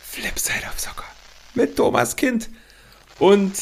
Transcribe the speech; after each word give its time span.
Flipside 0.00 0.64
of 0.66 0.78
Soccer 0.80 1.04
mit 1.54 1.76
Thomas 1.76 2.16
Kind 2.16 2.48
und 3.18 3.52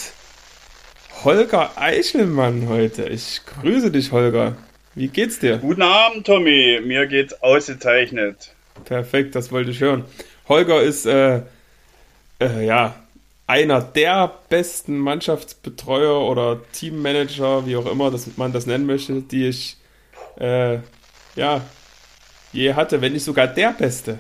Holger 1.25 1.73
Eichelmann 1.75 2.69
heute. 2.69 3.09
Ich 3.09 3.41
grüße 3.45 3.91
dich, 3.91 4.13
Holger. 4.13 4.57
Wie 4.95 5.09
geht's 5.09 5.41
dir? 5.41 5.59
Guten 5.59 5.83
Abend, 5.83 6.25
Tommy. 6.25 6.81
Mir 6.85 7.09
geht's 7.09 7.43
ausgezeichnet. 7.43 8.55
Perfekt, 8.85 9.35
das 9.35 9.51
wollte 9.51 9.73
ich 9.73 9.81
hören. 9.81 10.05
Holger 10.49 10.81
ist 10.83 11.05
äh, 11.05 11.43
äh, 12.41 12.65
ja 12.65 12.95
einer 13.47 13.81
der 13.81 14.33
besten 14.49 14.99
Mannschaftsbetreuer 14.99 16.21
oder 16.21 16.61
Teammanager, 16.73 17.67
wie 17.67 17.77
auch 17.77 17.87
immer 17.87 18.11
das, 18.11 18.37
man 18.37 18.53
das 18.53 18.67
nennen 18.67 18.87
möchte, 18.87 19.23
die 19.23 19.47
ich 19.47 19.77
äh, 20.39 20.79
ja 21.37 21.63
je 22.53 22.75
hatte, 22.75 23.01
wenn 23.01 23.13
nicht 23.13 23.25
sogar 23.25 23.47
der 23.47 23.73
beste 23.73 24.19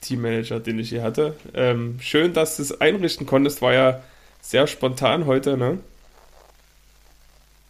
Teammanager, 0.00 0.60
den 0.60 0.78
ich 0.78 0.90
je 0.90 1.00
hatte. 1.00 1.36
Ähm, 1.54 1.98
schön, 2.00 2.32
dass 2.34 2.56
du 2.56 2.62
es 2.62 2.80
einrichten 2.80 3.26
konntest, 3.26 3.62
war 3.62 3.72
ja 3.72 4.02
sehr 4.40 4.66
spontan 4.66 5.26
heute, 5.26 5.56
ne? 5.56 5.78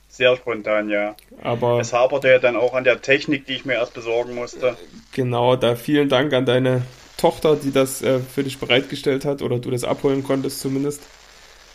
Sehr 0.09 0.37
spontan, 0.37 0.91
ja. 0.91 1.15
Aber 1.43 1.81
es 1.81 1.93
haperte 1.93 2.29
ja 2.29 2.39
dann 2.39 2.57
auch 2.57 2.75
an 2.75 2.85
der 2.85 3.01
Technik, 3.01 3.47
die 3.47 3.55
ich 3.55 3.65
mir 3.65 3.75
erst 3.75 3.95
besorgen 3.95 4.35
musste. 4.35 4.77
Genau, 5.13 5.57
da 5.57 5.75
vielen 5.75 6.09
Dank 6.11 6.33
an 6.35 6.45
deine 6.45 6.83
Tochter, 7.23 7.55
die 7.55 7.71
das 7.71 8.03
äh, 8.03 8.19
für 8.19 8.43
dich 8.43 8.59
bereitgestellt 8.59 9.25
hat 9.25 9.43
oder 9.43 9.61
du 9.61 9.71
das 9.71 9.85
abholen 9.85 10.25
konntest 10.25 10.59
zumindest, 10.59 11.03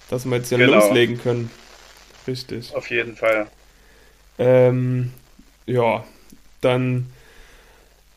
dass 0.10 0.26
wir 0.26 0.36
jetzt 0.36 0.50
hier 0.50 0.58
genau. 0.58 0.73
loslegen 0.73 1.18
können. 1.18 1.50
Richtig. 2.28 2.76
Auf 2.76 2.90
jeden 2.90 3.16
Fall. 3.16 3.48
Ähm, 4.38 5.14
ja, 5.66 6.04
dann 6.60 7.06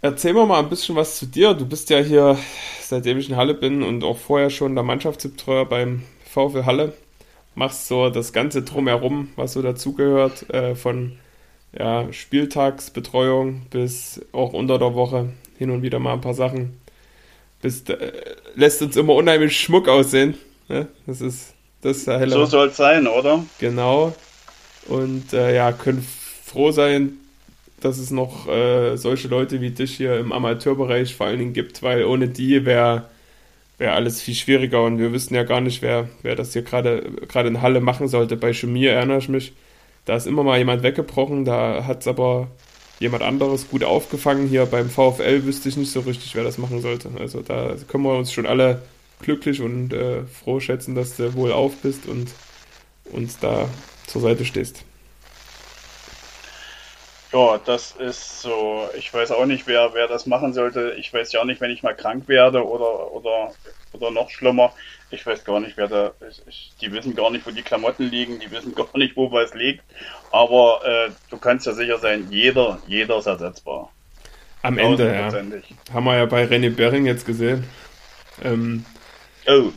erzähl 0.03 0.33
mir 0.33 0.45
mal 0.45 0.59
ein 0.59 0.69
bisschen 0.69 0.97
was 0.97 1.19
zu 1.19 1.27
dir. 1.27 1.55
Du 1.55 1.67
bist 1.67 1.89
ja 1.91 1.98
hier, 1.98 2.37
seitdem 2.83 3.17
ich 3.19 3.31
in 3.31 3.37
Halle 3.37 3.55
bin 3.55 3.84
und 3.84 4.03
auch 4.03 4.19
vorher 4.19 4.50
schon 4.50 4.75
der 4.75 4.83
Mannschaftsbetreuer 4.83 5.67
beim 5.67 6.03
VfL 6.25 6.65
Halle. 6.65 6.94
Machst 7.55 7.87
so 7.87 8.11
das 8.11 8.33
Ganze 8.33 8.62
drumherum, 8.62 9.28
was 9.37 9.53
so 9.53 9.62
dazugehört, 9.62 10.50
äh, 10.50 10.75
von 10.75 11.12
ja, 11.78 12.12
Spieltagsbetreuung 12.12 13.67
bis 13.70 14.20
auch 14.33 14.53
unter 14.53 14.81
der 14.81 14.97
Woche 14.97 15.28
hin 15.59 15.70
und 15.70 15.83
wieder 15.83 16.00
mal 16.00 16.15
ein 16.15 16.20
paar 16.20 16.34
Sachen 16.34 16.81
bist, 17.62 17.91
äh, 17.91 18.12
lässt 18.55 18.83
uns 18.83 18.97
immer 18.97 19.14
unheimlich 19.14 19.58
Schmuck 19.58 19.89
aussehen. 19.89 20.34
Ne? 20.69 20.89
Das 21.06 21.20
ist 21.20 21.55
das 21.83 21.98
ist 21.98 22.06
der 22.06 22.19
helle. 22.19 22.33
So 22.33 22.44
soll 22.44 22.69
es 22.69 22.77
sein, 22.77 23.06
oder? 23.06 23.44
Genau. 23.58 24.14
Und 24.86 25.33
äh, 25.33 25.55
ja, 25.55 25.72
können 25.72 26.06
froh 26.44 26.72
sein, 26.72 27.12
dass 27.81 27.98
es 27.98 28.11
noch 28.11 28.48
äh, 28.48 28.97
solche 28.97 29.28
Leute 29.28 29.61
wie 29.61 29.70
dich 29.70 29.97
hier 29.97 30.19
im 30.19 30.33
Amateurbereich 30.33 31.14
vor 31.14 31.27
allen 31.27 31.38
Dingen 31.38 31.53
gibt, 31.53 31.83
weil 31.83 32.05
ohne 32.05 32.28
die 32.28 32.64
wäre 32.66 33.05
wär 33.78 33.94
alles 33.94 34.20
viel 34.20 34.34
schwieriger 34.34 34.84
und 34.84 34.98
wir 34.98 35.14
wissen 35.14 35.34
ja 35.34 35.42
gar 35.42 35.62
nicht, 35.62 35.81
wer, 35.81 36.11
wer 36.20 36.36
das 36.36 36.53
hier 36.53 36.61
gerade 36.61 37.03
in 37.34 37.62
Halle 37.62 37.81
machen 37.81 38.08
sollte. 38.08 38.36
Bei 38.36 38.53
Schmier 38.53 38.92
erinnere 38.92 39.19
ich 39.19 39.31
mich, 39.31 39.55
da 40.05 40.16
ist 40.16 40.27
immer 40.27 40.42
mal 40.42 40.58
jemand 40.58 40.83
weggebrochen, 40.83 41.47
da 41.47 41.86
hat 41.86 42.03
es 42.03 42.06
aber 42.06 42.48
jemand 43.01 43.25
anderes 43.25 43.69
gut 43.69 43.83
aufgefangen. 43.83 44.47
Hier 44.47 44.67
beim 44.67 44.89
VfL 44.89 45.45
wüsste 45.45 45.69
ich 45.69 45.77
nicht 45.77 45.91
so 45.91 46.01
richtig, 46.01 46.37
wer 46.37 46.45
das 46.45 46.59
machen 46.59 46.81
sollte. 46.81 47.11
Also 47.19 47.41
da 47.41 47.75
können 47.89 48.05
wir 48.05 48.17
uns 48.17 48.33
schon 48.33 48.47
alle 48.47 48.83
glücklich 49.20 49.61
und 49.61 49.93
äh, 49.93 50.23
froh 50.25 50.61
schätzen, 50.61 50.95
dass 50.95 51.17
du 51.17 51.34
wohl 51.34 51.51
auf 51.51 51.77
bist 51.78 52.06
und 52.06 52.28
uns 53.11 53.39
da 53.39 53.69
zur 54.06 54.23
Seite 54.23 54.45
stehst. 54.45 54.84
Ja, 57.33 57.61
das 57.64 57.92
ist 57.92 58.42
so. 58.42 58.89
Ich 58.98 59.12
weiß 59.14 59.31
auch 59.31 59.47
nicht, 59.47 59.67
wer, 59.67 59.95
wer 59.95 60.09
das 60.09 60.27
machen 60.27 60.53
sollte. 60.53 60.95
Ich 60.98 61.12
weiß 61.12 61.33
ja 61.33 61.41
auch 61.41 61.45
nicht, 61.45 61.61
wenn 61.61 61.70
ich 61.70 61.83
mal 61.83 61.95
krank 61.95 62.27
werde 62.27 62.67
oder, 62.67 63.12
oder, 63.12 63.53
oder 63.92 64.11
noch 64.11 64.31
schlimmer. 64.31 64.72
Ich 65.10 65.25
weiß 65.25 65.44
gar 65.44 65.60
nicht, 65.60 65.77
wer 65.77 65.87
da. 65.87 66.12
Ich, 66.49 66.72
die 66.81 66.93
wissen 66.93 67.15
gar 67.15 67.31
nicht, 67.31 67.47
wo 67.47 67.50
die 67.50 67.62
Klamotten 67.62 68.10
liegen. 68.10 68.41
Die 68.41 68.50
wissen 68.50 68.75
gar 68.75 68.88
nicht, 68.94 69.16
wo 69.16 69.31
was 69.31 69.54
liegt. 69.54 69.84
Aber 70.32 70.81
äh, 70.84 71.10
du 71.31 71.38
kannst 71.38 71.66
ja 71.66 71.72
sicher 71.72 71.99
sein, 71.99 72.27
jeder, 72.31 72.78
jeder 72.88 73.19
ist 73.19 73.27
ersetzbar. 73.27 73.91
Am 74.62 74.77
Ende, 74.77 75.15
ja. 75.15 75.33
Haben 75.94 76.04
wir 76.04 76.16
ja 76.16 76.27
bei 76.27 76.44
René 76.44 76.71
Bering 76.71 77.06
jetzt 77.06 77.25
gesehen. 77.27 77.65
Ähm, 78.43 78.84
oh. 79.47 79.71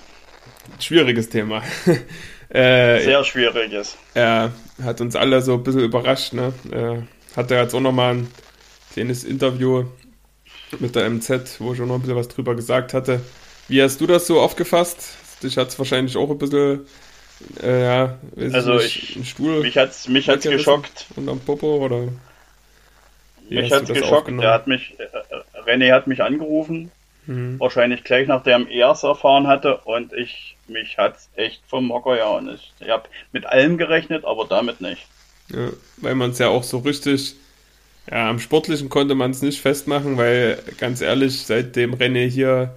Schwieriges 0.80 1.30
Thema. 1.30 1.62
äh, 2.50 3.00
Sehr 3.00 3.24
schwieriges. 3.24 3.98
Er 4.14 4.52
hat 4.84 5.00
uns 5.02 5.16
alle 5.16 5.42
so 5.42 5.54
ein 5.54 5.64
bisschen 5.64 5.82
überrascht, 5.82 6.34
ne? 6.34 6.54
Äh, 6.72 7.04
hat 7.36 7.52
er 7.52 7.64
jetzt 7.64 7.74
auch 7.74 7.80
nochmal 7.80 8.16
ein 8.16 8.32
kleines 8.92 9.24
Interview 9.24 9.86
mit 10.80 10.96
der 10.96 11.10
MZ, 11.10 11.60
wo 11.60 11.74
ich 11.74 11.82
auch 11.82 11.86
noch 11.86 11.96
ein 11.96 12.02
bisschen 12.02 12.16
was 12.16 12.28
drüber 12.28 12.56
gesagt 12.56 12.94
hatte. 12.94 13.22
Wie 13.68 13.82
hast 13.82 14.00
du 14.02 14.08
das 14.08 14.28
so 14.28 14.40
aufgefasst? 14.40 15.18
Dich 15.42 15.58
hat 15.58 15.70
es 15.70 15.78
wahrscheinlich 15.78 16.18
auch 16.18 16.30
ein 16.30 16.38
bisschen, 16.38 16.86
äh, 17.62 17.84
ja, 17.84 18.18
also 18.52 18.80
ich, 18.80 19.16
ein 19.16 19.26
Stuhl. 19.26 19.62
Mich 19.62 19.78
hat 19.78 19.92
es 19.92 20.08
mich 20.08 20.30
hat's 20.30 20.44
geschockt. 20.44 21.08
Und 21.16 21.30
am 21.30 21.40
Popo 21.40 21.78
oder? 21.78 22.08
mich 23.50 23.72
hat 23.72 23.84
es 23.84 23.90
geschockt. 23.90 24.32
Er 24.40 24.54
hat 24.54 24.68
mich, 24.68 24.96
äh, 25.00 25.60
René 25.70 25.92
hat 25.92 26.08
mich 26.08 26.24
angerufen. 26.24 26.92
Mhm. 27.26 27.60
Wahrscheinlich 27.60 28.04
gleich 28.04 28.28
nachdem 28.28 28.68
er 28.68 28.92
es 28.92 29.04
erfahren 29.04 29.48
hatte 29.48 29.78
und 29.78 30.12
ich, 30.12 30.58
mich 30.68 30.98
hat 30.98 31.16
es 31.16 31.30
echt 31.36 31.62
vom 31.68 31.88
Mocker 31.88 32.18
ja 32.18 32.28
und 32.28 32.50
ich, 32.50 32.74
ich 32.80 32.90
habe 32.90 33.08
mit 33.32 33.46
allem 33.46 33.78
gerechnet, 33.78 34.26
aber 34.26 34.46
damit 34.46 34.82
nicht. 34.82 35.08
Ja, 35.54 35.70
weil 35.98 36.16
man 36.16 36.32
es 36.32 36.40
ja 36.40 36.50
auch 36.50 36.64
so 36.64 36.80
richtig, 36.80 37.36
ja, 38.10 38.30
am 38.30 38.40
Sportlichen 38.40 38.90
konnte 38.90 39.16
man 39.16 39.32
es 39.32 39.42
nicht 39.42 39.62
festmachen, 39.62 40.18
weil 40.18 40.60
ganz 40.78 41.02
ehrlich, 41.02 41.42
seitdem 41.44 41.94
René 41.96 42.28
hier 42.28 42.76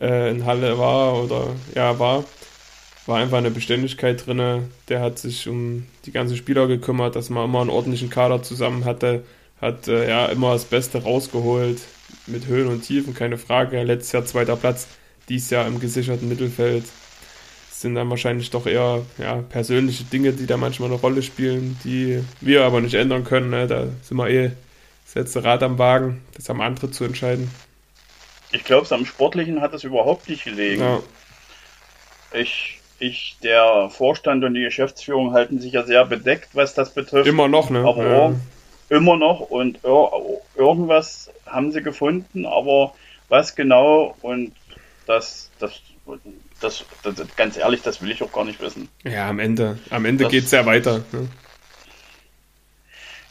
äh, 0.00 0.30
in 0.30 0.46
Halle 0.46 0.78
war 0.78 1.22
oder 1.22 1.48
ja 1.74 1.98
war, 1.98 2.24
war 3.06 3.18
einfach 3.18 3.38
eine 3.38 3.50
Beständigkeit 3.50 4.26
drin. 4.26 4.70
Der 4.88 5.00
hat 5.00 5.18
sich 5.18 5.48
um 5.48 5.86
die 6.06 6.12
ganzen 6.12 6.36
Spieler 6.36 6.66
gekümmert, 6.66 7.16
dass 7.16 7.30
man 7.30 7.44
immer 7.44 7.60
einen 7.60 7.70
ordentlichen 7.70 8.10
Kader 8.10 8.42
zusammen 8.42 8.84
hatte, 8.84 9.24
hat 9.60 9.88
äh, 9.88 10.08
ja 10.08 10.26
immer 10.26 10.52
das 10.52 10.64
Beste 10.64 11.02
rausgeholt, 11.02 11.80
mit 12.26 12.46
Höhen 12.46 12.68
und 12.68 12.82
Tiefen, 12.82 13.14
keine 13.14 13.38
Frage. 13.38 13.82
Letztes 13.82 14.12
Jahr 14.12 14.24
zweiter 14.24 14.56
Platz, 14.56 14.86
dies 15.28 15.50
Jahr 15.50 15.66
im 15.66 15.80
gesicherten 15.80 16.28
Mittelfeld 16.28 16.84
sind 17.80 17.94
dann 17.94 18.08
wahrscheinlich 18.08 18.50
doch 18.50 18.66
eher 18.66 19.02
ja, 19.18 19.42
persönliche 19.42 20.04
Dinge, 20.04 20.32
die 20.32 20.46
da 20.46 20.56
manchmal 20.56 20.90
eine 20.90 20.98
Rolle 20.98 21.22
spielen, 21.22 21.78
die 21.84 22.22
wir 22.40 22.64
aber 22.64 22.80
nicht 22.80 22.94
ändern 22.94 23.24
können. 23.24 23.50
Ne? 23.50 23.66
Da 23.66 23.86
sind 24.02 24.16
wir 24.16 24.28
eh 24.28 24.52
das 25.04 25.14
letzte 25.14 25.44
Rad 25.44 25.62
am 25.62 25.78
Wagen, 25.78 26.22
das 26.34 26.48
haben 26.48 26.60
andere 26.60 26.90
zu 26.90 27.04
entscheiden. 27.04 27.50
Ich 28.52 28.64
glaube, 28.64 28.92
am 28.94 29.04
Sportlichen 29.04 29.60
hat 29.60 29.74
es 29.74 29.84
überhaupt 29.84 30.28
nicht 30.28 30.44
gelegen. 30.44 30.82
Ja. 30.82 31.00
Ich, 32.32 32.80
ich, 32.98 33.36
der 33.42 33.90
Vorstand 33.90 34.42
und 34.44 34.54
die 34.54 34.62
Geschäftsführung 34.62 35.32
halten 35.32 35.60
sich 35.60 35.72
ja 35.72 35.84
sehr 35.84 36.04
bedeckt, 36.06 36.50
was 36.54 36.74
das 36.74 36.94
betrifft. 36.94 37.28
Immer 37.28 37.48
noch, 37.48 37.70
ne? 37.70 37.80
Aber 37.80 38.04
ja. 38.04 38.34
immer 38.88 39.16
noch 39.16 39.40
und 39.40 39.80
irgendwas 40.54 41.30
haben 41.44 41.72
sie 41.72 41.82
gefunden, 41.82 42.46
aber 42.46 42.94
was 43.28 43.54
genau 43.54 44.16
und 44.22 44.52
das, 45.06 45.50
das 45.58 45.80
das, 46.60 46.84
das, 47.02 47.14
ganz 47.36 47.56
ehrlich, 47.56 47.82
das 47.82 48.00
will 48.02 48.10
ich 48.10 48.22
auch 48.22 48.32
gar 48.32 48.44
nicht 48.44 48.60
wissen. 48.60 48.88
Ja, 49.04 49.28
am 49.28 49.38
Ende, 49.38 49.78
am 49.90 50.04
Ende 50.04 50.28
geht 50.28 50.44
es 50.44 50.50
ja 50.50 50.64
weiter. 50.64 51.04
Ne? 51.12 51.28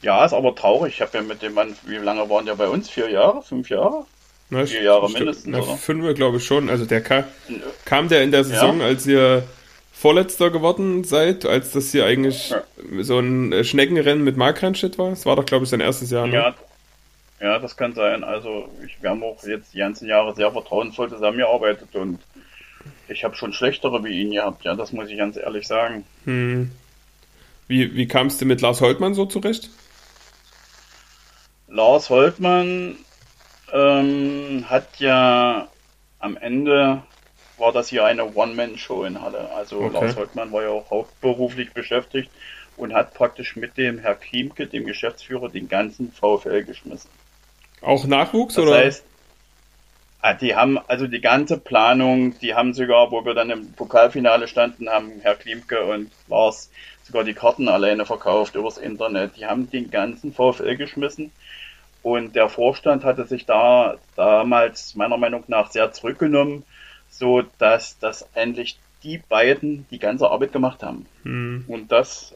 Ja, 0.02 0.24
ist 0.24 0.34
aber 0.34 0.54
traurig. 0.54 0.96
Ich 0.96 1.02
habe 1.02 1.18
ja 1.18 1.24
mit 1.24 1.42
dem 1.42 1.54
Mann, 1.54 1.76
wie 1.86 1.96
lange 1.96 2.30
waren 2.30 2.46
der 2.46 2.56
bei 2.56 2.68
uns? 2.68 2.90
Vier 2.90 3.10
Jahre? 3.10 3.42
Fünf 3.42 3.70
Jahre? 3.70 4.06
Na, 4.52 4.66
Vier 4.66 4.84
Jahre 4.84 5.10
mindestens, 5.10 5.48
na, 5.48 5.60
oder? 5.60 5.76
Fünf, 5.78 6.16
glaube 6.16 6.38
ich 6.38 6.46
schon. 6.46 6.70
Also 6.70 6.86
der 6.86 7.02
kam, 7.02 7.24
kam 7.86 8.08
der 8.08 8.22
in 8.22 8.32
der 8.32 8.44
Saison, 8.44 8.80
ja. 8.80 8.86
als 8.86 9.08
ihr 9.08 9.44
Vorletzter 9.92 10.52
geworden 10.52 11.04
seid, 11.04 11.46
als 11.46 11.72
das 11.72 11.92
hier 11.92 12.06
eigentlich 12.06 12.52
ja. 12.52 12.62
so 13.02 13.18
ein 13.18 13.64
Schneckenrennen 13.64 14.24
mit 14.24 14.38
Markranstadt 14.38 15.00
war? 15.00 15.10
Das 15.10 15.26
war 15.26 15.36
doch, 15.36 15.46
glaube 15.46 15.64
ich, 15.64 15.72
sein 15.72 15.80
erstes 15.80 16.12
Jahr, 16.12 16.28
ne? 16.28 16.36
Ja, 16.36 16.56
ja, 17.40 17.60
das 17.60 17.76
kann 17.76 17.96
sein. 17.96 18.24
Also 18.24 18.70
ich, 18.86 19.02
wir 19.02 19.10
haben 19.10 19.24
auch 19.24 19.42
jetzt 19.44 19.74
die 19.74 19.80
ganzen 19.80 20.08
Jahre 20.08 20.36
sehr 20.36 20.52
vertrauensvoll 20.52 21.10
zusammengearbeitet 21.10 21.96
und 21.96 22.20
ich 23.10 23.24
habe 23.24 23.36
schon 23.36 23.54
schlechtere 23.54 24.04
wie 24.04 24.22
ihn 24.22 24.32
gehabt, 24.32 24.64
ja, 24.64 24.76
das 24.76 24.92
muss 24.92 25.10
ich 25.10 25.18
ganz 25.18 25.38
ehrlich 25.38 25.68
sagen. 25.68 26.06
Hm. 26.26 26.72
Wie, 27.68 27.96
wie 27.96 28.08
kamst 28.08 28.42
du 28.42 28.46
mit 28.46 28.62
Lars 28.62 28.82
Holtmann 28.82 29.14
so 29.14 29.26
zurecht? 29.26 29.70
Lars 31.68 32.10
Holtmann 32.10 32.98
ähm, 33.74 34.66
hat 34.70 35.00
ja 35.00 35.68
am 36.20 36.38
Ende 36.38 37.02
war 37.58 37.72
das 37.72 37.88
hier 37.88 38.06
eine 38.06 38.36
One-Man-Show 38.36 39.06
in 39.06 39.22
Halle. 39.22 39.50
Also 39.56 39.80
okay. 39.80 39.94
Lars 39.94 40.16
Holtmann 40.16 40.52
war 40.52 40.64
ja 40.64 40.70
auch 40.70 40.90
hauptberuflich 40.90 41.72
beschäftigt 41.72 42.30
und 42.78 42.94
hat 42.94 43.14
praktisch 43.14 43.56
mit 43.56 43.78
dem 43.78 43.98
Herr 43.98 44.16
Klimke, 44.16 44.68
dem 44.68 44.86
Geschäftsführer, 44.86 45.50
den 45.50 45.70
ganzen 45.70 46.12
VfL 46.12 46.64
geschmissen. 46.64 47.10
Auch 47.82 48.06
Nachwuchs 48.06 48.56
das 48.56 48.64
oder? 48.66 48.78
Heißt, 48.78 49.06
Ah, 49.06 49.15
die 50.34 50.56
haben 50.56 50.78
also 50.88 51.08
die 51.08 51.22
ganze 51.22 51.58
Planung, 51.58 52.38
die 52.40 52.56
haben 52.56 52.74
sogar, 52.74 53.12
wo 53.12 53.24
wir 53.26 53.34
dann 53.34 53.50
im 53.50 53.74
Pokalfinale 53.74 54.48
standen, 54.48 54.90
haben 54.90 55.12
Herr 55.22 55.36
Klimke 55.36 55.84
und 55.86 56.12
Lars 56.28 56.72
sogar 57.04 57.24
die 57.24 57.34
Karten 57.34 57.68
alleine 57.70 58.06
verkauft 58.06 58.56
übers 58.56 58.78
Internet. 58.78 59.38
Die 59.38 59.46
haben 59.46 59.70
den 59.70 59.92
ganzen 59.92 60.34
VfL 60.34 60.76
geschmissen 60.76 61.32
und 62.02 62.36
der 62.36 62.50
Vorstand 62.50 63.04
hatte 63.04 63.26
sich 63.26 63.46
da 63.46 63.98
damals 64.16 64.96
meiner 64.96 65.18
Meinung 65.18 65.44
nach 65.48 65.72
sehr 65.72 65.92
zurückgenommen, 65.92 66.64
so 67.10 67.44
dass 67.58 67.98
das 68.00 68.28
endlich 68.34 68.78
die 69.04 69.18
beiden 69.18 69.86
die 69.92 70.00
ganze 70.00 70.30
Arbeit 70.30 70.52
gemacht 70.52 70.84
haben. 70.84 71.06
Mhm. 71.24 71.66
Und 71.68 71.92
das 71.92 72.36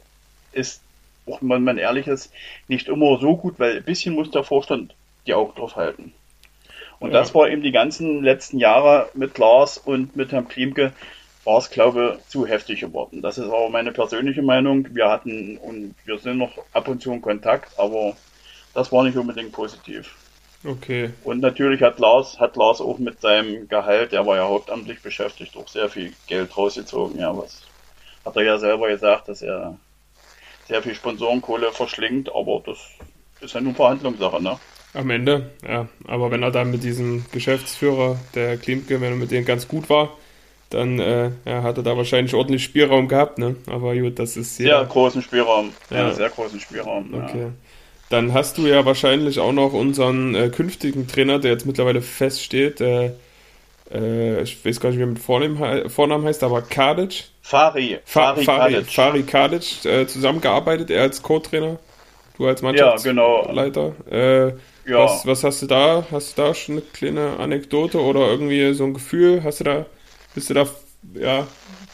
ist, 0.53 0.81
auch 1.25 1.39
wenn 1.41 1.63
man 1.63 1.77
ehrlich 1.77 2.07
ist, 2.07 2.31
nicht 2.67 2.87
immer 2.87 3.19
so 3.19 3.37
gut, 3.37 3.59
weil 3.59 3.77
ein 3.77 3.83
bisschen 3.83 4.15
muss 4.15 4.31
der 4.31 4.43
Vorstand 4.43 4.95
die 5.27 5.33
Augen 5.33 5.55
drauf 5.55 5.75
halten. 5.75 6.13
Und 6.99 7.11
ja. 7.11 7.19
das 7.19 7.33
war 7.33 7.49
eben 7.49 7.61
die 7.61 7.71
ganzen 7.71 8.23
letzten 8.23 8.59
Jahre 8.59 9.09
mit 9.13 9.37
Lars 9.37 9.77
und 9.77 10.15
mit 10.15 10.31
Herrn 10.31 10.47
Klimke, 10.47 10.93
war 11.45 11.57
es, 11.57 11.69
glaube 11.69 12.17
ich, 12.19 12.27
zu 12.27 12.45
heftig 12.45 12.81
geworden. 12.81 13.21
Das 13.21 13.37
ist 13.37 13.45
aber 13.45 13.69
meine 13.69 13.91
persönliche 13.91 14.41
Meinung. 14.41 14.87
Wir 14.93 15.09
hatten 15.09 15.57
und 15.57 15.95
wir 16.05 16.19
sind 16.19 16.37
noch 16.37 16.51
ab 16.73 16.87
und 16.87 17.01
zu 17.01 17.11
in 17.11 17.21
Kontakt, 17.21 17.79
aber 17.79 18.15
das 18.73 18.91
war 18.91 19.03
nicht 19.03 19.17
unbedingt 19.17 19.51
positiv. 19.51 20.15
Okay. 20.65 21.11
Und 21.23 21.39
natürlich 21.39 21.81
hat 21.81 21.99
Lars, 21.99 22.39
hat 22.39 22.57
Lars 22.57 22.81
auch 22.81 22.97
mit 22.97 23.21
seinem 23.21 23.69
Gehalt, 23.69 24.11
der 24.11 24.25
war 24.25 24.35
ja 24.35 24.47
hauptamtlich 24.47 25.01
beschäftigt, 25.01 25.55
auch 25.55 25.69
sehr 25.69 25.89
viel 25.89 26.13
Geld 26.27 26.55
rausgezogen. 26.55 27.17
Ja, 27.17 27.35
was 27.35 27.61
hat 28.25 28.35
er 28.35 28.43
ja 28.43 28.57
selber 28.57 28.89
gesagt, 28.89 29.29
dass 29.29 29.41
er 29.41 29.77
sehr 30.67 30.83
viel 30.83 30.95
Sponsorenkohle 30.95 31.71
verschlingt, 31.71 32.29
aber 32.35 32.61
das 32.65 32.77
ist 33.39 33.53
ja 33.53 33.61
nun 33.61 33.73
Verhandlungssache, 33.73 34.43
ne? 34.43 34.59
Am 34.93 35.09
Ende, 35.09 35.51
ja. 35.67 35.87
Aber 36.07 36.31
wenn 36.31 36.41
er 36.41 36.51
dann 36.51 36.71
mit 36.71 36.83
diesem 36.83 37.25
Geschäftsführer, 37.31 38.19
der 38.33 38.57
Klimke, 38.57 38.99
wenn 39.01 39.11
er 39.11 39.17
mit 39.17 39.31
dem 39.31 39.45
ganz 39.45 39.67
gut 39.67 39.89
war, 39.89 40.17
dann 40.69 40.99
äh, 40.99 41.31
ja, 41.45 41.63
hat 41.63 41.77
er 41.77 41.83
da 41.83 41.97
wahrscheinlich 41.97 42.33
ordentlich 42.33 42.63
Spielraum 42.63 43.07
gehabt, 43.07 43.37
ne? 43.37 43.55
Aber 43.67 43.95
gut, 43.95 44.19
das 44.19 44.37
ist 44.37 44.55
sehr. 44.55 44.77
Sehr 44.77 44.85
großen 44.85 45.21
Spielraum. 45.21 45.71
Ja, 45.89 46.11
sehr 46.11 46.29
großen 46.29 46.59
Spielraum. 46.59 47.13
Okay. 47.13 47.41
Ja. 47.41 47.49
Dann 48.09 48.33
hast 48.33 48.57
du 48.57 48.65
ja 48.65 48.85
wahrscheinlich 48.85 49.39
auch 49.39 49.51
noch 49.51 49.73
unseren 49.73 50.33
äh, 50.33 50.49
künftigen 50.49 51.07
Trainer, 51.07 51.39
der 51.39 51.51
jetzt 51.51 51.65
mittlerweile 51.65 52.01
feststeht. 52.01 52.81
Äh, 52.81 53.11
äh, 53.91 54.41
ich 54.41 54.63
weiß 54.65 54.79
gar 54.79 54.89
nicht, 54.89 54.97
wie 54.97 55.03
er 55.03 55.07
mit 55.07 55.19
Vornamen, 55.19 55.89
Vornamen 55.89 56.25
heißt, 56.25 56.43
aber 56.43 56.61
Kadic. 56.63 57.25
Fari. 57.41 57.99
Fari, 58.05 58.43
Fari 58.43 58.73
Kadic. 58.73 58.91
Fari 58.91 59.23
Kadic, 59.23 59.85
äh, 59.85 60.07
zusammengearbeitet, 60.07 60.91
er 60.91 61.03
als 61.03 61.21
Co-Trainer, 61.21 61.79
du 62.37 62.47
als 62.47 62.61
Mannschaftsleiter. 62.61 63.93
Ja, 64.11 64.45
genau. 64.49 64.57
Ja. 64.89 65.03
Was, 65.03 65.25
was 65.25 65.43
hast 65.43 65.61
du 65.61 65.67
da? 65.67 66.03
Hast 66.11 66.37
du 66.37 66.41
da 66.41 66.53
schon 66.55 66.75
eine 66.75 66.81
kleine 66.81 67.37
Anekdote 67.37 68.01
oder 68.01 68.21
irgendwie 68.21 68.73
so 68.73 68.85
ein 68.85 68.95
Gefühl? 68.95 69.43
Hast 69.43 69.59
du 69.59 69.63
da, 69.63 69.85
bist 70.33 70.49
du 70.49 70.55
da 70.55 70.67
ja, 71.13 71.47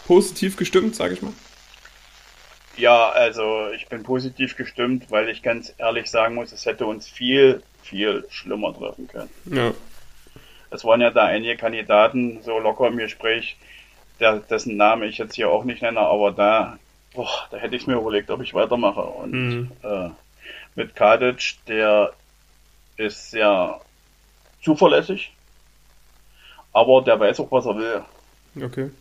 positiv 0.07 0.55
gestimmt, 0.55 0.95
sage 0.95 1.15
ich 1.15 1.21
mal? 1.21 1.33
Ja, 2.77 3.09
also 3.09 3.69
ich 3.75 3.87
bin 3.87 4.03
positiv 4.03 4.55
gestimmt, 4.55 5.11
weil 5.11 5.27
ich 5.27 5.43
ganz 5.43 5.73
ehrlich 5.77 6.09
sagen 6.09 6.35
muss, 6.35 6.53
es 6.53 6.65
hätte 6.65 6.85
uns 6.85 7.07
viel, 7.07 7.61
viel 7.83 8.25
schlimmer 8.29 8.73
treffen 8.73 9.07
können. 9.07 9.29
Ja. 9.45 9.73
Es 10.71 10.85
waren 10.85 11.01
ja 11.01 11.09
da 11.09 11.25
einige 11.25 11.57
Kandidaten 11.57 12.39
so 12.43 12.59
locker 12.59 12.87
im 12.87 12.97
Gespräch, 12.97 13.57
der, 14.21 14.37
dessen 14.37 14.77
Name 14.77 15.05
ich 15.05 15.17
jetzt 15.17 15.35
hier 15.35 15.49
auch 15.49 15.65
nicht 15.65 15.81
nenne, 15.81 15.99
aber 15.99 16.31
da, 16.31 16.79
boah, 17.13 17.47
da 17.51 17.57
hätte 17.57 17.75
ich 17.75 17.87
mir 17.87 17.95
überlegt, 17.95 18.29
ob 18.29 18.41
ich 18.41 18.53
weitermache. 18.53 19.01
Und 19.01 19.31
mhm. 19.31 19.71
äh, 19.83 20.09
mit 20.75 20.95
Kadic, 20.95 21.55
der 21.67 22.13
ist 22.97 23.31
sehr 23.31 23.81
zuverlässig, 24.63 25.33
aber 26.73 27.01
der 27.01 27.19
weiß 27.19 27.39
auch, 27.39 27.51
was 27.51 27.65
er 27.65 27.77
will. 27.77 28.05
Okay. 28.63 28.91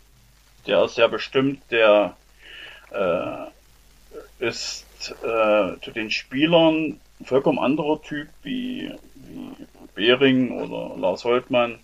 Der 0.67 0.85
ist 0.85 0.94
sehr 0.94 1.08
bestimmt, 1.08 1.61
der 1.70 2.17
äh, 2.91 4.46
ist 4.46 4.85
äh, 5.23 5.81
zu 5.81 5.91
den 5.94 6.11
Spielern 6.11 7.00
ein 7.20 7.26
vollkommen 7.26 7.58
anderer 7.58 8.00
Typ 8.02 8.29
wie, 8.43 8.93
wie 9.14 9.67
Behring 9.94 10.61
oder 10.61 10.97
Lars 10.99 11.25
Holtmann. 11.25 11.79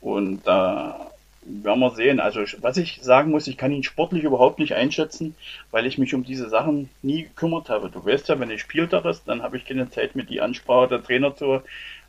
Und 0.00 0.46
da 0.46 1.10
werden 1.42 1.80
wir 1.80 1.90
sehen. 1.90 2.20
Also 2.20 2.40
was 2.60 2.76
ich 2.76 3.00
sagen 3.02 3.30
muss, 3.30 3.46
ich 3.46 3.56
kann 3.56 3.72
ihn 3.72 3.82
sportlich 3.82 4.24
überhaupt 4.24 4.58
nicht 4.58 4.74
einschätzen, 4.74 5.34
weil 5.70 5.86
ich 5.86 5.98
mich 5.98 6.14
um 6.14 6.24
diese 6.24 6.48
Sachen 6.48 6.90
nie 7.02 7.22
gekümmert 7.24 7.68
habe. 7.68 7.90
Du 7.90 8.04
weißt 8.04 8.28
ja, 8.28 8.38
wenn 8.38 8.50
ich 8.50 8.60
Spieltag 8.60 9.04
ist, 9.04 9.24
dann 9.26 9.42
habe 9.42 9.56
ich 9.56 9.64
keine 9.64 9.90
Zeit, 9.90 10.16
mir 10.16 10.24
die 10.24 10.40
Ansprache 10.40 10.88
der 10.88 11.02
Trainer 11.02 11.34
zu, 11.34 11.62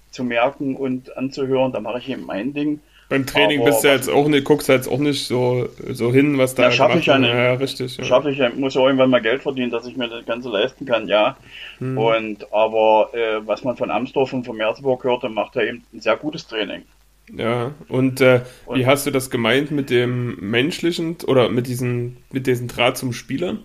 zu 0.10 0.24
merken 0.24 0.76
und 0.76 1.16
anzuhören. 1.18 1.72
Da 1.72 1.80
mache 1.80 2.00
ich 2.00 2.10
eben 2.10 2.26
mein 2.26 2.54
Ding. 2.54 2.80
Beim 3.12 3.26
Training 3.26 3.60
Aber 3.60 3.72
bist 3.72 3.84
du 3.84 3.90
jetzt 3.90 4.10
auch 4.10 4.30
nicht, 4.30 4.46
guckst 4.46 4.70
du 4.70 4.74
jetzt 4.74 4.88
auch 4.88 4.98
nicht 4.98 5.28
so, 5.28 5.68
so 5.90 6.14
hin, 6.14 6.38
was 6.38 6.56
da 6.56 6.64
ja, 6.64 6.72
schaffe 6.72 7.00
ich 7.00 7.08
ja 7.08 7.18
nicht. 7.18 7.34
Ja, 7.34 7.54
richtig. 7.56 7.98
Ja. 7.98 8.06
Schaffe 8.06 8.32
ich 8.32 8.38
ja, 8.38 8.50
muss 8.50 8.74
ja 8.74 8.86
irgendwann 8.86 9.10
mal 9.10 9.22
Geld 9.22 9.42
verdienen, 9.42 9.70
dass 9.70 9.86
ich 9.86 9.98
mir 9.98 10.08
das 10.08 10.26
Ganze 10.26 10.48
leisten 10.48 10.86
kann, 10.86 11.10
ja. 11.10 11.36
Hm. 11.80 11.98
Und 11.98 12.54
aber 12.54 13.10
äh, 13.14 13.46
was 13.46 13.66
man 13.66 13.76
von 13.76 13.92
Amsdorf 13.92 14.32
und 14.32 14.46
von 14.46 14.56
Merseburg 14.56 15.04
hörte, 15.04 15.28
macht 15.28 15.58
er 15.58 15.68
eben 15.68 15.84
ein 15.94 16.00
sehr 16.00 16.16
gutes 16.16 16.48
Training. 16.48 16.84
Ja, 17.36 17.72
und, 17.88 18.20
äh, 18.20 18.42
und, 18.66 18.80
wie 18.80 18.86
hast 18.86 19.06
du 19.06 19.12
das 19.12 19.30
gemeint 19.30 19.72
mit 19.72 19.90
dem 19.90 20.38
menschlichen 20.40 21.18
oder 21.26 21.50
mit 21.50 21.68
diesem, 21.68 22.18
mit 22.32 22.46
diesem 22.46 22.68
Draht 22.68 22.98
zum 22.98 23.14
Spieler? 23.14 23.58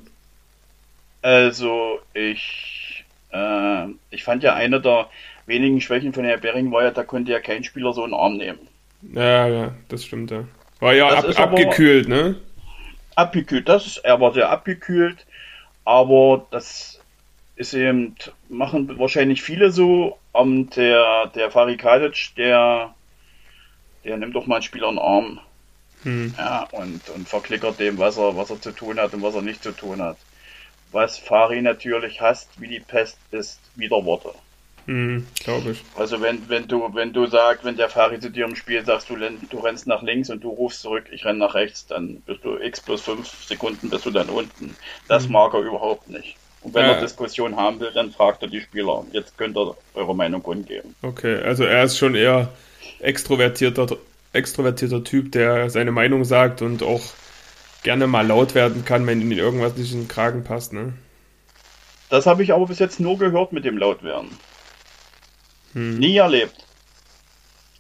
Also, 1.23 1.99
ich, 2.15 3.05
äh, 3.33 3.87
ich 4.11 4.23
fand 4.23 4.45
ja 4.45 4.55
eine 4.55 4.81
der 4.81 5.09
wenigen 5.47 5.81
Schwächen 5.81 6.13
von 6.13 6.25
Herr 6.25 6.39
Bering 6.39 6.71
war 6.71 6.85
ja, 6.85 6.91
da 6.91 7.03
konnte 7.03 7.33
ja 7.33 7.41
kein 7.41 7.65
Spieler 7.65 7.93
so 7.93 8.05
einen 8.05 8.15
Arm 8.15 8.37
nehmen. 8.37 8.61
Ja, 9.13 9.49
ja, 9.49 9.75
das 9.89 10.05
stimmt, 10.05 10.31
ja. 10.31 10.45
War 10.81 10.95
ja 10.95 11.09
ab, 11.09 11.27
abgekühlt, 11.37 12.09
ne? 12.09 12.37
Abgekühlt, 13.15 13.69
das 13.69 13.87
ist, 13.87 13.99
er 13.99 14.21
war 14.21 14.33
sehr 14.33 14.51
abgekühlt, 14.51 15.27
aber 15.85 16.47
das 16.51 17.01
ist 17.57 17.73
eben, 17.73 18.15
machen 18.49 18.99
wahrscheinlich 18.99 19.43
viele 19.43 19.71
so. 19.71 20.19
Und 20.33 20.77
der, 20.77 21.33
der 21.35 21.51
Fari 21.51 21.79
Kadic, 21.79 22.35
der 22.37 22.95
der 24.07 24.17
nimmt 24.17 24.35
doch 24.35 24.47
mal 24.47 24.57
einen 24.57 24.63
Spieler 24.63 24.89
einen 24.89 24.99
Arm. 24.99 25.41
Hm. 26.03 26.35
Ja, 26.39 26.69
und, 26.73 27.09
und 27.11 27.29
verklickert 27.29 27.81
dem, 27.81 27.99
was 27.99 28.17
er, 28.17 28.37
was 28.37 28.51
er 28.51 28.61
zu 28.61 28.73
tun 28.73 28.99
hat 28.99 29.13
und 29.13 29.23
was 29.23 29.35
er 29.35 29.43
nicht 29.43 29.63
zu 29.63 29.73
tun 29.73 30.01
hat. 30.01 30.17
Was 30.93 31.19
Fari 31.19 31.63
natürlich 31.63 32.21
hasst, 32.21 32.49
wie 32.61 32.69
die 32.69 32.81
Pest, 32.81 33.19
ist 33.33 33.59
Widerworte. 33.75 34.31
Hm, 34.87 35.27
glaube 35.43 35.73
ich. 35.73 35.83
Also 35.97 36.21
wenn, 36.21 36.49
wenn 36.49 36.69
du, 36.69 36.95
wenn 36.95 37.13
du 37.13 37.27
sagst, 37.27 37.65
wenn 37.65 37.77
der 37.77 37.89
Fari 37.89 38.21
zu 38.21 38.31
dir 38.31 38.45
im 38.45 38.55
Spiel 38.55 38.85
sagst, 38.85 39.11
du, 39.11 39.17
du 39.17 39.59
rennst 39.59 39.89
nach 39.89 40.03
links 40.03 40.31
und 40.31 40.45
du 40.45 40.49
rufst 40.51 40.83
zurück, 40.83 41.07
ich 41.11 41.25
renne 41.25 41.41
nach 41.41 41.55
rechts, 41.55 41.87
dann 41.89 42.23
bist 42.25 42.45
du 42.45 42.57
x 42.57 42.81
plus 42.81 43.03
fünf 43.03 43.29
Sekunden 43.45 43.91
bist 43.91 44.07
du 44.07 44.13
dann 44.13 44.29
unten. 44.29 44.77
Das 45.09 45.25
hm. 45.25 45.33
mag 45.33 45.55
er 45.55 45.61
überhaupt 45.61 46.09
nicht. 46.09 46.37
Und 46.63 46.75
wenn 46.75 46.85
ja. 46.85 46.93
er 46.93 47.01
Diskussion 47.01 47.57
haben 47.57 47.81
will, 47.81 47.91
dann 47.93 48.13
fragt 48.13 48.43
er 48.43 48.49
die 48.49 48.61
Spieler. 48.61 49.05
Jetzt 49.13 49.37
könnt 49.37 49.57
ihr 49.57 49.77
eure 49.95 50.15
Meinung 50.15 50.43
kundgeben. 50.43 50.95
Okay, 51.03 51.41
also 51.43 51.65
er 51.65 51.85
ist 51.85 51.99
schon 51.99 52.15
eher 52.15 52.49
extrovertierter, 53.01 53.97
extrovertierter 54.33 55.05
Typ, 55.05 55.33
der 55.33 55.71
seine 55.71 55.93
Meinung 55.93 56.25
sagt 56.25 56.63
und 56.63 56.83
auch 56.83 57.03
gerne 57.83 58.07
mal 58.07 58.27
laut 58.27 58.55
werden 58.55 58.85
kann, 58.85 59.07
wenn 59.07 59.21
ihm 59.21 59.33
irgendwas 59.33 59.77
nicht 59.77 59.93
in 59.93 60.03
den 60.03 60.09
Kragen 60.09 60.45
passt, 60.45 60.73
ne? 60.73 60.93
Das 62.09 62.27
habe 62.27 62.43
ich 62.43 62.53
aber 62.53 62.67
bis 62.67 62.79
jetzt 62.79 63.01
nur 63.01 63.19
gehört 63.19 63.53
mit 63.53 63.65
dem 63.65 63.79
Lautwerden. 63.79 64.31
Hm. 65.73 65.99
Nie 65.99 66.17
erlebt. 66.17 66.57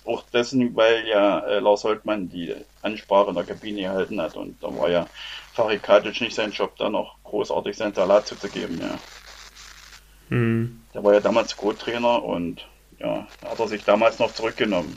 Auch 0.04 0.22
dessen, 0.32 0.76
weil 0.76 1.06
ja 1.06 1.40
äh, 1.40 1.58
Lars 1.58 1.84
Holtmann 1.84 2.28
die 2.28 2.54
Ansprache 2.82 3.30
in 3.30 3.34
der 3.34 3.44
Kabine 3.44 3.82
gehalten 3.82 4.20
hat 4.20 4.36
und 4.36 4.62
da 4.62 4.68
war 4.76 4.88
ja 4.88 5.06
Farid 5.52 5.82
Katic 5.82 6.20
nicht 6.20 6.34
sein 6.34 6.52
Job, 6.52 6.76
da 6.76 6.90
noch 6.90 7.16
großartig 7.25 7.76
sein 7.76 7.94
Salat 7.94 8.26
zuzugeben, 8.26 8.80
ja. 8.80 8.98
Hm. 10.28 10.80
Der 10.94 11.02
war 11.02 11.14
ja 11.14 11.20
damals 11.20 11.56
Co-Trainer 11.56 12.22
und 12.22 12.66
ja, 12.98 13.26
hat 13.44 13.58
er 13.58 13.68
sich 13.68 13.84
damals 13.84 14.18
noch 14.18 14.32
zurückgenommen. 14.32 14.96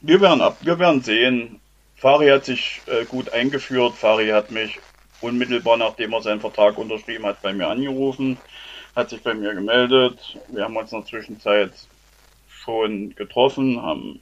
Wir 0.00 0.20
werden 0.20 0.40
ab, 0.40 0.58
wir 0.62 0.78
werden 0.78 1.02
sehen. 1.02 1.60
Fari 1.96 2.28
hat 2.28 2.46
sich 2.46 2.80
äh, 2.86 3.04
gut 3.04 3.32
eingeführt. 3.32 3.94
Fari 3.96 4.28
hat 4.28 4.50
mich 4.50 4.80
unmittelbar 5.20 5.76
nachdem 5.76 6.12
er 6.12 6.22
seinen 6.22 6.40
Vertrag 6.40 6.78
unterschrieben 6.78 7.26
hat, 7.26 7.42
bei 7.42 7.52
mir 7.52 7.68
angerufen, 7.68 8.38
hat 8.96 9.10
sich 9.10 9.22
bei 9.22 9.34
mir 9.34 9.54
gemeldet. 9.54 10.38
Wir 10.48 10.64
haben 10.64 10.76
uns 10.76 10.92
in 10.92 11.00
der 11.00 11.06
Zwischenzeit 11.06 11.72
schon 12.48 13.14
getroffen, 13.14 13.82
haben 13.82 14.20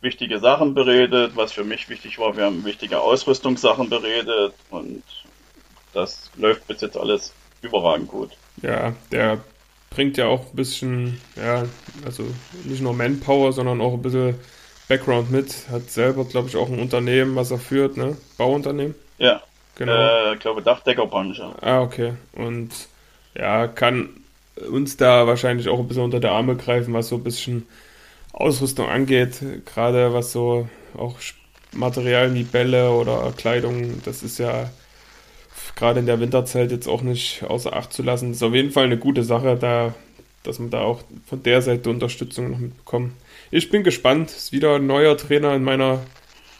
wichtige 0.00 0.38
Sachen 0.38 0.74
beredet, 0.74 1.36
was 1.36 1.52
für 1.52 1.64
mich 1.64 1.88
wichtig 1.88 2.18
war. 2.18 2.36
Wir 2.36 2.44
haben 2.44 2.64
wichtige 2.64 3.00
Ausrüstungssachen 3.00 3.88
beredet 3.88 4.54
und 4.70 5.02
das 5.92 6.30
läuft 6.36 6.66
bis 6.66 6.80
jetzt 6.80 6.96
alles 6.96 7.32
überragend 7.62 8.08
gut. 8.08 8.30
Ja, 8.62 8.94
der 9.10 9.40
bringt 9.90 10.16
ja 10.16 10.26
auch 10.26 10.46
ein 10.46 10.56
bisschen, 10.56 11.20
ja, 11.36 11.64
also 12.04 12.24
nicht 12.64 12.80
nur 12.80 12.94
Manpower, 12.94 13.52
sondern 13.52 13.80
auch 13.80 13.94
ein 13.94 14.02
bisschen 14.02 14.36
Background 14.88 15.30
mit. 15.30 15.68
Hat 15.70 15.90
selber, 15.90 16.24
glaube 16.24 16.48
ich, 16.48 16.56
auch 16.56 16.68
ein 16.68 16.78
Unternehmen, 16.78 17.36
was 17.36 17.50
er 17.50 17.58
führt, 17.58 17.96
ne? 17.96 18.16
Bauunternehmen? 18.38 18.94
Ja. 19.18 19.42
Genau. 19.76 19.92
Äh, 19.92 20.34
ich 20.34 20.40
glaube 20.40 20.62
Dachdeckerbranche. 20.62 21.54
Ah, 21.60 21.80
okay. 21.80 22.14
Und 22.32 22.70
ja, 23.34 23.66
kann 23.66 24.10
uns 24.70 24.96
da 24.96 25.26
wahrscheinlich 25.26 25.68
auch 25.68 25.78
ein 25.78 25.88
bisschen 25.88 26.04
unter 26.04 26.20
der 26.20 26.32
Arme 26.32 26.56
greifen, 26.56 26.92
was 26.92 27.08
so 27.08 27.16
ein 27.16 27.24
bisschen 27.24 27.66
Ausrüstung 28.32 28.88
angeht, 28.88 29.40
gerade 29.64 30.12
was 30.12 30.32
so 30.32 30.68
auch 30.96 31.16
Materialien 31.72 32.34
wie 32.34 32.44
Bälle 32.44 32.90
oder 32.90 33.32
Kleidung, 33.36 34.02
das 34.04 34.22
ist 34.22 34.38
ja 34.38 34.70
gerade 35.76 36.00
in 36.00 36.06
der 36.06 36.20
Winterzeit 36.20 36.70
jetzt 36.70 36.88
auch 36.88 37.02
nicht 37.02 37.42
außer 37.44 37.74
Acht 37.74 37.92
zu 37.92 38.02
lassen. 38.02 38.28
Das 38.28 38.38
ist 38.38 38.42
auf 38.42 38.54
jeden 38.54 38.70
Fall 38.70 38.84
eine 38.84 38.98
gute 38.98 39.22
Sache, 39.22 39.56
da, 39.56 39.94
dass 40.42 40.58
man 40.58 40.70
da 40.70 40.82
auch 40.82 41.02
von 41.26 41.42
der 41.42 41.62
Seite 41.62 41.90
Unterstützung 41.90 42.50
noch 42.50 42.58
mitbekommt. 42.58 43.12
Ich 43.50 43.70
bin 43.70 43.82
gespannt, 43.82 44.30
ist 44.30 44.52
wieder 44.52 44.76
ein 44.76 44.86
neuer 44.86 45.16
Trainer 45.16 45.54
in 45.54 45.64
meiner 45.64 46.00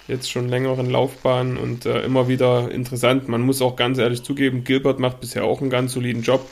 jetzt 0.09 0.31
schon 0.31 0.49
längeren 0.49 0.91
Laufbahn 0.91 1.57
und 1.57 1.87
äh, 1.87 2.03
immer 2.03 2.29
wieder 2.29 2.71
interessant. 2.71 3.29
Man 3.29 3.43
muss 3.43 3.63
auch 3.63 3.77
ganz 3.77 3.99
ehrlich 3.99 4.23
zugeben, 4.23 4.65
Gilbert 4.65 4.99
macht 4.99 5.21
bisher 5.21 5.45
auch 5.45 5.61
einen 5.61 5.71
ganz 5.71 5.93
soliden 5.93 6.23
Job. 6.23 6.47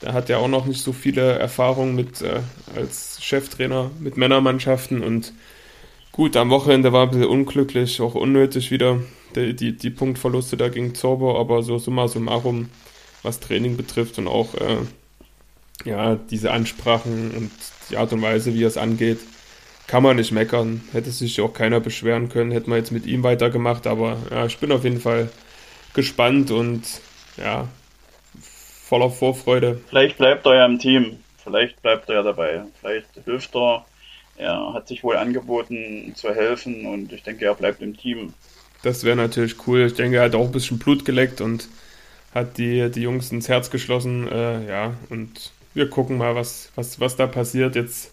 Er 0.00 0.14
hat 0.14 0.28
ja 0.28 0.38
auch 0.38 0.48
noch 0.48 0.64
nicht 0.64 0.82
so 0.82 0.92
viele 0.92 1.32
Erfahrungen 1.38 1.94
mit 1.94 2.22
äh, 2.22 2.40
als 2.74 3.18
Cheftrainer 3.22 3.90
mit 3.98 4.16
Männermannschaften 4.16 5.02
und 5.02 5.34
gut, 6.12 6.36
am 6.36 6.50
Wochenende 6.50 6.92
war 6.92 7.04
ein 7.04 7.10
bisschen 7.10 7.26
unglücklich, 7.26 8.00
auch 8.00 8.14
unnötig 8.14 8.70
wieder 8.70 9.00
die, 9.36 9.54
die, 9.54 9.76
die 9.76 9.90
Punktverluste 9.90 10.56
da 10.56 10.68
gegen 10.68 10.94
Zorbo, 10.94 11.38
aber 11.38 11.62
so 11.62 11.78
summa 11.78 12.08
summarum, 12.08 12.68
was 13.22 13.40
Training 13.40 13.76
betrifft 13.76 14.18
und 14.18 14.28
auch 14.28 14.54
äh, 14.54 14.78
ja, 15.84 16.16
diese 16.16 16.52
Ansprachen 16.52 17.30
und 17.32 17.50
die 17.90 17.96
Art 17.96 18.12
und 18.12 18.22
Weise, 18.22 18.54
wie 18.54 18.64
es 18.64 18.76
angeht, 18.76 19.18
kann 19.86 20.02
man 20.02 20.16
nicht 20.16 20.32
meckern. 20.32 20.82
Hätte 20.92 21.10
sich 21.10 21.40
auch 21.40 21.52
keiner 21.52 21.80
beschweren 21.80 22.28
können, 22.28 22.52
hätte 22.52 22.70
man 22.70 22.78
jetzt 22.78 22.92
mit 22.92 23.06
ihm 23.06 23.22
weitergemacht, 23.22 23.86
aber 23.86 24.18
ja, 24.30 24.46
ich 24.46 24.58
bin 24.58 24.72
auf 24.72 24.84
jeden 24.84 25.00
Fall 25.00 25.30
gespannt 25.94 26.50
und 26.50 26.82
ja, 27.36 27.66
voller 28.40 29.10
Vorfreude. 29.10 29.80
Vielleicht 29.88 30.18
bleibt 30.18 30.46
er 30.46 30.54
ja 30.56 30.66
im 30.66 30.78
Team, 30.78 31.18
vielleicht 31.42 31.80
bleibt 31.82 32.08
er 32.08 32.16
ja 32.16 32.22
dabei, 32.22 32.62
vielleicht 32.80 33.08
hilft 33.24 33.54
er. 33.54 33.84
Er 34.40 34.72
hat 34.72 34.88
sich 34.88 35.04
wohl 35.04 35.16
angeboten 35.16 36.12
zu 36.14 36.34
helfen 36.34 36.86
und 36.86 37.12
ich 37.12 37.22
denke, 37.22 37.44
er 37.44 37.54
bleibt 37.54 37.82
im 37.82 37.94
Team. 37.96 38.32
Das 38.82 39.04
wäre 39.04 39.16
natürlich 39.16 39.66
cool. 39.66 39.82
Ich 39.82 39.94
denke, 39.94 40.16
er 40.16 40.24
hat 40.24 40.34
auch 40.34 40.46
ein 40.46 40.52
bisschen 40.52 40.78
Blut 40.78 41.04
geleckt 41.04 41.42
und 41.42 41.68
hat 42.34 42.56
die, 42.56 42.90
die 42.90 43.02
Jungs 43.02 43.30
ins 43.32 43.48
Herz 43.48 43.70
geschlossen. 43.70 44.26
Äh, 44.28 44.66
ja, 44.66 44.94
und 45.10 45.52
wir 45.74 45.90
gucken 45.90 46.16
mal, 46.16 46.34
was, 46.34 46.72
was, 46.74 46.98
was 47.00 47.16
da 47.16 47.26
passiert. 47.26 47.76
Jetzt 47.76 48.12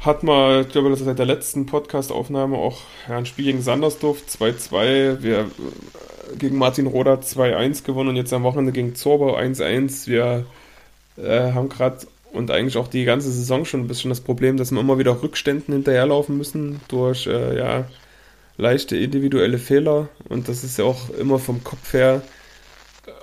hat 0.00 0.22
man, 0.22 0.62
ich 0.62 0.68
glaube, 0.68 0.90
das 0.90 1.00
ist 1.00 1.06
seit 1.06 1.18
der 1.18 1.26
letzten 1.26 1.66
Podcast-Aufnahme 1.66 2.56
auch 2.56 2.82
ja, 3.08 3.16
ein 3.16 3.26
Spiel 3.26 3.46
gegen 3.46 3.62
Sandersdorf 3.62 4.22
2-2. 4.28 5.22
Wir 5.22 5.40
äh, 5.40 6.36
gegen 6.38 6.58
Martin 6.58 6.86
Roda 6.86 7.14
2-1 7.14 7.84
gewonnen 7.84 8.10
und 8.10 8.16
jetzt 8.16 8.32
am 8.32 8.44
Wochenende 8.44 8.70
gegen 8.70 8.94
Zorbau 8.94 9.36
1-1. 9.36 10.06
Wir 10.06 10.46
äh, 11.16 11.52
haben 11.52 11.68
gerade 11.68 12.06
und 12.32 12.50
eigentlich 12.50 12.76
auch 12.76 12.88
die 12.88 13.04
ganze 13.04 13.30
Saison 13.30 13.64
schon 13.64 13.80
ein 13.80 13.88
bisschen 13.88 14.10
das 14.10 14.20
Problem, 14.20 14.56
dass 14.56 14.72
wir 14.72 14.80
immer 14.80 14.98
wieder 14.98 15.22
Rückständen 15.22 15.74
hinterherlaufen 15.74 16.36
müssen 16.36 16.80
durch 16.88 17.26
äh, 17.26 17.56
ja, 17.56 17.88
leichte 18.56 18.96
individuelle 18.96 19.58
Fehler. 19.58 20.08
Und 20.28 20.48
das 20.48 20.64
ist 20.64 20.78
ja 20.78 20.84
auch 20.84 21.10
immer 21.10 21.38
vom 21.38 21.64
Kopf 21.64 21.92
her, 21.92 22.22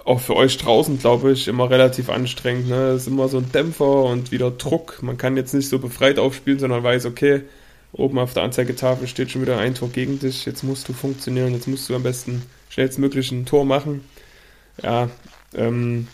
auch 0.05 0.19
für 0.19 0.35
euch 0.35 0.57
draußen, 0.57 0.99
glaube 0.99 1.31
ich, 1.31 1.47
immer 1.47 1.69
relativ 1.69 2.09
anstrengend. 2.09 2.69
Ne? 2.69 2.89
Es 2.89 3.03
ist 3.03 3.07
immer 3.07 3.27
so 3.27 3.37
ein 3.37 3.51
Dämpfer 3.51 4.03
und 4.03 4.31
wieder 4.31 4.51
Druck. 4.51 5.01
Man 5.01 5.17
kann 5.17 5.37
jetzt 5.37 5.53
nicht 5.53 5.69
so 5.69 5.79
befreit 5.79 6.19
aufspielen, 6.19 6.59
sondern 6.59 6.83
weiß, 6.83 7.05
okay, 7.05 7.41
oben 7.91 8.19
auf 8.19 8.33
der 8.33 8.43
Anzeigetafel 8.43 9.07
steht 9.07 9.31
schon 9.31 9.41
wieder 9.41 9.59
ein 9.59 9.75
Tor 9.75 9.89
gegen 9.89 10.19
dich. 10.19 10.45
Jetzt 10.45 10.63
musst 10.63 10.89
du 10.89 10.93
funktionieren, 10.93 11.53
jetzt 11.53 11.67
musst 11.67 11.89
du 11.89 11.95
am 11.95 12.03
besten 12.03 12.41
schnellstmöglich 12.69 13.31
ein 13.31 13.45
Tor 13.45 13.65
machen. 13.65 14.03
Ja, 14.81 15.09
ähm, 15.55 16.07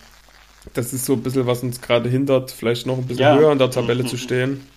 das 0.74 0.94
ist 0.94 1.06
so 1.06 1.14
ein 1.14 1.24
bisschen, 1.24 1.48
was 1.48 1.64
uns 1.64 1.82
gerade 1.82 2.10
hindert, 2.10 2.52
vielleicht 2.52 2.86
noch 2.86 2.98
ein 2.98 3.06
bisschen 3.06 3.24
ja. 3.24 3.36
höher 3.36 3.52
in 3.52 3.60
der 3.60 3.72
Tabelle 3.72 4.06
zu 4.08 4.18
stehen. 4.18 4.68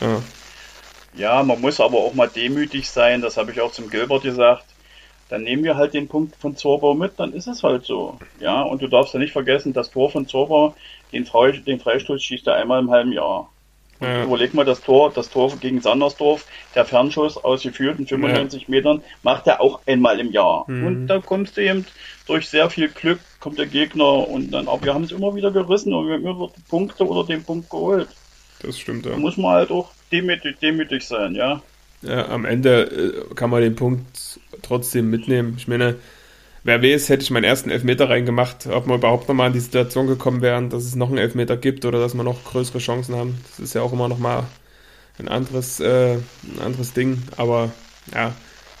Ja. 0.00 0.22
Ja, 1.16 1.42
man 1.44 1.60
muss 1.60 1.80
aber 1.80 1.98
auch 1.98 2.14
mal 2.14 2.28
demütig 2.28 2.90
sein, 2.90 3.22
das 3.22 3.36
habe 3.36 3.52
ich 3.52 3.60
auch 3.60 3.70
zum 3.70 3.88
Gilbert 3.88 4.22
gesagt. 4.22 4.64
Dann 5.28 5.42
nehmen 5.42 5.64
wir 5.64 5.76
halt 5.76 5.94
den 5.94 6.08
Punkt 6.08 6.36
von 6.36 6.56
Zorbau 6.56 6.94
mit, 6.94 7.12
dann 7.18 7.32
ist 7.32 7.46
es 7.46 7.62
halt 7.62 7.84
so. 7.84 8.18
Ja, 8.40 8.62
und 8.62 8.82
du 8.82 8.88
darfst 8.88 9.14
ja 9.14 9.20
nicht 9.20 9.32
vergessen, 9.32 9.72
das 9.72 9.90
Tor 9.90 10.10
von 10.10 10.26
Zorbau, 10.26 10.74
den, 11.12 11.24
Fre 11.24 11.52
den 11.52 11.80
Freistoß 11.80 12.22
schießt 12.22 12.46
er 12.48 12.56
einmal 12.56 12.80
im 12.80 12.90
halben 12.90 13.12
Jahr. 13.12 13.48
Ja. 14.00 14.24
Überleg 14.24 14.54
mal 14.54 14.64
das 14.64 14.82
Tor, 14.82 15.12
das 15.14 15.30
Tor 15.30 15.56
gegen 15.56 15.80
Sandersdorf, 15.80 16.46
der 16.74 16.84
Fernschuss 16.84 17.36
aus 17.36 17.62
gefühlten 17.62 18.06
95 18.06 18.62
ja. 18.62 18.68
Metern, 18.68 19.02
macht 19.22 19.46
er 19.46 19.60
auch 19.60 19.80
einmal 19.86 20.20
im 20.20 20.32
Jahr. 20.32 20.64
Mhm. 20.66 20.86
Und 20.86 21.06
da 21.06 21.20
kommst 21.20 21.56
du 21.56 21.62
eben 21.62 21.86
durch 22.26 22.48
sehr 22.48 22.68
viel 22.70 22.88
Glück, 22.88 23.20
kommt 23.44 23.58
der 23.58 23.66
Gegner 23.66 24.26
und 24.26 24.52
dann, 24.52 24.68
aber 24.68 24.86
wir 24.86 24.94
haben 24.94 25.04
es 25.04 25.12
immer 25.12 25.34
wieder 25.34 25.50
gerissen 25.50 25.92
und 25.92 26.06
wir 26.08 26.14
haben 26.14 26.24
immer 26.24 26.50
Punkte 26.70 27.06
oder 27.06 27.26
den 27.26 27.44
Punkt 27.44 27.68
geholt. 27.68 28.08
Das 28.62 28.78
stimmt, 28.78 29.04
ja. 29.04 29.12
Da 29.12 29.18
muss 29.18 29.36
man 29.36 29.52
halt 29.52 29.70
auch 29.70 29.90
demütig, 30.10 30.58
demütig 30.60 31.06
sein, 31.06 31.34
ja. 31.34 31.60
Ja, 32.00 32.26
am 32.30 32.46
Ende 32.46 32.84
äh, 33.30 33.34
kann 33.34 33.50
man 33.50 33.60
den 33.60 33.76
Punkt 33.76 34.40
trotzdem 34.62 35.10
mitnehmen. 35.10 35.56
Ich 35.58 35.68
meine, 35.68 35.96
wer 36.62 36.82
weiß, 36.82 37.10
hätte 37.10 37.22
ich 37.22 37.30
meinen 37.30 37.44
ersten 37.44 37.68
Elfmeter 37.68 38.08
reingemacht, 38.08 38.66
ob 38.66 38.86
wir 38.86 38.94
überhaupt 38.94 39.28
nochmal 39.28 39.48
in 39.48 39.52
die 39.52 39.60
Situation 39.60 40.06
gekommen 40.06 40.40
wären, 40.40 40.70
dass 40.70 40.84
es 40.84 40.96
noch 40.96 41.10
einen 41.10 41.18
Elfmeter 41.18 41.58
gibt 41.58 41.84
oder 41.84 42.00
dass 42.00 42.14
wir 42.14 42.22
noch 42.24 42.44
größere 42.44 42.78
Chancen 42.78 43.14
haben. 43.14 43.38
Das 43.50 43.60
ist 43.60 43.74
ja 43.74 43.82
auch 43.82 43.92
immer 43.92 44.08
nochmal 44.08 44.44
ein 45.18 45.28
anderes, 45.28 45.80
äh, 45.80 46.14
ein 46.14 46.62
anderes 46.64 46.94
Ding. 46.94 47.22
Aber 47.36 47.72
ja, 48.14 48.32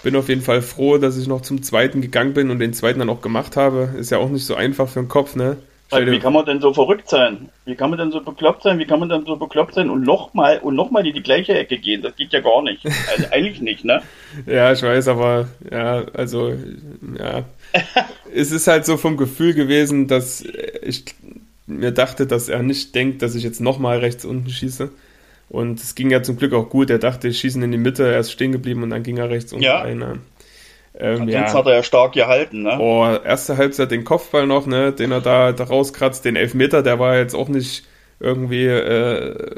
bin 0.04 0.14
auf 0.14 0.28
jeden 0.28 0.42
Fall 0.42 0.62
froh, 0.62 0.98
dass 0.98 1.18
ich 1.18 1.26
noch 1.26 1.40
zum 1.40 1.62
zweiten 1.62 2.00
gegangen 2.00 2.34
bin 2.34 2.50
und 2.50 2.60
den 2.60 2.74
zweiten 2.74 3.00
dann 3.00 3.08
auch 3.08 3.22
gemacht 3.22 3.56
habe. 3.56 3.94
Ist 3.98 4.10
ja 4.10 4.18
auch 4.18 4.28
nicht 4.28 4.44
so 4.44 4.54
einfach 4.54 4.88
für 4.88 5.00
den 5.00 5.08
Kopf, 5.08 5.34
ne? 5.34 5.56
Wie 5.90 6.18
kann 6.18 6.32
man 6.32 6.44
denn 6.44 6.60
so 6.60 6.72
verrückt 6.72 7.08
sein? 7.08 7.50
Wie 7.66 7.74
kann 7.74 7.90
man 7.90 7.98
denn 7.98 8.10
so 8.10 8.20
bekloppt 8.20 8.62
sein? 8.62 8.78
Wie 8.78 8.84
kann 8.84 9.00
man 9.00 9.08
denn 9.08 9.24
so 9.26 9.36
bekloppt 9.36 9.74
sein 9.74 9.90
und 9.90 10.02
nochmal 10.02 10.58
und 10.58 10.74
nochmal 10.74 11.06
in 11.06 11.14
die 11.14 11.22
gleiche 11.22 11.54
Ecke 11.54 11.78
gehen? 11.78 12.02
Das 12.02 12.16
geht 12.16 12.32
ja 12.32 12.40
gar 12.40 12.62
nicht. 12.62 12.84
Also 12.84 13.26
eigentlich 13.30 13.60
nicht, 13.60 13.84
ne? 13.84 14.02
ja, 14.46 14.72
ich 14.72 14.82
weiß, 14.82 15.08
aber 15.08 15.48
ja, 15.70 16.04
also 16.14 16.52
ja. 17.18 17.44
es 18.34 18.50
ist 18.50 18.66
halt 18.66 18.86
so 18.86 18.96
vom 18.96 19.16
Gefühl 19.16 19.54
gewesen, 19.54 20.08
dass 20.08 20.44
ich 20.82 21.04
mir 21.66 21.92
dachte, 21.92 22.26
dass 22.26 22.48
er 22.48 22.62
nicht 22.62 22.94
denkt, 22.94 23.22
dass 23.22 23.34
ich 23.34 23.42
jetzt 23.42 23.60
nochmal 23.60 23.98
rechts 23.98 24.24
unten 24.24 24.50
schieße. 24.50 24.90
Und 25.54 25.80
es 25.80 25.94
ging 25.94 26.10
ja 26.10 26.20
zum 26.20 26.36
Glück 26.36 26.52
auch 26.52 26.68
gut. 26.68 26.90
Er 26.90 26.98
dachte, 26.98 27.28
ich 27.28 27.38
schieße 27.38 27.62
in 27.62 27.70
die 27.70 27.78
Mitte, 27.78 28.12
er 28.12 28.18
ist 28.18 28.32
stehen 28.32 28.50
geblieben 28.50 28.82
und 28.82 28.90
dann 28.90 29.04
ging 29.04 29.18
er 29.18 29.30
rechts 29.30 29.52
unten 29.52 29.64
ja. 29.64 29.82
rein. 29.82 30.20
Ähm, 30.98 31.28
ja. 31.28 31.52
hat 31.52 31.66
er 31.66 31.74
ja 31.74 31.82
stark 31.84 32.12
gehalten, 32.12 32.62
ne? 32.62 32.76
Oh, 32.80 33.04
erste 33.24 33.56
Halbzeit 33.56 33.92
den 33.92 34.04
Kopfball 34.04 34.48
noch, 34.48 34.66
ne, 34.66 34.92
den 34.92 35.12
er 35.12 35.20
da, 35.20 35.52
da 35.52 35.64
rauskratzt, 35.64 36.24
den 36.24 36.34
Elfmeter, 36.34 36.82
der 36.82 36.98
war 36.98 37.18
jetzt 37.18 37.34
auch 37.34 37.48
nicht 37.48 37.84
irgendwie 38.18 38.66
äh, 38.66 39.56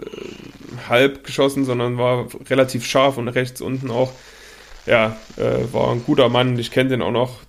halb 0.89 1.25
geschossen, 1.25 1.65
sondern 1.65 1.97
war 1.97 2.27
relativ 2.51 2.85
scharf 2.85 3.17
und 3.17 3.29
rechts 3.29 3.63
unten 3.63 3.91
auch. 3.91 4.13
Ja, 4.85 5.17
äh, 5.37 5.73
war 5.73 5.93
ein 5.93 6.05
guter 6.05 6.29
Mann. 6.29 6.59
Ich 6.59 6.71
kenne 6.71 6.91
den 6.91 7.03
auch 7.03 7.11
noch. 7.11 7.41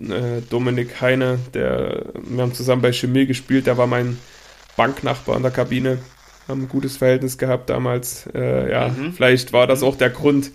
Äh, 0.00 0.42
Dominik 0.48 1.00
Heine, 1.00 1.38
der, 1.54 2.04
wir 2.14 2.42
haben 2.42 2.54
zusammen 2.54 2.82
bei 2.82 2.92
Chemie 2.92 3.26
gespielt, 3.26 3.66
der 3.66 3.78
war 3.78 3.86
mein 3.86 4.18
Banknachbar 4.76 5.36
in 5.36 5.42
der 5.42 5.52
Kabine. 5.52 5.98
Haben 6.48 6.62
ein 6.62 6.68
gutes 6.68 6.96
Verhältnis 6.96 7.38
gehabt 7.38 7.70
damals. 7.70 8.28
Äh, 8.34 8.70
ja, 8.70 8.88
mhm. 8.88 9.12
vielleicht 9.12 9.52
war 9.52 9.66
das 9.66 9.80
mhm. 9.80 9.88
auch 9.88 9.96
der 9.96 10.10
Grund, 10.10 10.50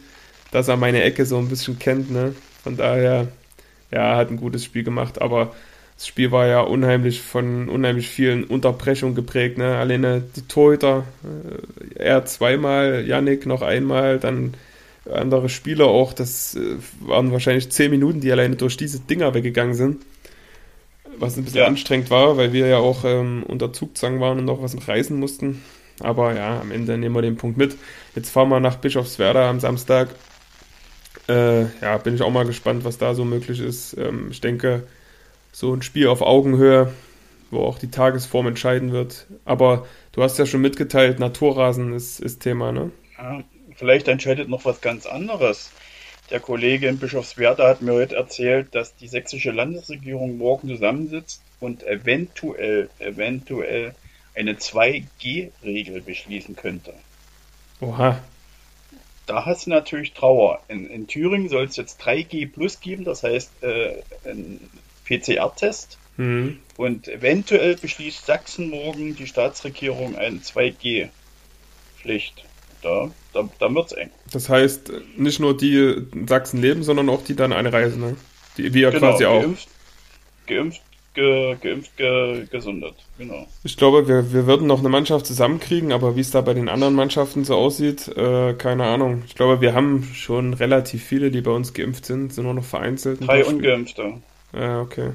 dass 0.51 0.67
er 0.67 0.77
meine 0.77 1.03
Ecke 1.03 1.25
so 1.25 1.37
ein 1.37 1.49
bisschen 1.49 1.79
kennt, 1.79 2.11
ne? 2.11 2.35
Von 2.63 2.77
daher, 2.77 3.27
ja, 3.91 4.15
hat 4.15 4.29
ein 4.29 4.37
gutes 4.37 4.63
Spiel 4.63 4.83
gemacht, 4.83 5.21
aber 5.21 5.53
das 6.01 6.07
Spiel 6.07 6.31
war 6.31 6.47
ja 6.47 6.61
unheimlich 6.61 7.21
von 7.21 7.69
unheimlich 7.69 8.09
vielen 8.09 8.43
Unterbrechungen 8.43 9.13
geprägt. 9.13 9.59
Ne? 9.59 9.77
Alleine 9.77 10.23
die 10.35 10.41
Torhüter, 10.47 11.03
äh, 11.23 12.03
er 12.03 12.25
zweimal, 12.25 13.05
Yannick 13.05 13.45
noch 13.45 13.61
einmal, 13.61 14.17
dann 14.17 14.55
andere 15.07 15.47
Spieler 15.47 15.85
auch. 15.85 16.13
Das 16.13 16.55
äh, 16.55 16.77
waren 17.01 17.31
wahrscheinlich 17.31 17.69
zehn 17.71 17.91
Minuten, 17.91 18.19
die 18.19 18.31
alleine 18.31 18.55
durch 18.55 18.77
diese 18.77 18.99
Dinger 18.99 19.35
weggegangen 19.35 19.75
sind. 19.75 20.01
Was 21.21 21.37
ein 21.37 21.43
bisschen 21.43 21.59
ja. 21.59 21.67
anstrengend 21.67 22.09
war, 22.09 22.35
weil 22.35 22.51
wir 22.51 22.67
ja 22.67 22.77
auch 22.77 23.05
ähm, 23.05 23.43
unter 23.47 23.71
Zugzang 23.71 24.19
waren 24.19 24.39
und 24.39 24.45
noch 24.45 24.61
was 24.61 24.75
reißen 24.87 25.17
mussten. 25.17 25.63
Aber 25.99 26.35
ja, 26.35 26.59
am 26.59 26.71
Ende 26.71 26.97
nehmen 26.97 27.15
wir 27.15 27.21
den 27.21 27.37
Punkt 27.37 27.57
mit. 27.57 27.77
Jetzt 28.15 28.31
fahren 28.31 28.49
wir 28.49 28.59
nach 28.59 28.77
Bischofswerda 28.77 29.49
am 29.49 29.59
Samstag 29.59 30.09
äh, 31.31 31.61
ja, 31.81 31.97
bin 31.97 32.15
ich 32.15 32.21
auch 32.21 32.31
mal 32.31 32.45
gespannt, 32.45 32.83
was 32.83 32.97
da 32.97 33.13
so 33.13 33.25
möglich 33.25 33.59
ist. 33.59 33.95
Ähm, 33.97 34.29
ich 34.31 34.41
denke, 34.41 34.83
so 35.51 35.73
ein 35.73 35.81
Spiel 35.81 36.07
auf 36.07 36.21
Augenhöhe, 36.21 36.93
wo 37.51 37.63
auch 37.63 37.79
die 37.79 37.91
Tagesform 37.91 38.47
entscheiden 38.47 38.91
wird. 38.91 39.27
Aber 39.45 39.85
du 40.11 40.23
hast 40.23 40.39
ja 40.39 40.45
schon 40.45 40.61
mitgeteilt, 40.61 41.19
Naturrasen 41.19 41.93
ist, 41.93 42.19
ist 42.19 42.41
Thema, 42.41 42.71
ne? 42.71 42.91
Ja, 43.17 43.43
vielleicht 43.75 44.07
entscheidet 44.07 44.49
noch 44.49 44.65
was 44.65 44.81
ganz 44.81 45.05
anderes. 45.05 45.71
Der 46.31 46.39
Kollege 46.39 46.87
in 46.87 46.97
Bischofswerda 46.97 47.67
hat 47.67 47.81
mir 47.81 47.93
heute 47.93 48.15
erzählt, 48.15 48.73
dass 48.73 48.95
die 48.95 49.09
sächsische 49.09 49.51
Landesregierung 49.51 50.37
morgen 50.37 50.69
zusammensitzt 50.69 51.41
und 51.59 51.83
eventuell, 51.83 52.89
eventuell 52.99 53.93
eine 54.33 54.53
2G-Regel 54.53 56.01
beschließen 56.01 56.55
könnte. 56.55 56.93
Oha, 57.81 58.17
da 59.25 59.45
hast 59.45 59.65
du 59.65 59.71
natürlich 59.71 60.13
Trauer. 60.13 60.61
In, 60.69 60.89
in 60.89 61.07
Thüringen 61.07 61.49
soll 61.49 61.65
es 61.65 61.75
jetzt 61.75 62.01
3G 62.01 62.49
plus 62.49 62.79
geben, 62.79 63.03
das 63.03 63.23
heißt 63.23 63.63
äh, 63.63 64.01
ein 64.23 64.61
PCR-Test. 65.05 65.97
Mhm. 66.15 66.59
Und 66.77 67.09
eventuell 67.09 67.75
beschließt 67.75 68.25
Sachsen 68.25 68.69
morgen 68.69 69.15
die 69.15 69.27
Staatsregierung 69.27 70.15
eine 70.15 70.37
2G-Pflicht. 70.37 72.45
Da, 72.81 73.09
da, 73.33 73.49
da 73.59 73.73
wird 73.73 73.87
es 73.87 73.91
eng. 73.93 74.09
Das 74.31 74.49
heißt, 74.49 74.91
nicht 75.17 75.39
nur 75.39 75.55
die 75.55 76.05
in 76.11 76.27
Sachsen 76.27 76.61
leben, 76.61 76.83
sondern 76.83 77.09
auch 77.09 77.23
die 77.23 77.35
dann 77.35 77.53
einreisen, 77.53 78.01
ne? 78.01 78.15
Die 78.57 78.73
wir 78.73 78.91
genau, 78.91 79.11
quasi 79.11 79.25
auch. 79.25 79.41
Geimpft, 79.41 79.69
geimpft 80.47 80.81
ge, 81.13 81.55
geimpft, 81.61 81.97
ge, 81.97 82.45
gesundet. 82.49 82.95
Genau. 83.17 83.47
Ich 83.63 83.77
glaube, 83.77 84.07
wir, 84.07 84.33
wir 84.33 84.47
würden 84.47 84.67
noch 84.67 84.79
eine 84.79 84.89
Mannschaft 84.89 85.25
zusammenkriegen, 85.25 85.91
aber 85.91 86.15
wie 86.15 86.21
es 86.21 86.31
da 86.31 86.41
bei 86.41 86.53
den 86.53 86.69
anderen 86.69 86.95
Mannschaften 86.95 87.43
so 87.43 87.55
aussieht, 87.55 88.07
äh, 88.15 88.53
keine 88.53 88.85
Ahnung. 88.85 89.23
Ich 89.25 89.35
glaube, 89.35 89.61
wir 89.61 89.73
haben 89.73 90.03
schon 90.13 90.53
relativ 90.53 91.03
viele, 91.03 91.31
die 91.31 91.41
bei 91.41 91.51
uns 91.51 91.73
geimpft 91.73 92.05
sind, 92.05 92.33
sind 92.33 92.45
nur 92.45 92.53
noch 92.53 92.63
vereinzelt. 92.63 93.25
Drei 93.25 93.45
Ungeimpfte. 93.45 94.13
Ja, 94.53 94.81
okay. 94.81 95.11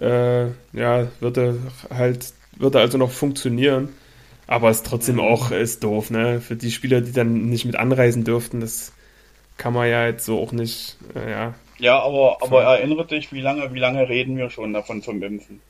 Äh, 0.00 0.48
ja, 0.72 1.08
würde 1.20 1.58
halt, 1.90 2.32
würde 2.56 2.80
also 2.80 2.98
noch 2.98 3.10
funktionieren. 3.10 3.90
Aber 4.48 4.70
es 4.70 4.78
ist 4.78 4.86
trotzdem 4.86 5.20
auch 5.20 5.52
ist 5.52 5.84
doof, 5.84 6.10
ne? 6.10 6.40
Für 6.40 6.56
die 6.56 6.72
Spieler, 6.72 7.00
die 7.00 7.12
dann 7.12 7.48
nicht 7.48 7.64
mit 7.64 7.76
anreisen 7.76 8.24
dürften, 8.24 8.60
das 8.60 8.92
kann 9.56 9.72
man 9.72 9.88
ja 9.88 10.06
jetzt 10.06 10.24
so 10.24 10.40
auch 10.40 10.52
nicht, 10.52 10.96
äh, 11.14 11.30
ja, 11.30 11.54
ja, 11.78 12.00
aber, 12.00 12.38
aber 12.40 12.64
erinnere 12.64 13.06
dich, 13.06 13.32
wie 13.32 13.40
lange, 13.40 13.72
wie 13.72 13.78
lange 13.78 14.08
reden 14.08 14.36
wir 14.36 14.50
schon 14.50 14.72
davon 14.72 15.02
vom 15.02 15.22
Impfen? 15.22 15.60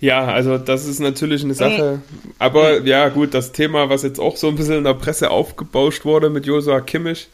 Ja, 0.00 0.24
also 0.26 0.58
das 0.58 0.86
ist 0.86 1.00
natürlich 1.00 1.44
eine 1.44 1.54
Sache. 1.54 2.00
Aber 2.38 2.80
ja, 2.82 3.08
gut, 3.08 3.34
das 3.34 3.52
Thema, 3.52 3.88
was 3.90 4.02
jetzt 4.02 4.20
auch 4.20 4.36
so 4.36 4.48
ein 4.48 4.56
bisschen 4.56 4.78
in 4.78 4.84
der 4.84 4.94
Presse 4.94 5.30
aufgebauscht 5.30 6.04
wurde 6.04 6.30
mit 6.30 6.46
Josua 6.46 6.80
Kimmich. 6.80 7.28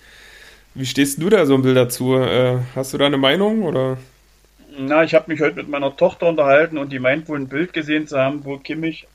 Wie 0.74 0.86
stehst 0.86 1.22
du 1.22 1.28
da 1.30 1.46
so 1.46 1.54
ein 1.54 1.62
Bild 1.62 1.76
dazu? 1.76 2.16
Äh, 2.16 2.58
hast 2.74 2.92
du 2.92 2.98
da 2.98 3.06
eine 3.06 3.16
Meinung 3.16 3.62
oder? 3.62 3.98
Na, 4.76 5.04
ich 5.04 5.14
habe 5.14 5.30
mich 5.30 5.40
heute 5.40 5.56
mit 5.56 5.68
meiner 5.68 5.96
Tochter 5.96 6.26
unterhalten 6.26 6.78
und 6.78 6.92
die 6.92 6.98
meint 6.98 7.28
wohl 7.28 7.38
ein 7.38 7.48
Bild 7.48 7.72
gesehen 7.72 8.08
zu 8.08 8.18
haben, 8.18 8.44
wo 8.44 8.58
Kimmich 8.58 9.06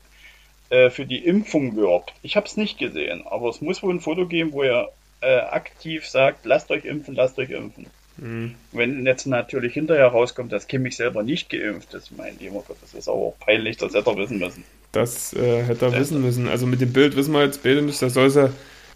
äh, 0.70 0.90
für 0.90 1.04
die 1.04 1.24
Impfung 1.24 1.76
wirbt. 1.76 2.14
Ich 2.22 2.36
habe 2.36 2.46
es 2.46 2.56
nicht 2.56 2.78
gesehen, 2.78 3.22
aber 3.26 3.48
es 3.48 3.60
muss 3.60 3.82
wohl 3.82 3.94
ein 3.94 4.00
Foto 4.00 4.26
geben, 4.26 4.52
wo 4.52 4.62
er 4.62 4.90
äh, 5.20 5.38
aktiv 5.38 6.06
sagt, 6.06 6.46
lasst 6.46 6.70
euch 6.70 6.84
impfen, 6.84 7.14
lasst 7.14 7.38
euch 7.38 7.50
impfen. 7.50 7.86
Mhm. 8.16 8.54
Wenn 8.72 9.04
jetzt 9.06 9.26
natürlich 9.26 9.74
hinterher 9.74 10.06
rauskommt, 10.06 10.52
dass 10.52 10.66
Kimmich 10.66 10.96
selber 10.96 11.22
nicht 11.22 11.50
geimpft 11.50 11.94
ist, 11.94 12.16
mein 12.16 12.38
lieber 12.38 12.62
Gott, 12.66 12.76
das 12.80 12.94
ist 12.94 13.08
aber 13.08 13.18
auch 13.18 13.38
peinlich, 13.40 13.76
das 13.76 13.94
hätte 13.94 14.10
er 14.10 14.16
wissen 14.16 14.38
müssen. 14.38 14.64
Das 14.92 15.32
äh, 15.32 15.62
hätte 15.62 15.86
er 15.86 15.90
das 15.90 16.00
wissen 16.00 16.22
müssen. 16.22 16.48
Also 16.48 16.66
mit 16.66 16.80
dem 16.80 16.92
Bild 16.92 17.16
wissen 17.16 17.32
wir 17.32 17.44
jetzt 17.44 17.62
beide 17.62 17.82
nicht, 17.82 18.00
da 18.00 18.10
soll 18.10 18.30
sie 18.30 18.52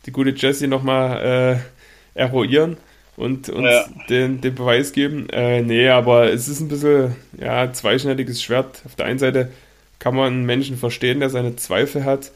die 0.07 0.13
gute 0.13 0.31
Jessie 0.31 0.67
nochmal 0.67 1.61
äh, 2.15 2.21
eruieren 2.21 2.77
und 3.17 3.49
uns 3.49 3.69
ja. 3.69 3.85
den, 4.09 4.41
den 4.41 4.55
Beweis 4.55 4.93
geben. 4.93 5.29
Äh, 5.31 5.63
nee, 5.63 5.89
aber 5.89 6.31
es 6.31 6.49
ist 6.49 6.61
ein 6.61 6.69
bisschen 6.69 7.17
ja, 7.39 7.73
zweischneidiges 7.73 8.43
Schwert. 8.43 8.83
Auf 8.85 8.97
der 8.97 9.07
einen 9.07 9.19
Seite 9.19 9.51
kann 9.99 10.15
man 10.15 10.33
einen 10.33 10.47
Menschen 10.47 10.77
verstehen, 10.77 11.21
der 11.21 11.31
seine 11.31 11.57
Zweifel 11.57 12.05
hat. 12.05 12.33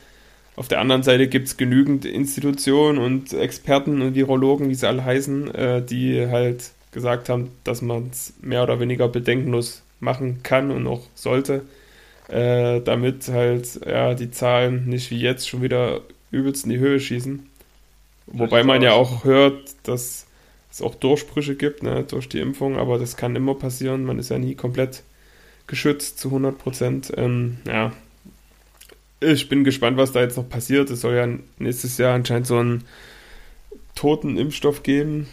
Auf 0.57 0.69
der 0.69 0.81
anderen 0.81 1.03
Seite 1.03 1.29
gibt 1.29 1.47
es 1.47 1.57
genügend 1.57 2.05
Institutionen 2.05 2.99
und 2.99 3.33
Experten 3.33 4.03
und 4.03 4.15
Virologen, 4.15 4.69
wie 4.71 4.75
sie 4.75 4.89
alle 4.89 5.05
heißen, 5.05 5.55
äh, 5.55 5.83
die 5.83 6.27
halt 6.27 6.71
gesagt 6.91 7.29
haben, 7.29 7.51
dass 7.65 7.83
man 7.83 8.09
es 8.11 8.35
mehr 8.41 8.63
oder 8.63 8.81
weniger 8.81 9.09
bedenkenlos 9.09 9.83
machen 10.01 10.43
kann 10.43 10.71
und 10.71 10.87
auch 10.87 11.03
sollte, 11.15 11.63
äh, 12.29 12.81
damit 12.81 13.29
halt 13.29 13.81
ja, 13.87 14.15
die 14.15 14.31
Zahlen 14.31 14.87
nicht 14.89 15.11
wie 15.11 15.21
jetzt 15.21 15.49
schon 15.49 15.63
wieder 15.63 16.01
übelst 16.31 16.65
in 16.65 16.71
die 16.71 16.79
Höhe 16.79 17.01
schießen. 17.01 17.47
Wobei 18.27 18.63
man 18.63 18.83
ja 18.83 18.93
auch 18.93 19.25
hört, 19.25 19.75
dass 19.85 20.27
es 20.71 20.83
auch 20.83 20.95
Durchbrüche 20.95 21.55
gibt 21.55 21.83
ne, 21.83 22.05
durch 22.05 22.29
die 22.29 22.41
Impfung, 22.41 22.77
aber 22.77 22.99
das 22.99 23.17
kann 23.17 23.37
immer 23.37 23.55
passieren. 23.55 24.05
Man 24.05 24.19
ist 24.19 24.31
ja 24.31 24.39
nie 24.39 24.55
komplett 24.55 25.03
geschützt 25.69 26.19
zu 26.19 26.29
100 26.29 26.59
Prozent. 26.59 27.13
Ähm, 27.17 27.59
ja, 27.67 27.93
ich 29.21 29.49
bin 29.49 29.65
gespannt, 29.65 29.97
was 29.97 30.13
da 30.13 30.21
jetzt 30.21 30.37
noch 30.37 30.49
passiert. 30.49 30.91
Es 30.91 31.01
soll 31.01 31.15
ja 31.15 31.29
nächstes 31.59 31.99
Jahr 31.99 32.15
anscheinend 32.15 32.47
so 32.47 32.59
einen 32.59 32.85
toten 33.95 34.37
Impfstoff 34.37 34.83
geben, 34.83 35.29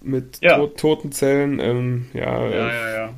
mit 0.00 0.38
ja. 0.40 0.56
to 0.56 0.68
toten 0.68 1.12
Zellen. 1.12 1.58
Ähm, 1.60 2.06
ja, 2.12 2.48
ja, 2.48 2.68
ja, 2.68 2.94
ja, 2.94 3.14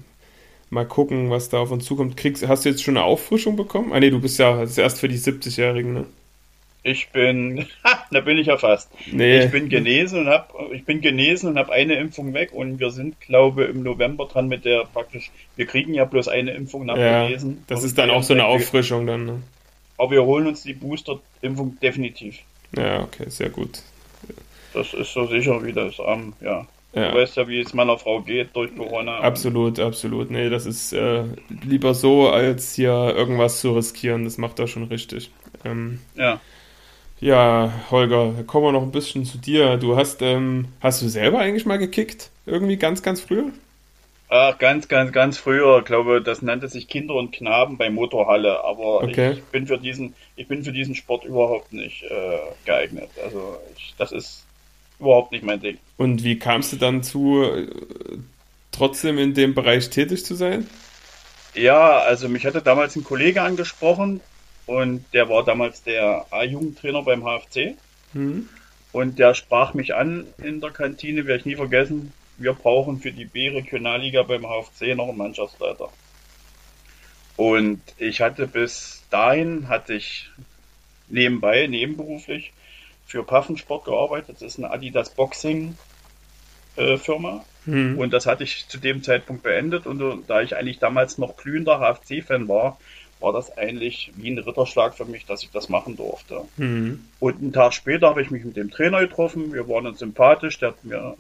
Mal 0.69 0.87
gucken, 0.87 1.31
was 1.31 1.49
da 1.49 1.59
auf 1.59 1.73
uns 1.73 1.85
zukommt. 1.85 2.17
Kriegst, 2.17 2.47
hast 2.47 2.65
du 2.65 2.69
jetzt 2.69 2.83
schon 2.83 2.97
eine 2.97 3.05
Auffrischung 3.05 3.57
bekommen? 3.57 3.93
Ah, 3.93 3.99
nee, 3.99 4.11
du 4.11 4.21
bist 4.21 4.39
ja 4.39 4.61
erst 4.61 5.01
für 5.01 5.09
die 5.09 5.19
70-Jährigen, 5.19 5.93
ne? 5.93 6.07
Ich 6.83 7.11
bin, 7.11 7.67
ha, 7.85 8.07
da 8.11 8.21
bin 8.21 8.39
ich 8.39 8.47
ja 8.47 8.57
fast. 8.57 8.91
Nee. 9.11 9.45
Ich 9.45 9.51
bin 9.51 9.69
genesen 9.69 10.21
und 10.21 10.29
hab, 10.29 10.55
ich 10.73 10.85
bin 10.85 11.01
genesen 11.01 11.51
und 11.51 11.59
habe 11.59 11.73
eine 11.73 11.95
Impfung 11.95 12.33
weg 12.33 12.53
und 12.53 12.81
wir 12.81 12.91
sind, 12.91 13.21
glaube 13.21 13.65
im 13.65 13.83
November 13.83 14.27
dran 14.27 14.49
mit 14.49 14.65
der 14.65 14.85
praktisch, 14.85 15.31
wir 15.57 15.67
kriegen 15.67 15.93
ja 15.93 16.05
bloß 16.05 16.29
eine 16.29 16.53
Impfung 16.53 16.87
nach 16.87 16.97
ja, 16.97 17.27
Genesen. 17.27 17.65
Das 17.67 17.85
ist 17.85 17.99
dann 17.99 18.11
auch 18.11 18.23
so 18.23 18.33
eine 18.33 18.47
Auffrischung 18.47 19.07
dann, 19.07 19.27
ne? 19.27 19.43
Aber 19.99 20.13
wir 20.13 20.25
holen 20.25 20.47
uns 20.47 20.63
die 20.63 20.73
Booster-Impfung 20.73 21.79
definitiv. 21.81 22.39
Ja, 22.75 23.03
okay, 23.03 23.29
sehr 23.29 23.51
gut. 23.51 23.83
Das 24.73 24.95
ist 24.95 25.13
so 25.13 25.27
sicher 25.27 25.63
wie 25.63 25.73
das 25.73 26.01
am, 26.01 26.33
ja. 26.41 26.67
Ja. 26.93 27.13
Du 27.13 27.19
weißt 27.19 27.37
ja, 27.37 27.47
wie 27.47 27.61
es 27.61 27.73
meiner 27.73 27.99
Frau 27.99 28.21
geht 28.21 28.49
durch 28.55 28.75
Corona. 28.75 29.19
Absolut, 29.21 29.79
absolut. 29.79 30.31
Nee, 30.31 30.51
das 30.51 30.67
ist 30.67 30.93
äh, 30.93 31.25
lieber 31.63 31.95
so, 31.95 32.31
als 32.31 32.75
hier 32.75 32.91
irgendwas 32.91 33.61
zu 33.61 33.77
riskieren. 33.77 34.25
Das 34.25 34.39
macht 34.39 34.59
er 34.59 34.67
schon 34.67 34.85
richtig. 34.85 35.31
Ähm, 35.65 36.01
ja. 36.17 36.41
Ja, 37.21 37.71
Holger, 37.91 38.33
kommen 38.47 38.67
wir 38.67 38.73
noch 38.73 38.83
ein 38.83 38.93
bisschen 38.93 39.27
zu 39.27 39.37
dir. 39.37 39.77
Du 39.77 39.97
hast, 39.97 40.23
ähm, 40.23 40.69
hast 40.81 41.03
du 41.03 41.09
selber 41.09 41.39
eigentlich 41.39 41.67
mal 41.67 41.77
gekickt? 41.77 42.31
Irgendwie 42.47 42.77
ganz, 42.77 43.03
ganz 43.03 43.21
früher? 43.21 43.51
Ach, 44.31 44.57
ganz, 44.59 44.89
ganz, 44.89 45.13
ganz 45.13 45.37
früher. 45.37 45.81
Ich 45.81 45.85
glaube, 45.85 46.23
das 46.23 46.41
nannte 46.41 46.69
sich 46.69 46.89
Kinder 46.89 47.15
und 47.17 47.33
Knaben 47.33 47.77
bei 47.77 47.91
Motorhalle. 47.91 48.65
Aber 48.65 49.03
okay. 49.03 49.33
ich 49.33 49.43
bin 49.45 49.67
für 49.67 49.77
diesen, 49.77 50.15
ich 50.37 50.49
bin 50.49 50.65
für 50.65 50.73
diesen 50.73 50.95
Sport 50.95 51.25
überhaupt 51.25 51.75
nicht 51.75 52.05
äh, 52.05 52.39
geeignet. 52.65 53.11
Also 53.23 53.59
ich, 53.77 53.95
das 53.99 54.13
ist 54.13 54.47
überhaupt 54.99 55.33
nicht 55.33 55.45
mein 55.45 55.61
Ding. 55.61 55.77
Und 55.99 56.25
wie 56.25 56.39
kamst 56.39 56.73
du 56.73 56.77
dann 56.77 57.03
zu, 57.03 57.43
äh, 57.43 57.67
trotzdem 58.73 59.19
in 59.19 59.35
dem 59.35 59.55
Bereich 59.55 59.91
tätig 59.91 60.25
zu 60.25 60.35
sein? 60.35 60.67
Ja, 61.55 61.99
also 61.99 62.29
mich 62.29 62.47
hatte 62.47 62.63
damals 62.63 62.97
ein 62.97 63.05
Kollege 63.05 63.43
angesprochen 63.43 64.21
und 64.71 65.05
der 65.13 65.29
war 65.29 65.45
damals 65.45 65.83
der 65.83 66.27
A-Jugendtrainer 66.31 67.03
beim 67.03 67.25
HFC. 67.25 67.75
Mhm. 68.13 68.49
Und 68.93 69.19
der 69.19 69.35
sprach 69.35 69.75
mich 69.75 69.97
an 69.97 70.29
in 70.39 70.61
der 70.61 70.71
Kantine, 70.71 71.27
werde 71.27 71.41
ich 71.41 71.45
nie 71.45 71.57
vergessen. 71.57 72.13
Wir 72.39 72.53
brauchen 72.53 73.01
für 73.01 73.11
die 73.11 73.25
B-Regionalliga 73.25 74.23
beim 74.23 74.45
HFC 74.47 74.95
noch 74.95 75.09
einen 75.09 75.19
Mannschaftsleiter. 75.19 75.91
Und 77.37 77.81
ich 77.99 78.21
hatte 78.21 78.47
bis 78.47 79.03
dahin, 79.11 79.69
hatte 79.69 79.95
ich 79.95 80.31
nebenbei, 81.09 81.67
nebenberuflich, 81.67 82.53
für 83.07 83.25
Paffensport 83.25 83.87
gearbeitet. 83.87 84.37
Das 84.37 84.43
ist 84.43 84.59
eine 84.59 84.71
Adidas 84.71 85.11
Boxing 85.11 85.77
äh, 86.77 86.97
Firma. 86.97 87.45
Mhm. 87.65 87.99
Und 87.99 88.13
das 88.13 88.27
hatte 88.27 88.45
ich 88.45 88.69
zu 88.69 88.79
dem 88.79 89.03
Zeitpunkt 89.03 89.43
beendet. 89.43 89.89
Und 89.89 90.29
da 90.29 90.43
ich 90.43 90.55
eigentlich 90.55 90.79
damals 90.79 91.19
noch 91.19 91.37
glühender 91.37 91.81
HFC-Fan 91.81 92.47
war, 92.47 92.79
war 93.21 93.33
das 93.33 93.57
eigentlich 93.57 94.13
wie 94.17 94.31
ein 94.31 94.39
Ritterschlag 94.39 94.95
für 94.95 95.05
mich, 95.05 95.27
dass 95.27 95.43
ich 95.43 95.51
das 95.51 95.69
machen 95.69 95.97
durfte. 95.97 96.43
Mhm. 96.57 97.05
Und 97.21 97.37
einen 97.37 97.53
Tag 97.53 97.75
später 97.75 98.09
habe 98.09 98.23
ich 98.23 98.31
mich 98.31 98.45
mit 98.45 98.57
dem 98.57 98.71
Trainer 98.71 99.01
getroffen. 99.01 99.53
Wir 99.53 99.69
waren 99.69 99.87
uns 99.87 99.99
sympathisch. 99.99 100.59
Der 100.59 100.71
hat 100.71 100.85
mir, 100.85 101.17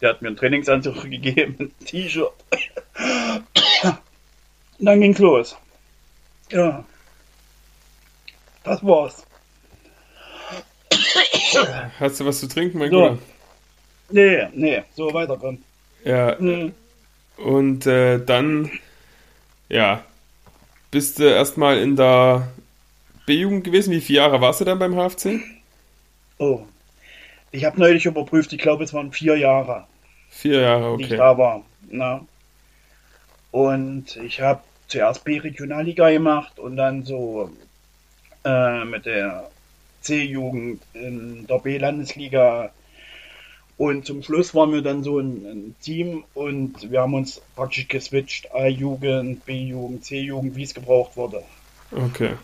der 0.00 0.10
hat 0.10 0.22
mir 0.22 0.28
einen 0.28 0.36
Trainingsanzug 0.36 1.02
gegeben, 1.10 1.56
ein 1.58 1.86
T-Shirt. 1.86 2.32
Und 4.78 4.86
dann 4.86 5.00
ging's 5.00 5.18
los. 5.18 5.56
Ja. 6.50 6.84
Das 8.64 8.84
war's. 8.84 9.26
Hast 11.98 12.20
du 12.20 12.26
was 12.26 12.40
zu 12.40 12.48
trinken, 12.48 12.78
mein 12.78 12.90
so. 12.90 13.00
Guter? 13.00 13.18
Nee, 14.10 14.48
nee, 14.52 14.82
so 14.94 15.12
weiterkommen. 15.12 15.64
Ja. 16.04 16.36
Mhm. 16.38 16.72
Und 17.36 17.86
äh, 17.86 18.18
dann, 18.24 18.70
ja, 19.68 20.04
bist 20.92 21.18
du 21.18 21.24
erstmal 21.24 21.78
in 21.78 21.96
der 21.96 22.46
B-Jugend 23.26 23.64
gewesen. 23.64 23.90
Wie 23.90 24.00
viele 24.00 24.18
Jahre 24.18 24.40
warst 24.40 24.60
du 24.60 24.64
dann 24.64 24.78
beim 24.78 24.94
HFC? 24.94 25.40
Oh, 26.38 26.60
ich 27.50 27.64
habe 27.64 27.80
neulich 27.80 28.06
überprüft, 28.06 28.52
ich 28.52 28.60
glaube, 28.60 28.84
es 28.84 28.94
waren 28.94 29.10
vier 29.10 29.36
Jahre. 29.36 29.86
Vier 30.30 30.60
Jahre, 30.60 30.92
okay. 30.92 31.04
Die 31.04 31.12
ich 31.12 31.18
da 31.18 31.36
war. 31.36 31.64
Na. 31.90 32.24
Und 33.50 34.16
ich 34.16 34.40
habe 34.40 34.62
zuerst 34.86 35.24
B-Regionalliga 35.24 36.10
gemacht 36.10 36.58
und 36.58 36.76
dann 36.76 37.04
so 37.04 37.50
äh, 38.44 38.84
mit 38.84 39.06
der 39.06 39.50
C-Jugend 40.02 40.82
in 40.94 41.46
der 41.46 41.58
B-Landesliga. 41.58 42.70
Und 43.82 44.06
zum 44.06 44.22
Schluss 44.22 44.54
waren 44.54 44.70
wir 44.72 44.80
dann 44.80 45.02
so 45.02 45.18
ein, 45.18 45.44
ein, 45.44 45.74
Team 45.82 46.22
und 46.34 46.92
wir 46.92 47.00
haben 47.00 47.14
uns 47.14 47.42
praktisch 47.56 47.88
geswitcht. 47.88 48.54
A-Jugend, 48.54 49.44
B-Jugend, 49.44 50.04
C-Jugend, 50.04 50.54
wie 50.54 50.62
es 50.62 50.72
gebraucht 50.72 51.16
wurde. 51.16 51.42
Okay. 51.90 52.34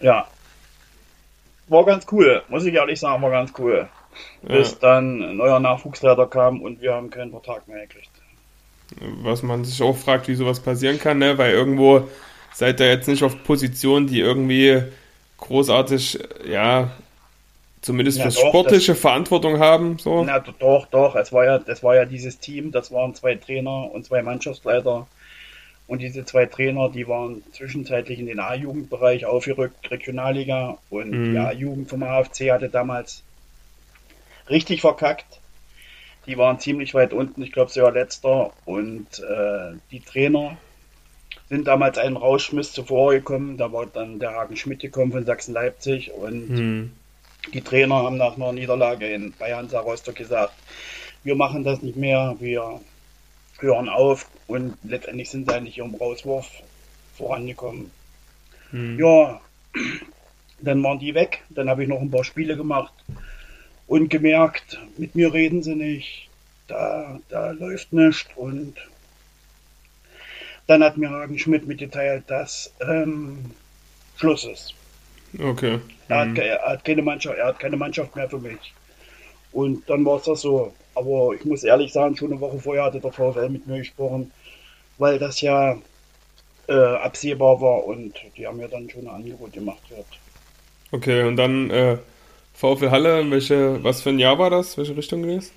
Ja. 0.00 0.26
War 1.68 1.84
ganz 1.84 2.06
cool, 2.10 2.42
muss 2.48 2.64
ich 2.64 2.72
ehrlich 2.72 2.98
sagen, 2.98 3.22
war 3.22 3.30
ganz 3.30 3.52
cool. 3.58 3.90
Ja. 4.42 4.56
Bis 4.56 4.78
dann 4.78 5.22
ein 5.22 5.36
neuer 5.36 5.60
Nachwuchsleiter 5.60 6.28
kam 6.28 6.62
und 6.62 6.80
wir 6.80 6.94
haben 6.94 7.10
keinen 7.10 7.32
Vertrag 7.32 7.68
mehr 7.68 7.86
gekriegt. 7.86 8.08
Was 9.20 9.42
man 9.42 9.66
sich 9.66 9.82
auch 9.82 9.98
fragt, 9.98 10.28
wie 10.28 10.34
sowas 10.34 10.60
passieren 10.60 10.98
kann, 10.98 11.18
ne? 11.18 11.36
Weil 11.36 11.52
irgendwo 11.52 12.08
seid 12.54 12.80
ihr 12.80 12.88
jetzt 12.88 13.08
nicht 13.08 13.22
auf 13.22 13.44
Positionen, 13.44 14.06
die 14.06 14.20
irgendwie 14.20 14.82
großartig, 15.36 16.20
ja, 16.48 16.90
zumindest 17.84 18.18
ja, 18.18 18.30
für 18.30 18.40
doch, 18.40 18.48
sportliche 18.48 18.92
das, 18.92 19.00
Verantwortung 19.00 19.58
haben. 19.58 19.98
So. 19.98 20.24
Na, 20.24 20.40
doch, 20.40 20.86
doch. 20.86 21.14
Es 21.16 21.32
war 21.32 21.44
ja, 21.44 21.58
das 21.58 21.82
war 21.82 21.94
ja 21.94 22.04
dieses 22.04 22.38
Team, 22.38 22.72
das 22.72 22.90
waren 22.90 23.14
zwei 23.14 23.34
Trainer 23.34 23.90
und 23.92 24.04
zwei 24.06 24.22
Mannschaftsleiter. 24.22 25.06
Und 25.86 26.00
diese 26.00 26.24
zwei 26.24 26.46
Trainer, 26.46 26.88
die 26.88 27.06
waren 27.06 27.42
zwischenzeitlich 27.52 28.18
in 28.18 28.26
den 28.26 28.40
A-Jugendbereich 28.40 29.26
aufgerückt, 29.26 29.90
Regionalliga. 29.90 30.78
Und 30.88 31.10
mhm. 31.10 31.32
die 31.32 31.38
A-Jugend 31.38 31.90
vom 31.90 32.02
AFC 32.02 32.50
hatte 32.50 32.70
damals 32.70 33.22
richtig 34.48 34.80
verkackt. 34.80 35.40
Die 36.26 36.38
waren 36.38 36.58
ziemlich 36.58 36.94
weit 36.94 37.12
unten, 37.12 37.42
ich 37.42 37.52
glaube, 37.52 37.70
sie 37.70 37.82
war 37.82 37.92
letzter. 37.92 38.52
Und 38.64 39.06
äh, 39.18 39.76
die 39.90 40.00
Trainer 40.00 40.56
sind 41.50 41.66
damals 41.66 41.98
einen 41.98 42.16
Rausschmiss 42.16 42.72
zuvor 42.72 43.12
gekommen. 43.12 43.58
Da 43.58 43.70
war 43.70 43.84
dann 43.84 44.18
der 44.18 44.30
Hagen 44.30 44.56
Schmidt 44.56 44.80
gekommen 44.80 45.12
von 45.12 45.26
Sachsen-Leipzig. 45.26 46.12
Und 46.12 46.48
mhm. 46.48 46.92
Die 47.52 47.60
Trainer 47.60 47.96
haben 47.96 48.16
nach 48.16 48.36
einer 48.36 48.52
Niederlage 48.52 49.06
in 49.06 49.32
Bayern 49.32 49.68
Rostock 49.68 50.16
gesagt, 50.16 50.54
wir 51.22 51.34
machen 51.34 51.64
das 51.64 51.82
nicht 51.82 51.96
mehr, 51.96 52.36
wir 52.38 52.80
hören 53.58 53.88
auf 53.88 54.28
und 54.46 54.76
letztendlich 54.82 55.30
sind 55.30 55.48
sie 55.48 55.54
eigentlich 55.54 55.78
ihrem 55.78 55.94
Rauswurf 55.94 56.48
vorangekommen. 57.16 57.90
Hm. 58.70 58.98
Ja, 58.98 59.40
dann 60.60 60.82
waren 60.82 60.98
die 60.98 61.14
weg. 61.14 61.42
Dann 61.50 61.68
habe 61.68 61.82
ich 61.82 61.88
noch 61.88 62.00
ein 62.00 62.10
paar 62.10 62.24
Spiele 62.24 62.56
gemacht 62.56 62.92
und 63.86 64.08
gemerkt, 64.08 64.80
mit 64.96 65.14
mir 65.14 65.32
reden 65.32 65.62
sie 65.62 65.74
nicht. 65.74 66.28
Da, 66.66 67.20
da 67.28 67.50
läuft 67.50 67.92
nichts. 67.92 68.26
Und 68.36 68.76
dann 70.66 70.82
hat 70.82 70.96
mir 70.96 71.10
Hagen 71.10 71.38
Schmidt 71.38 71.66
mitgeteilt, 71.66 72.24
dass 72.28 72.72
ähm, 72.80 73.50
Schluss 74.16 74.44
ist. 74.44 74.74
Okay. 75.38 75.78
Er, 76.08 76.18
hat, 76.18 76.28
mhm. 76.28 76.36
er, 76.36 76.62
hat, 76.62 76.84
keine 76.84 77.02
Mannschaft, 77.02 77.38
er 77.38 77.46
hat 77.46 77.58
keine 77.58 77.76
Mannschaft 77.76 78.14
mehr 78.14 78.28
für 78.28 78.38
mich. 78.38 78.74
Und 79.52 79.88
dann 79.88 80.04
war 80.04 80.16
es 80.18 80.24
das 80.24 80.40
so. 80.40 80.72
Aber 80.94 81.34
ich 81.34 81.44
muss 81.44 81.64
ehrlich 81.64 81.92
sagen, 81.92 82.16
schon 82.16 82.32
eine 82.32 82.40
Woche 82.40 82.58
vorher 82.58 82.84
hatte 82.84 83.00
der 83.00 83.12
VfL 83.12 83.48
mit 83.48 83.66
mir 83.66 83.78
gesprochen, 83.78 84.30
weil 84.98 85.18
das 85.18 85.40
ja 85.40 85.76
äh, 86.68 86.72
absehbar 86.72 87.60
war 87.60 87.84
und 87.84 88.14
die 88.36 88.46
haben 88.46 88.58
mir 88.58 88.68
dann 88.68 88.88
schon 88.88 89.08
ein 89.08 89.14
Angebot 89.14 89.52
gemacht. 89.52 89.82
Gehabt. 89.88 90.18
Okay, 90.92 91.24
und 91.24 91.36
dann 91.36 91.70
äh, 91.70 91.98
VfL 92.54 92.90
Halle, 92.90 93.30
welche, 93.30 93.82
was 93.82 94.02
für 94.02 94.10
ein 94.10 94.18
Jahr 94.18 94.38
war 94.38 94.50
das? 94.50 94.78
Welche 94.78 94.96
Richtung 94.96 95.22
gewesen? 95.22 95.50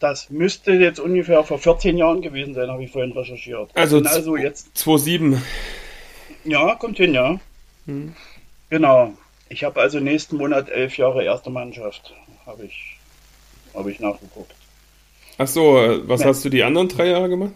Das 0.00 0.30
müsste 0.30 0.72
jetzt 0.72 1.00
ungefähr 1.00 1.42
vor 1.42 1.58
14 1.58 1.98
Jahren 1.98 2.22
gewesen 2.22 2.54
sein, 2.54 2.70
habe 2.70 2.84
ich 2.84 2.90
vorhin 2.90 3.12
recherchiert. 3.12 3.70
Also, 3.74 3.98
also 4.02 4.36
jetzt 4.36 4.68
2,7. 4.76 5.38
Ja, 6.44 6.76
kommt 6.76 6.98
hin, 6.98 7.14
ja. 7.14 7.40
Hm. 7.86 8.14
Genau. 8.70 9.14
Ich 9.48 9.64
habe 9.64 9.80
also 9.80 9.98
nächsten 10.00 10.36
Monat 10.36 10.68
elf 10.68 10.96
Jahre 10.98 11.24
erste 11.24 11.50
Mannschaft. 11.50 12.14
Habe 12.46 12.64
ich 12.64 12.98
habe 13.74 13.90
ich 13.90 14.00
nachgeguckt. 14.00 14.54
Ach 15.38 15.46
so, 15.46 15.74
was 16.04 16.22
ja. 16.22 16.26
hast 16.26 16.44
du 16.44 16.48
die 16.48 16.64
anderen 16.64 16.88
drei 16.88 17.06
Jahre 17.08 17.28
gemacht? 17.28 17.52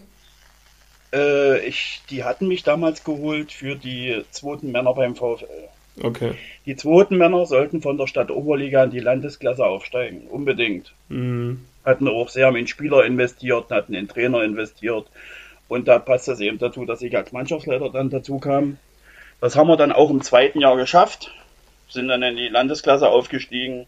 Äh, 1.13 1.65
ich, 1.65 2.01
die 2.09 2.23
hatten 2.23 2.47
mich 2.47 2.63
damals 2.63 3.03
geholt 3.03 3.51
für 3.51 3.75
die 3.75 4.23
zweiten 4.31 4.71
Männer 4.71 4.93
beim 4.93 5.15
VfL. 5.15 5.67
Okay. 6.01 6.31
Die 6.65 6.75
zweiten 6.75 7.17
Männer 7.17 7.45
sollten 7.45 7.81
von 7.81 7.97
der 7.97 8.07
Stadt 8.07 8.31
Oberliga 8.31 8.83
in 8.83 8.91
die 8.91 8.99
Landesklasse 8.99 9.65
aufsteigen, 9.65 10.27
unbedingt. 10.27 10.93
Mhm. 11.09 11.65
Hatten 11.85 12.07
auch 12.07 12.29
sehr 12.29 12.55
in 12.55 12.67
Spieler 12.67 13.05
investiert, 13.05 13.69
hatten 13.69 13.93
in 13.93 14.07
Trainer 14.07 14.43
investiert. 14.43 15.07
Und 15.67 15.87
da 15.87 15.99
passt 15.99 16.27
das 16.27 16.39
eben 16.39 16.57
dazu, 16.57 16.85
dass 16.85 17.01
ich 17.01 17.15
als 17.15 17.31
Mannschaftsleiter 17.31 17.89
dann 17.89 18.09
dazu 18.09 18.39
kam. 18.39 18.77
Das 19.41 19.55
haben 19.55 19.67
wir 19.67 19.77
dann 19.77 19.91
auch 19.91 20.09
im 20.09 20.21
zweiten 20.21 20.59
Jahr 20.59 20.77
geschafft, 20.77 21.31
sind 21.89 22.07
dann 22.07 22.23
in 22.23 22.37
die 22.37 22.47
Landesklasse 22.47 23.09
aufgestiegen 23.09 23.87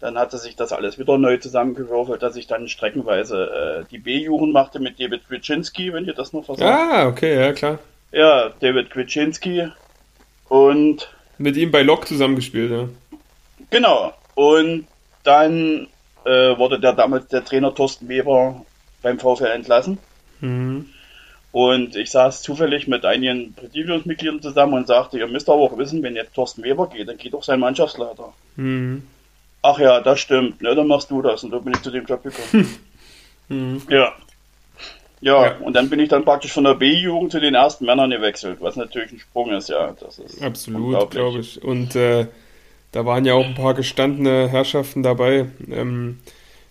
dann 0.00 0.16
hatte 0.16 0.38
sich 0.38 0.54
das 0.54 0.72
alles 0.72 0.98
wieder 0.98 1.18
neu 1.18 1.38
zusammengewürfelt, 1.38 2.22
dass 2.22 2.36
ich 2.36 2.46
dann 2.46 2.68
streckenweise 2.68 3.82
äh, 3.82 3.90
die 3.90 3.98
B-Jugend 3.98 4.52
machte 4.52 4.78
mit 4.78 5.00
David 5.00 5.26
Kwitschinski, 5.26 5.92
wenn 5.92 6.04
ihr 6.04 6.14
das 6.14 6.32
noch 6.32 6.44
versagt. 6.44 6.70
Ah, 6.70 7.08
okay, 7.08 7.36
ja 7.36 7.52
klar. 7.52 7.78
Ja, 8.12 8.50
David 8.60 8.90
Kwitschinski 8.90 9.68
und... 10.48 11.10
Mit 11.36 11.56
ihm 11.56 11.70
bei 11.70 11.82
Lok 11.82 12.06
zusammengespielt, 12.06 12.70
ja. 12.70 12.88
Genau. 13.70 14.12
Und 14.34 14.86
dann 15.24 15.88
äh, 16.24 16.56
wurde 16.56 16.78
der 16.78 16.92
damals 16.92 17.26
der 17.28 17.44
Trainer 17.44 17.74
Thorsten 17.74 18.08
Weber 18.08 18.64
beim 19.02 19.18
VfL 19.18 19.46
entlassen. 19.46 19.98
Mhm. 20.40 20.86
Und 21.50 21.96
ich 21.96 22.10
saß 22.10 22.42
zufällig 22.42 22.88
mit 22.88 23.04
einigen 23.04 23.54
Präsidiumsmitgliedern 23.54 24.42
zusammen 24.42 24.74
und 24.74 24.86
sagte, 24.86 25.18
ihr 25.18 25.26
müsst 25.26 25.48
aber 25.48 25.62
auch 25.62 25.78
wissen, 25.78 26.02
wenn 26.02 26.14
jetzt 26.14 26.34
Thorsten 26.34 26.62
Weber 26.62 26.88
geht, 26.88 27.08
dann 27.08 27.16
geht 27.16 27.34
auch 27.34 27.42
sein 27.42 27.60
Mannschaftsleiter. 27.60 28.32
Mhm. 28.56 29.02
Ach 29.62 29.78
ja, 29.78 30.00
das 30.00 30.20
stimmt, 30.20 30.62
ne, 30.62 30.74
dann 30.74 30.86
machst 30.86 31.10
du 31.10 31.22
das. 31.22 31.42
Und 31.44 31.50
dann 31.50 31.64
bin 31.64 31.72
ich 31.72 31.82
zu 31.82 31.90
dem 31.90 32.04
Job 32.04 32.22
gekommen. 32.22 32.78
mhm. 33.48 33.82
ja. 33.88 34.12
ja. 35.20 35.46
ja. 35.46 35.56
und 35.60 35.74
dann 35.74 35.88
bin 35.88 36.00
ich 36.00 36.10
dann 36.10 36.24
praktisch 36.24 36.52
von 36.52 36.64
der 36.64 36.74
B-Jugend 36.74 37.32
zu 37.32 37.40
den 37.40 37.54
ersten 37.54 37.86
Männern 37.86 38.10
gewechselt, 38.10 38.58
was 38.60 38.76
natürlich 38.76 39.12
ein 39.12 39.18
Sprung 39.18 39.50
ist, 39.50 39.70
ja. 39.70 39.94
Das 39.98 40.18
ist 40.18 40.42
Absolut, 40.42 41.10
glaube 41.10 41.38
ich. 41.38 41.62
Und 41.64 41.96
äh, 41.96 42.26
da 42.92 43.06
waren 43.06 43.24
ja 43.24 43.34
auch 43.34 43.44
ein 43.44 43.54
paar 43.54 43.74
gestandene 43.74 44.48
Herrschaften 44.48 45.02
dabei. 45.02 45.46
Ähm, 45.70 46.18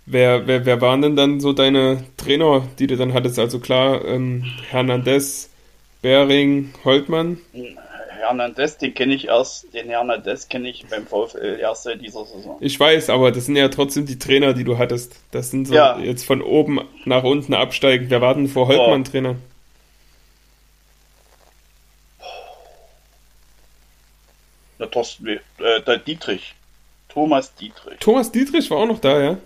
wer, 0.07 0.47
wer, 0.47 0.65
wer 0.65 0.81
waren 0.81 1.01
denn 1.01 1.15
dann 1.15 1.39
so 1.39 1.53
deine 1.53 2.03
Trainer, 2.17 2.67
die 2.79 2.87
du 2.87 2.97
dann 2.97 3.13
hattest? 3.13 3.37
Also 3.37 3.59
klar, 3.59 4.03
ähm, 4.05 4.45
Hernandez, 4.69 5.49
Bering, 6.01 6.73
Holtmann. 6.83 7.37
Hernandez, 8.09 8.77
den 8.77 8.93
kenne 8.93 9.13
ich 9.13 9.27
erst, 9.27 9.73
den 9.73 9.89
Hernandez 9.89 10.49
kenne 10.49 10.69
ich 10.69 10.85
beim 10.89 11.05
VfL 11.05 11.59
erst 11.61 11.83
seit 11.83 12.01
dieser 12.01 12.25
Saison. 12.25 12.57
Ich 12.59 12.79
weiß, 12.79 13.09
aber 13.09 13.31
das 13.31 13.45
sind 13.45 13.55
ja 13.55 13.67
trotzdem 13.69 14.05
die 14.05 14.17
Trainer, 14.17 14.53
die 14.53 14.63
du 14.63 14.77
hattest. 14.77 15.15
Das 15.31 15.51
sind 15.51 15.67
so 15.67 15.75
ja. 15.75 15.99
jetzt 15.99 16.25
von 16.25 16.41
oben 16.41 16.81
nach 17.05 17.23
unten 17.23 17.53
absteigen. 17.53 18.09
Wer 18.09 18.21
war 18.21 18.33
denn 18.33 18.47
vor 18.47 18.67
Holtmann 18.67 19.01
oh. 19.01 19.09
Trainer? 19.09 19.35
Der, 24.79 24.91
Thorsten, 24.91 25.27
äh, 25.27 25.39
der 25.85 25.97
Dietrich. 25.97 26.53
Thomas 27.09 27.55
Dietrich. 27.55 27.99
Thomas 27.99 28.31
Dietrich 28.31 28.69
war 28.69 28.77
auch 28.77 28.85
noch 28.85 28.99
da, 28.99 29.19
ja? 29.19 29.37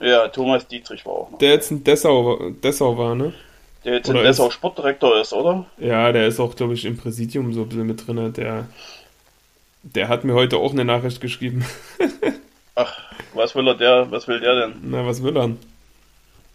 Ja, 0.00 0.28
Thomas 0.28 0.66
Dietrich 0.66 1.04
war 1.06 1.12
auch 1.12 1.30
noch. 1.30 1.38
Der 1.38 1.52
jetzt 1.52 1.70
in 1.70 1.84
Dessau, 1.84 2.50
Dessau 2.62 2.98
war, 2.98 3.14
ne? 3.14 3.32
Der 3.84 3.94
jetzt 3.94 4.08
oder 4.08 4.20
in 4.20 4.26
Dessau 4.26 4.50
Sportdirektor 4.50 5.20
ist, 5.20 5.32
oder? 5.32 5.66
Ja, 5.78 6.10
der 6.12 6.26
ist 6.26 6.40
auch, 6.40 6.56
glaube 6.56 6.74
ich, 6.74 6.84
im 6.84 6.96
Präsidium 6.96 7.52
so 7.52 7.62
ein 7.62 7.68
bisschen 7.68 7.86
mit 7.86 8.06
drin. 8.06 8.32
Der, 8.32 8.66
der 9.82 10.08
hat 10.08 10.24
mir 10.24 10.34
heute 10.34 10.56
auch 10.56 10.72
eine 10.72 10.84
Nachricht 10.84 11.20
geschrieben. 11.20 11.64
Ach, 12.74 12.98
was 13.34 13.54
will 13.54 13.68
er 13.68 13.74
der, 13.74 14.10
was 14.10 14.26
will 14.26 14.40
der 14.40 14.54
denn? 14.54 14.74
Na, 14.82 15.06
was 15.06 15.22
will 15.22 15.36
er? 15.36 15.50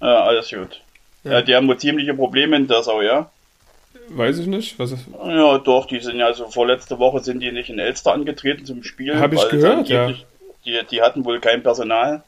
Ja, 0.01 0.23
alles 0.23 0.49
gut. 0.49 0.81
Ja, 1.23 1.33
ja 1.33 1.41
die 1.41 1.55
haben 1.55 1.67
wohl 1.67 1.77
ziemliche 1.77 2.13
Probleme 2.13 2.57
in 2.57 2.67
Dessau, 2.67 3.01
ja? 3.01 3.29
Weiß 4.09 4.39
ich 4.39 4.47
nicht. 4.47 4.79
Was 4.79 4.91
ja, 5.23 5.57
doch, 5.59 5.85
die 5.85 5.99
sind 5.99 6.17
ja, 6.17 6.25
also 6.25 6.47
vorletzte 6.47 6.99
Woche 6.99 7.19
sind 7.19 7.41
die 7.41 7.51
nicht 7.51 7.69
in 7.69 7.79
Elster 7.79 8.13
angetreten 8.13 8.65
zum 8.65 8.83
Spiel. 8.83 9.17
Habe 9.17 9.35
ich 9.35 9.49
gehört, 9.49 9.87
ja. 9.87 10.11
Die, 10.65 10.79
die 10.89 11.01
hatten 11.01 11.25
wohl 11.25 11.39
kein 11.39 11.63
Personal. 11.63 12.23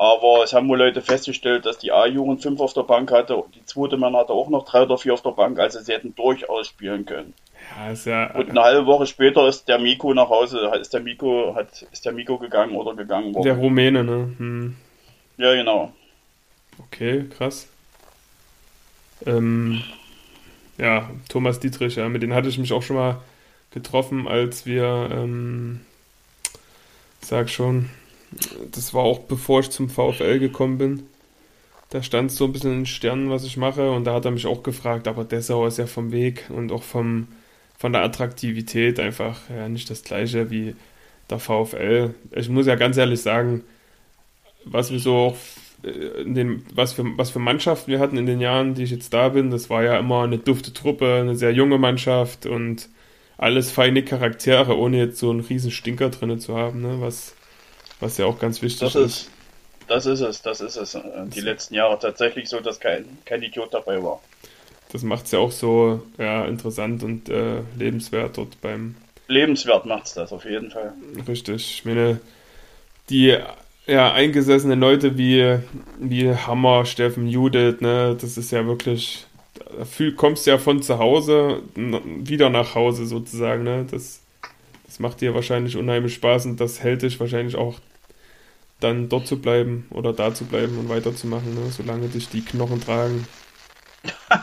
Aber 0.00 0.42
es 0.42 0.54
haben 0.54 0.66
wohl 0.70 0.78
Leute 0.78 1.02
festgestellt, 1.02 1.66
dass 1.66 1.76
die 1.76 1.92
A-Jugend 1.92 2.40
fünf 2.40 2.58
auf 2.60 2.72
der 2.72 2.84
Bank 2.84 3.12
hatte. 3.12 3.44
Die 3.54 3.66
zweite 3.66 3.98
Mann 3.98 4.16
hatte 4.16 4.32
auch 4.32 4.48
noch 4.48 4.64
drei 4.64 4.84
oder 4.84 4.96
vier 4.96 5.12
auf 5.12 5.20
der 5.20 5.32
Bank, 5.32 5.58
also 5.58 5.78
sie 5.78 5.92
hätten 5.92 6.14
durchaus 6.14 6.68
spielen 6.68 7.04
können. 7.04 7.34
Ja, 7.76 7.90
ist 7.90 8.06
ja, 8.06 8.34
und 8.34 8.48
eine 8.48 8.62
halbe 8.62 8.86
Woche 8.86 9.04
später 9.04 9.46
ist 9.46 9.68
der 9.68 9.78
Miko 9.78 10.14
nach 10.14 10.30
Hause, 10.30 10.72
ist 10.80 10.94
der 10.94 11.00
Miko, 11.00 11.54
hat, 11.54 11.82
ist 11.92 12.06
der 12.06 12.12
Miko 12.12 12.38
gegangen 12.38 12.76
oder 12.76 12.94
gegangen 12.94 13.34
worden. 13.34 13.44
Der 13.44 13.58
Rumäne, 13.58 14.02
ne? 14.02 14.32
Hm. 14.38 14.76
Ja, 15.36 15.52
genau. 15.52 15.92
Okay, 16.78 17.26
krass. 17.36 17.68
Ähm, 19.26 19.82
ja, 20.78 21.10
Thomas 21.28 21.60
Dietrich, 21.60 21.96
ja, 21.96 22.08
mit 22.08 22.22
dem 22.22 22.32
hatte 22.32 22.48
ich 22.48 22.56
mich 22.56 22.72
auch 22.72 22.82
schon 22.82 22.96
mal 22.96 23.20
getroffen, 23.70 24.28
als 24.28 24.64
wir, 24.64 25.10
ähm, 25.12 25.82
sag 27.20 27.50
schon, 27.50 27.90
das 28.70 28.94
war 28.94 29.02
auch 29.02 29.20
bevor 29.20 29.60
ich 29.60 29.70
zum 29.70 29.88
VfL 29.88 30.38
gekommen 30.38 30.78
bin. 30.78 31.02
Da 31.90 32.02
stand 32.02 32.30
so 32.30 32.44
ein 32.44 32.52
bisschen 32.52 32.72
in 32.72 32.78
den 32.80 32.86
Sternen, 32.86 33.30
was 33.30 33.44
ich 33.44 33.56
mache. 33.56 33.90
Und 33.90 34.04
da 34.04 34.14
hat 34.14 34.24
er 34.24 34.30
mich 34.30 34.46
auch 34.46 34.62
gefragt, 34.62 35.08
aber 35.08 35.24
Dessau 35.24 35.66
ist 35.66 35.78
ja 35.78 35.86
vom 35.86 36.12
Weg 36.12 36.44
und 36.48 36.70
auch 36.70 36.84
vom, 36.84 37.26
von 37.76 37.92
der 37.92 38.02
Attraktivität 38.02 39.00
einfach 39.00 39.40
ja, 39.50 39.68
nicht 39.68 39.90
das 39.90 40.04
gleiche 40.04 40.50
wie 40.50 40.76
der 41.28 41.40
VfL. 41.40 42.14
Ich 42.32 42.48
muss 42.48 42.66
ja 42.66 42.76
ganz 42.76 42.96
ehrlich 42.96 43.20
sagen, 43.22 43.64
was 44.64 44.92
wir 44.92 45.00
so 45.00 45.16
auch 45.16 45.36
äh, 45.82 46.22
in 46.22 46.34
den, 46.34 46.64
was 46.74 46.92
für, 46.92 47.04
was 47.16 47.30
für 47.30 47.38
Mannschaften 47.40 47.90
wir 47.90 47.98
hatten 47.98 48.16
in 48.16 48.26
den 48.26 48.40
Jahren, 48.40 48.74
die 48.74 48.84
ich 48.84 48.90
jetzt 48.90 49.12
da 49.12 49.30
bin, 49.30 49.50
das 49.50 49.70
war 49.70 49.82
ja 49.82 49.98
immer 49.98 50.22
eine 50.22 50.38
dufte 50.38 50.72
Truppe, 50.72 51.14
eine 51.20 51.34
sehr 51.36 51.52
junge 51.52 51.78
Mannschaft 51.78 52.46
und 52.46 52.88
alles 53.38 53.70
feine 53.70 54.04
Charaktere, 54.04 54.76
ohne 54.76 54.98
jetzt 54.98 55.18
so 55.18 55.30
einen 55.30 55.40
riesen 55.40 55.70
Stinker 55.70 56.10
drin 56.10 56.38
zu 56.38 56.56
haben, 56.56 56.82
ne? 56.82 57.00
was 57.00 57.34
was 58.00 58.18
ja 58.18 58.26
auch 58.26 58.38
ganz 58.38 58.62
wichtig 58.62 58.80
das 58.80 58.94
ist. 58.94 59.30
das 59.86 60.06
ist 60.06 60.20
es, 60.20 60.42
das 60.42 60.60
ist 60.60 60.76
es. 60.76 60.94
Äh, 60.94 61.02
die 61.26 61.40
letzten 61.40 61.74
Jahre 61.74 61.98
tatsächlich 61.98 62.48
so, 62.48 62.60
dass 62.60 62.80
kein, 62.80 63.18
kein 63.24 63.42
Idiot 63.42 63.72
dabei 63.72 64.02
war. 64.02 64.20
Das 64.92 65.02
macht 65.02 65.26
es 65.26 65.32
ja 65.32 65.38
auch 65.38 65.52
so 65.52 66.02
ja, 66.18 66.44
interessant 66.46 67.02
und 67.02 67.28
äh, 67.28 67.62
lebenswert 67.78 68.36
dort 68.36 68.60
beim. 68.60 68.96
Lebenswert 69.28 69.86
macht 69.86 70.06
es 70.06 70.14
das 70.14 70.32
auf 70.32 70.44
jeden 70.44 70.70
Fall. 70.70 70.92
Richtig. 71.28 71.74
Ich 71.78 71.84
meine, 71.84 72.20
die 73.08 73.36
ja, 73.86 74.12
eingesessenen 74.12 74.78
Leute 74.78 75.18
wie, 75.18 75.58
wie 75.98 76.34
Hammer, 76.34 76.86
Steffen, 76.86 77.26
Judith, 77.26 77.80
ne, 77.80 78.16
das 78.20 78.36
ist 78.36 78.52
ja 78.52 78.66
wirklich, 78.66 79.26
da 79.54 79.84
fühl, 79.84 80.14
kommst 80.14 80.46
ja 80.46 80.58
von 80.58 80.82
zu 80.82 80.98
Hause 80.98 81.62
wieder 81.74 82.50
nach 82.50 82.74
Hause 82.74 83.06
sozusagen, 83.06 83.64
ne, 83.64 83.86
das, 83.90 84.22
das 84.86 85.00
macht 85.00 85.20
dir 85.20 85.34
wahrscheinlich 85.34 85.76
unheimlich 85.76 86.14
Spaß 86.14 86.46
und 86.46 86.60
das 86.60 86.82
hält 86.82 87.02
dich 87.02 87.18
wahrscheinlich 87.18 87.56
auch 87.56 87.80
dann 88.80 89.08
dort 89.08 89.26
zu 89.26 89.40
bleiben 89.40 89.86
oder 89.90 90.12
da 90.12 90.34
zu 90.34 90.44
bleiben 90.44 90.78
und 90.78 90.88
weiterzumachen, 90.88 91.54
ne, 91.54 91.70
solange 91.70 92.08
dich 92.08 92.28
die 92.28 92.44
Knochen 92.44 92.80
tragen. 92.80 93.26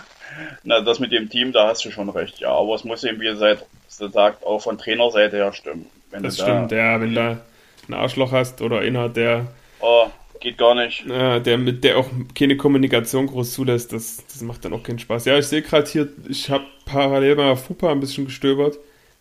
Na, 0.63 0.81
das 0.81 0.99
mit 0.99 1.11
dem 1.11 1.29
Team, 1.29 1.51
da 1.51 1.67
hast 1.67 1.83
du 1.85 1.91
schon 1.91 2.09
recht, 2.09 2.39
ja, 2.39 2.51
aber 2.51 2.75
es 2.75 2.83
muss 2.83 3.03
eben, 3.03 3.19
wie 3.19 3.35
seid, 3.35 3.65
sagt, 3.87 4.45
auch 4.45 4.59
von 4.59 4.77
Trainerseite 4.77 5.37
her 5.37 5.53
stimmen. 5.53 5.87
Wenn 6.11 6.23
das 6.23 6.35
stimmt, 6.35 6.71
da, 6.71 6.75
ja, 6.75 7.01
wenn 7.01 7.15
da 7.15 7.39
ein 7.87 7.93
Arschloch 7.93 8.31
hast 8.31 8.61
oder 8.61 8.79
einer, 8.79 9.09
der. 9.09 9.47
Oh, 9.79 10.07
geht 10.39 10.57
gar 10.57 10.75
nicht. 10.75 11.05
Äh, 11.07 11.41
der 11.41 11.57
mit 11.57 11.83
der 11.83 11.97
auch 11.97 12.07
keine 12.35 12.57
Kommunikation 12.57 13.27
groß 13.27 13.53
zulässt, 13.53 13.93
das, 13.93 14.23
das 14.27 14.41
macht 14.41 14.65
dann 14.65 14.73
auch 14.73 14.83
keinen 14.83 14.99
Spaß. 14.99 15.25
Ja, 15.25 15.37
ich 15.37 15.47
sehe 15.47 15.61
gerade 15.61 15.89
hier, 15.89 16.07
ich 16.27 16.49
habe 16.49 16.65
parallel 16.85 17.35
bei 17.35 17.55
FUPA 17.55 17.91
ein 17.91 17.99
bisschen 17.99 18.25
gestöbert. 18.25 18.77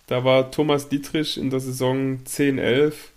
Da 0.06 0.24
war 0.24 0.50
Thomas 0.50 0.88
Dietrich 0.88 1.36
in 1.36 1.50
der 1.50 1.60
Saison 1.60 2.24
10, 2.24 2.58
11 2.58 3.10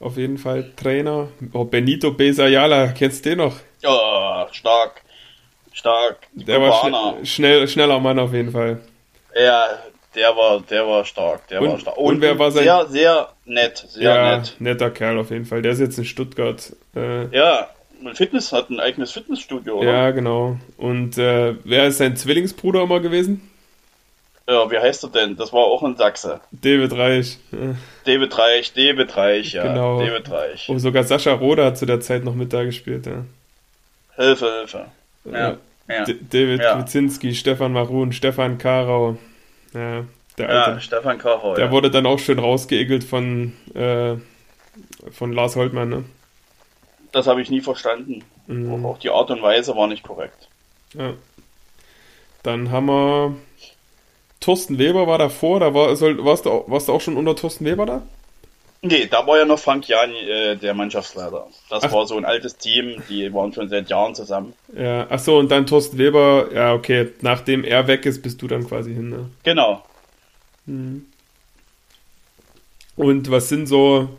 auf 0.00 0.16
jeden 0.16 0.38
Fall 0.38 0.72
Trainer. 0.76 1.28
Oh, 1.52 1.64
Benito 1.64 2.12
Besayala, 2.12 2.88
kennst 2.88 3.24
du 3.24 3.30
den 3.30 3.38
noch? 3.38 3.56
Ja, 3.82 4.48
stark. 4.52 5.02
Stark. 5.72 6.18
Der 6.32 6.60
war 6.60 6.84
schn 6.84 7.26
schnell, 7.26 7.68
schneller 7.68 7.98
Mann 7.98 8.18
auf 8.18 8.32
jeden 8.32 8.52
Fall. 8.52 8.80
Ja, 9.34 9.66
der 10.14 10.36
war, 10.36 10.60
der 10.60 10.86
war 10.86 11.04
stark. 11.04 11.48
Der 11.48 11.60
und, 11.60 11.70
war 11.70 11.80
stark. 11.80 11.96
Und, 11.96 12.14
und 12.14 12.20
wer 12.20 12.38
war 12.38 12.50
sein. 12.52 12.64
Sehr, 12.64 12.86
sehr 12.86 13.28
nett. 13.44 13.84
Sehr 13.88 14.02
ja, 14.02 14.36
nett. 14.36 14.56
netter 14.60 14.90
Kerl 14.90 15.18
auf 15.18 15.30
jeden 15.30 15.44
Fall. 15.44 15.62
Der 15.62 15.72
ist 15.72 15.80
jetzt 15.80 15.98
in 15.98 16.04
Stuttgart. 16.04 16.72
Äh, 16.94 17.26
ja, 17.36 17.68
Fitness 18.14 18.52
hat 18.52 18.70
ein 18.70 18.80
eigenes 18.80 19.12
Fitnessstudio, 19.12 19.78
oder? 19.78 19.92
Ja, 19.92 20.10
genau. 20.10 20.58
Und 20.76 21.18
äh, 21.18 21.56
wer 21.64 21.86
ist 21.86 21.98
sein 21.98 22.16
Zwillingsbruder 22.16 22.82
immer 22.82 23.00
gewesen? 23.00 23.50
Ja, 24.46 24.70
wie 24.70 24.78
heißt 24.78 25.04
er 25.04 25.10
denn? 25.10 25.36
Das 25.36 25.52
war 25.52 25.60
auch 25.60 25.82
ein 25.82 25.96
Sachse. 25.96 26.40
David 26.50 26.92
Reich. 26.92 27.38
David 28.04 28.38
Reich, 28.38 28.72
David 28.74 29.16
Reich, 29.16 29.52
ja. 29.54 29.62
Genau. 29.62 29.98
David 30.00 30.30
Reich. 30.30 30.66
Oh, 30.68 30.78
sogar 30.78 31.04
Sascha 31.04 31.32
Roda 31.32 31.66
hat 31.66 31.78
zu 31.78 31.86
der 31.86 32.00
Zeit 32.00 32.24
noch 32.24 32.34
mit 32.34 32.52
da 32.52 32.64
gespielt, 32.64 33.06
ja. 33.06 33.24
Hilfe, 34.16 34.50
Hilfe. 34.58 34.86
Ja. 35.24 35.56
ja. 35.88 36.04
David 36.30 36.60
ja. 36.60 36.76
Kuzinski, 36.76 37.34
Stefan 37.34 37.72
Marun, 37.72 38.12
Stefan 38.12 38.58
Karau. 38.58 39.16
Ja, 39.72 40.04
der 40.36 40.48
Alte. 40.48 40.70
Ja, 40.72 40.80
Stefan 40.80 41.18
Karau. 41.18 41.54
Der 41.54 41.66
ja. 41.66 41.70
wurde 41.70 41.90
dann 41.90 42.04
auch 42.04 42.18
schön 42.18 42.38
rausgeegelt 42.38 43.02
von, 43.02 43.54
äh, 43.74 44.16
von 45.10 45.32
Lars 45.32 45.56
Holtmann, 45.56 45.88
ne? 45.88 46.04
Das 47.12 47.26
habe 47.26 47.40
ich 47.40 47.48
nie 47.48 47.60
verstanden. 47.62 48.24
Mhm. 48.46 48.84
Auch 48.84 48.98
die 48.98 49.10
Art 49.10 49.30
und 49.30 49.40
Weise 49.40 49.74
war 49.74 49.86
nicht 49.86 50.02
korrekt. 50.02 50.48
Ja. 50.92 51.14
Dann 52.42 52.70
haben 52.70 52.86
wir 52.86 53.36
Thorsten 54.40 54.78
Weber 54.78 55.06
war 55.06 55.18
davor, 55.18 55.60
da 55.60 55.72
war, 55.74 55.94
soll, 55.96 56.22
warst, 56.24 56.46
du, 56.46 56.64
warst 56.66 56.88
du 56.88 56.92
auch 56.92 57.00
schon 57.00 57.16
unter 57.16 57.34
Thorsten 57.34 57.64
Weber 57.64 57.86
da? 57.86 58.02
Nee, 58.82 59.06
da 59.10 59.26
war 59.26 59.38
ja 59.38 59.46
noch 59.46 59.58
Frank 59.58 59.88
Jani 59.88 60.18
äh, 60.18 60.56
der 60.56 60.74
Mannschaftsleiter. 60.74 61.46
Das 61.70 61.84
ach. 61.84 61.92
war 61.92 62.06
so 62.06 62.18
ein 62.18 62.26
altes 62.26 62.56
Team, 62.56 63.02
die 63.08 63.32
waren 63.32 63.50
schon 63.54 63.70
seit 63.70 63.88
Jahren 63.88 64.14
zusammen. 64.14 64.52
Ja, 64.76 65.06
ach 65.08 65.18
so, 65.18 65.38
und 65.38 65.50
dann 65.50 65.66
Thorsten 65.66 65.96
Weber, 65.96 66.48
ja, 66.54 66.74
okay, 66.74 67.08
nachdem 67.22 67.64
er 67.64 67.86
weg 67.86 68.04
ist, 68.04 68.22
bist 68.22 68.42
du 68.42 68.46
dann 68.46 68.68
quasi 68.68 68.92
hin, 68.92 69.08
ne? 69.08 69.30
Genau. 69.42 69.82
Mhm. 70.66 71.06
Und 72.96 73.30
was 73.30 73.48
sind 73.48 73.66
so, 73.66 74.10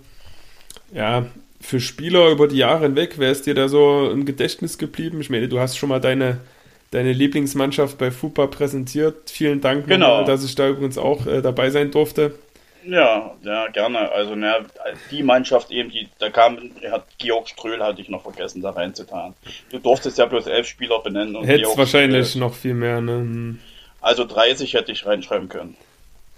ja, 0.92 1.28
für 1.62 1.80
Spieler 1.80 2.30
über 2.30 2.48
die 2.48 2.58
Jahre 2.58 2.86
hinweg, 2.86 3.16
wer 3.18 3.32
ist 3.32 3.46
dir 3.46 3.54
da 3.54 3.68
so 3.68 4.10
im 4.10 4.26
Gedächtnis 4.26 4.80
geblieben? 4.80 5.22
Ich 5.22 5.30
meine, 5.30 5.48
du 5.48 5.60
hast 5.60 5.78
schon 5.78 5.90
mal 5.90 6.02
deine 6.02 6.42
deine 6.92 7.14
Lieblingsmannschaft 7.14 7.98
bei 7.98 8.12
FUPA 8.12 8.48
präsentiert. 8.48 9.30
Vielen 9.30 9.62
Dank, 9.62 9.88
genau. 9.88 10.24
dass 10.24 10.44
ich 10.44 10.56
da 10.56 10.70
übrigens 10.70 10.98
auch 10.98 11.26
äh, 11.26 11.42
dabei 11.42 11.70
sein 11.70 11.92
durfte. 11.92 12.36
Ja, 12.88 13.36
ja, 13.42 13.68
gerne. 13.70 14.12
Also 14.12 14.36
na, 14.36 14.58
die 15.10 15.24
Mannschaft 15.24 15.72
eben, 15.72 15.90
die 15.90 16.08
da 16.20 16.30
kam, 16.30 16.58
hat 16.92 17.06
Georg 17.18 17.50
Ströhl 17.50 17.82
hatte 17.82 18.02
ich 18.02 18.10
noch 18.10 18.22
vergessen, 18.22 18.62
da 18.62 18.72
reinzutan. 18.72 19.34
Du 19.72 19.80
durftest 19.80 20.18
ja 20.18 20.26
bloß 20.26 20.48
elf 20.48 20.68
Spieler 20.68 21.00
benennen. 21.00 21.44
Hättest 21.44 21.78
wahrscheinlich 21.78 22.30
Ströhl. 22.30 22.42
noch 22.42 22.54
viel 22.54 22.76
mehr, 22.76 23.02
ne? 23.02 23.14
Hm. 23.14 23.60
Also 24.02 24.24
30 24.26 24.74
hätte 24.76 24.92
ich 24.92 25.06
reinschreiben 25.06 25.50
können. 25.50 25.76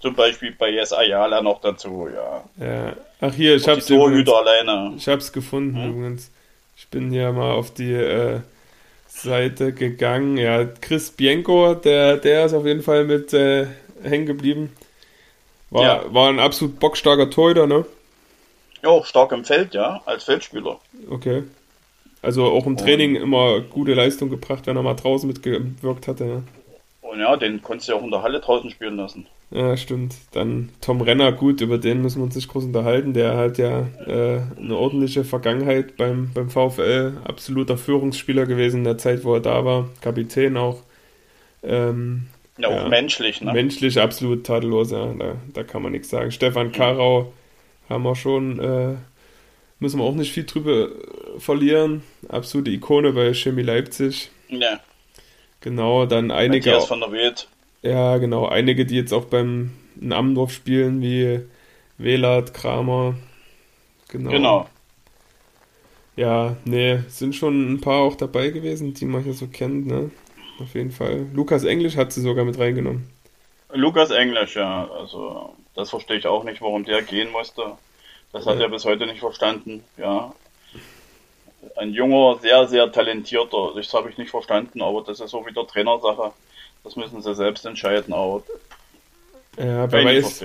Zum 0.00 0.14
Beispiel 0.14 0.54
bei 0.56 0.70
Yes 0.70 0.92
Ayala 0.92 1.42
noch 1.42 1.60
dazu, 1.60 2.08
ja. 2.14 2.44
Ja. 2.64 2.96
Ach 3.20 3.34
hier, 3.34 3.56
ich 3.56 3.68
hab's 3.68 3.90
übrigens, 3.90 4.30
alleine. 4.30 4.94
Ich 4.96 5.08
hab's 5.08 5.32
gefunden 5.32 5.76
hm? 5.76 5.90
übrigens. 5.90 6.30
Ich 6.76 6.88
bin 6.88 7.10
hier 7.10 7.32
mal 7.32 7.50
auf 7.50 7.74
die 7.74 7.92
äh, 7.92 8.40
Seite 9.18 9.72
gegangen. 9.72 10.36
Ja, 10.36 10.64
Chris 10.64 11.10
Bienko, 11.10 11.74
der, 11.74 12.16
der 12.16 12.46
ist 12.46 12.54
auf 12.54 12.66
jeden 12.66 12.82
Fall 12.82 13.04
mit 13.04 13.32
äh, 13.32 13.66
hängen 14.02 14.26
geblieben. 14.26 14.72
War, 15.70 15.82
ja. 15.82 16.14
war 16.14 16.28
ein 16.28 16.38
absolut 16.38 16.78
bockstarker 16.80 17.30
Torhüter, 17.30 17.66
ne? 17.66 17.84
Ja, 18.82 19.04
stark 19.04 19.32
im 19.32 19.44
Feld, 19.44 19.74
ja, 19.74 20.00
als 20.06 20.24
Feldspieler. 20.24 20.78
Okay. 21.10 21.42
Also 22.22 22.44
auch 22.44 22.66
im 22.66 22.76
Training 22.76 23.16
und, 23.16 23.22
immer 23.22 23.60
gute 23.60 23.94
Leistung 23.94 24.30
gebracht, 24.30 24.66
wenn 24.66 24.76
er 24.76 24.82
mal 24.82 24.94
draußen 24.94 25.28
mitgewirkt 25.28 26.08
hatte, 26.08 26.24
ja. 26.24 26.42
Und 27.02 27.20
ja, 27.20 27.36
den 27.36 27.62
konntest 27.62 27.88
du 27.88 27.92
ja 27.92 27.98
auch 27.98 28.04
in 28.04 28.10
der 28.10 28.22
Halle 28.22 28.40
draußen 28.40 28.70
spielen 28.70 28.96
lassen. 28.96 29.26
Ja, 29.50 29.76
stimmt. 29.78 30.14
Dann 30.32 30.68
Tom 30.82 31.00
Renner, 31.00 31.32
gut, 31.32 31.62
über 31.62 31.78
den 31.78 32.02
müssen 32.02 32.18
wir 32.18 32.24
uns 32.24 32.36
nicht 32.36 32.48
groß 32.48 32.64
unterhalten. 32.64 33.14
Der 33.14 33.36
hat 33.36 33.56
ja 33.56 33.86
äh, 34.06 34.42
eine 34.58 34.76
ordentliche 34.76 35.24
Vergangenheit 35.24 35.96
beim, 35.96 36.30
beim 36.34 36.50
VfL. 36.50 37.14
Absoluter 37.24 37.78
Führungsspieler 37.78 38.44
gewesen 38.44 38.78
in 38.78 38.84
der 38.84 38.98
Zeit, 38.98 39.24
wo 39.24 39.34
er 39.34 39.40
da 39.40 39.64
war. 39.64 39.88
Kapitän 40.02 40.58
auch. 40.58 40.82
Ähm, 41.62 42.26
ja, 42.58 42.68
auch 42.68 42.82
ja, 42.82 42.88
menschlich, 42.88 43.40
ne? 43.40 43.52
Menschlich 43.52 43.98
absolut 43.98 44.44
tadellos, 44.44 44.90
ja. 44.90 45.14
Da, 45.14 45.36
da 45.54 45.62
kann 45.64 45.82
man 45.82 45.92
nichts 45.92 46.10
sagen. 46.10 46.30
Stefan 46.30 46.72
Karau 46.72 47.32
haben 47.88 48.02
wir 48.02 48.16
schon, 48.16 48.58
äh, 48.60 48.96
müssen 49.78 49.98
wir 49.98 50.04
auch 50.04 50.14
nicht 50.14 50.32
viel 50.32 50.44
drüber 50.44 50.88
verlieren. 51.38 52.02
Absolute 52.28 52.70
Ikone 52.70 53.12
bei 53.12 53.32
Chemie 53.32 53.62
Leipzig. 53.62 54.30
Ja. 54.48 54.80
Genau, 55.62 56.04
dann 56.04 56.30
einige. 56.30 56.70
Matthias 56.70 56.86
von 56.86 57.00
der 57.00 57.12
Wild. 57.12 57.48
Ja, 57.82 58.18
genau. 58.18 58.46
Einige, 58.46 58.86
die 58.86 58.96
jetzt 58.96 59.12
auch 59.12 59.26
beim 59.26 59.70
in 60.00 60.12
Amdorf 60.12 60.52
spielen, 60.52 61.00
wie 61.02 61.40
Velat, 61.96 62.54
Kramer. 62.54 63.14
Genau. 64.08 64.30
Genau. 64.30 64.68
Ja, 66.16 66.56
nee, 66.64 66.98
sind 67.08 67.36
schon 67.36 67.74
ein 67.74 67.80
paar 67.80 68.00
auch 68.00 68.16
dabei 68.16 68.50
gewesen, 68.50 68.94
die 68.94 69.04
man 69.04 69.22
hier 69.22 69.34
so 69.34 69.46
kennt, 69.46 69.86
ne? 69.86 70.10
Auf 70.60 70.74
jeden 70.74 70.90
Fall. 70.90 71.26
Lukas 71.32 71.62
Englisch 71.62 71.96
hat 71.96 72.12
sie 72.12 72.22
sogar 72.22 72.44
mit 72.44 72.58
reingenommen. 72.58 73.08
Lukas 73.72 74.10
Englisch, 74.10 74.56
ja. 74.56 74.88
Also, 74.90 75.54
das 75.74 75.90
verstehe 75.90 76.16
ich 76.16 76.26
auch 76.26 76.42
nicht, 76.42 76.60
warum 76.60 76.84
der 76.84 77.02
gehen 77.02 77.30
musste. 77.30 77.76
Das 78.32 78.46
hat 78.46 78.56
ja. 78.56 78.62
er 78.62 78.68
bis 78.68 78.84
heute 78.84 79.06
nicht 79.06 79.20
verstanden, 79.20 79.84
ja. 79.96 80.34
Ein 81.76 81.92
junger, 81.92 82.38
sehr, 82.40 82.66
sehr 82.66 82.90
talentierter. 82.90 83.72
Das 83.76 83.92
habe 83.94 84.10
ich 84.10 84.18
nicht 84.18 84.30
verstanden, 84.30 84.82
aber 84.82 85.02
das 85.02 85.20
ist 85.20 85.30
so 85.30 85.46
wieder 85.46 85.66
Trainersache. 85.66 86.32
Das 86.84 86.96
müssen 86.96 87.20
sie 87.22 87.34
selbst 87.34 87.64
entscheiden, 87.66 88.12
aber. 88.12 88.42
Ja, 89.58 89.90
wer 89.90 90.04
weiß, 90.04 90.44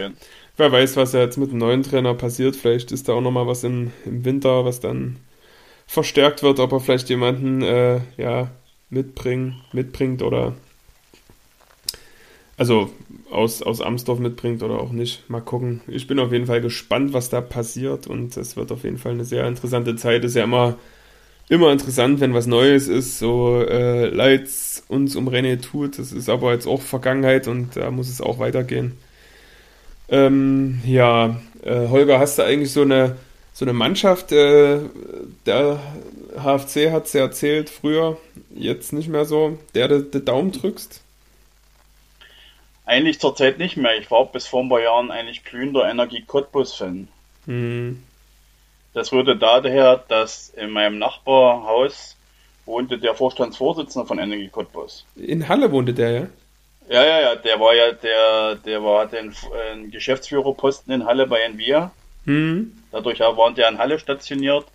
wer 0.58 0.72
weiß, 0.72 0.96
was 0.96 1.13
jetzt 1.13 1.38
mit 1.38 1.52
dem 1.52 1.60
neuen 1.60 1.84
Trainer 1.84 2.13
passiert. 2.15 2.56
Vielleicht 2.56 2.91
ist 2.91 3.08
da 3.08 3.13
auch 3.13 3.22
nochmal 3.22 3.48
was 3.48 3.63
im, 3.63 3.91
im 4.06 4.26
Winter, 4.26 4.65
was 4.65 4.80
dann 4.80 5.17
verstärkt 5.86 6.41
wird, 6.43 6.60
ob 6.60 6.72
er 6.72 6.80
vielleicht 6.80 7.10
jemanden 7.10 7.62
äh, 7.62 8.02
ja, 8.17 8.50
mitbring, 8.89 9.56
mitbringt 9.72 10.22
oder 10.22 10.56
also 12.58 12.91
aus, 13.32 13.62
aus 13.62 13.82
Amsdorf 13.82 14.19
mitbringt 14.19 14.63
oder 14.63 14.80
auch 14.80 14.91
nicht. 14.91 15.30
Mal 15.30 15.41
gucken. 15.41 15.82
Ich 15.88 16.08
bin 16.08 16.19
auf 16.19 16.32
jeden 16.32 16.46
Fall 16.46 16.62
gespannt, 16.62 17.13
was 17.13 17.30
da 17.30 17.41
passiert 17.41 18.08
und 18.08 18.38
es 18.38 18.56
wird 18.56 18.72
auf 18.72 18.84
jeden 18.84 18.98
Fall 18.98 19.13
eine 19.13 19.26
sehr 19.26 19.48
interessante 19.48 19.96
Zeit. 19.96 20.24
Ist 20.24 20.36
ja 20.36 20.43
immer 20.43 20.78
immer 21.49 21.71
interessant, 21.71 22.19
wenn 22.19 22.34
was 22.34 22.47
Neues 22.47 22.88
ist, 22.88 23.19
so 23.19 23.62
äh, 23.62 24.08
leid 24.08 24.47
uns 24.88 25.15
um 25.15 25.27
René 25.29 25.62
tut. 25.62 25.99
Das 25.99 26.12
ist 26.12 26.29
aber 26.29 26.53
jetzt 26.53 26.67
auch 26.67 26.82
Vergangenheit 26.82 27.47
und 27.47 27.75
da 27.75 27.91
muss 27.91 28.10
es 28.10 28.21
auch 28.21 28.39
weitergehen. 28.39 28.97
Ähm, 30.10 30.82
ja, 30.86 31.41
äh, 31.63 31.88
Holger, 31.89 32.19
hast 32.19 32.38
du 32.38 32.43
eigentlich 32.43 32.71
so 32.71 32.82
eine, 32.82 33.17
so 33.53 33.65
eine 33.65 33.73
Mannschaft? 33.73 34.32
Äh, 34.32 34.79
der 35.45 35.79
HFC 36.36 36.91
hat 36.91 37.06
es 37.06 37.13
ja 37.13 37.21
erzählt 37.21 37.69
früher, 37.69 38.17
jetzt 38.53 38.93
nicht 38.93 39.10
mehr 39.10 39.25
so, 39.25 39.58
der 39.75 39.88
den 39.88 40.25
Daumen 40.25 40.51
drückst? 40.51 41.01
Eigentlich 42.86 43.19
zurzeit 43.19 43.60
nicht 43.60 43.77
mehr. 43.77 43.97
Ich 43.97 44.12
war 44.12 44.25
bis 44.25 44.45
vor 44.45 44.62
ein 44.62 44.69
paar 44.69 44.82
Jahren 44.82 45.10
eigentlich 45.10 45.43
glühender 45.45 45.89
Energie 45.89 46.23
Cottbus-Fan. 46.25 47.08
Mhm. 47.45 48.03
Das 48.93 49.12
rührte 49.12 49.36
daher, 49.36 50.03
dass 50.08 50.49
in 50.49 50.69
meinem 50.69 50.99
Nachbarhaus 50.99 52.15
wohnte 52.65 52.97
der 52.97 53.15
Vorstandsvorsitzende 53.15 54.08
von 54.08 54.19
Energie 54.19 54.49
Cottbus. 54.49 55.06
In 55.15 55.47
Halle 55.47 55.71
wohnte 55.71 55.93
der, 55.93 56.12
ja? 56.12 56.27
Ja, 56.89 57.03
ja, 57.03 57.21
ja, 57.21 57.36
der 57.36 57.60
war 57.60 57.73
ja, 57.73 57.91
der, 57.91 58.56
der 58.56 58.84
war 58.84 59.08
den, 59.08 59.32
äh, 59.32 59.88
Geschäftsführerposten 59.88 60.93
in 60.93 61.06
Halle 61.06 61.27
bei 61.27 61.41
Envia. 61.41 61.91
Hm. 62.25 62.77
Dadurch 62.91 63.19
war 63.19 63.53
der 63.53 63.69
in 63.69 63.77
Halle 63.77 63.99
stationiert. 63.99 64.65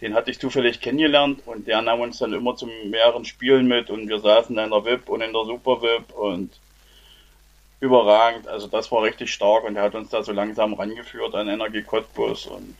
Den 0.00 0.14
hatte 0.14 0.30
ich 0.30 0.38
zufällig 0.38 0.80
kennengelernt 0.80 1.40
und 1.44 1.66
der 1.66 1.82
nahm 1.82 2.00
uns 2.00 2.18
dann 2.18 2.32
immer 2.32 2.54
zu 2.54 2.68
mehreren 2.84 3.24
Spielen 3.24 3.66
mit 3.66 3.90
und 3.90 4.08
wir 4.08 4.20
saßen 4.20 4.56
in 4.56 4.70
der 4.70 4.84
VIP 4.84 5.08
und 5.08 5.20
in 5.22 5.32
der 5.32 5.44
Super 5.44 5.82
VIP 5.82 6.16
und 6.16 6.52
überragend. 7.80 8.46
Also 8.46 8.68
das 8.68 8.92
war 8.92 9.02
richtig 9.02 9.32
stark 9.32 9.64
und 9.64 9.74
er 9.74 9.82
hat 9.82 9.96
uns 9.96 10.10
da 10.10 10.22
so 10.22 10.32
langsam 10.32 10.74
rangeführt 10.74 11.34
an 11.34 11.48
Energie 11.48 11.82
Cottbus 11.82 12.46
und 12.46 12.76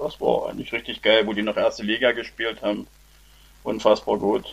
das 0.00 0.20
war 0.20 0.48
eigentlich 0.50 0.72
richtig 0.72 1.02
geil, 1.02 1.26
wo 1.26 1.32
die 1.32 1.42
noch 1.42 1.56
erste 1.56 1.82
Liga 1.82 2.12
gespielt 2.12 2.62
haben. 2.62 2.86
Unfassbar 3.64 4.16
gut. 4.18 4.44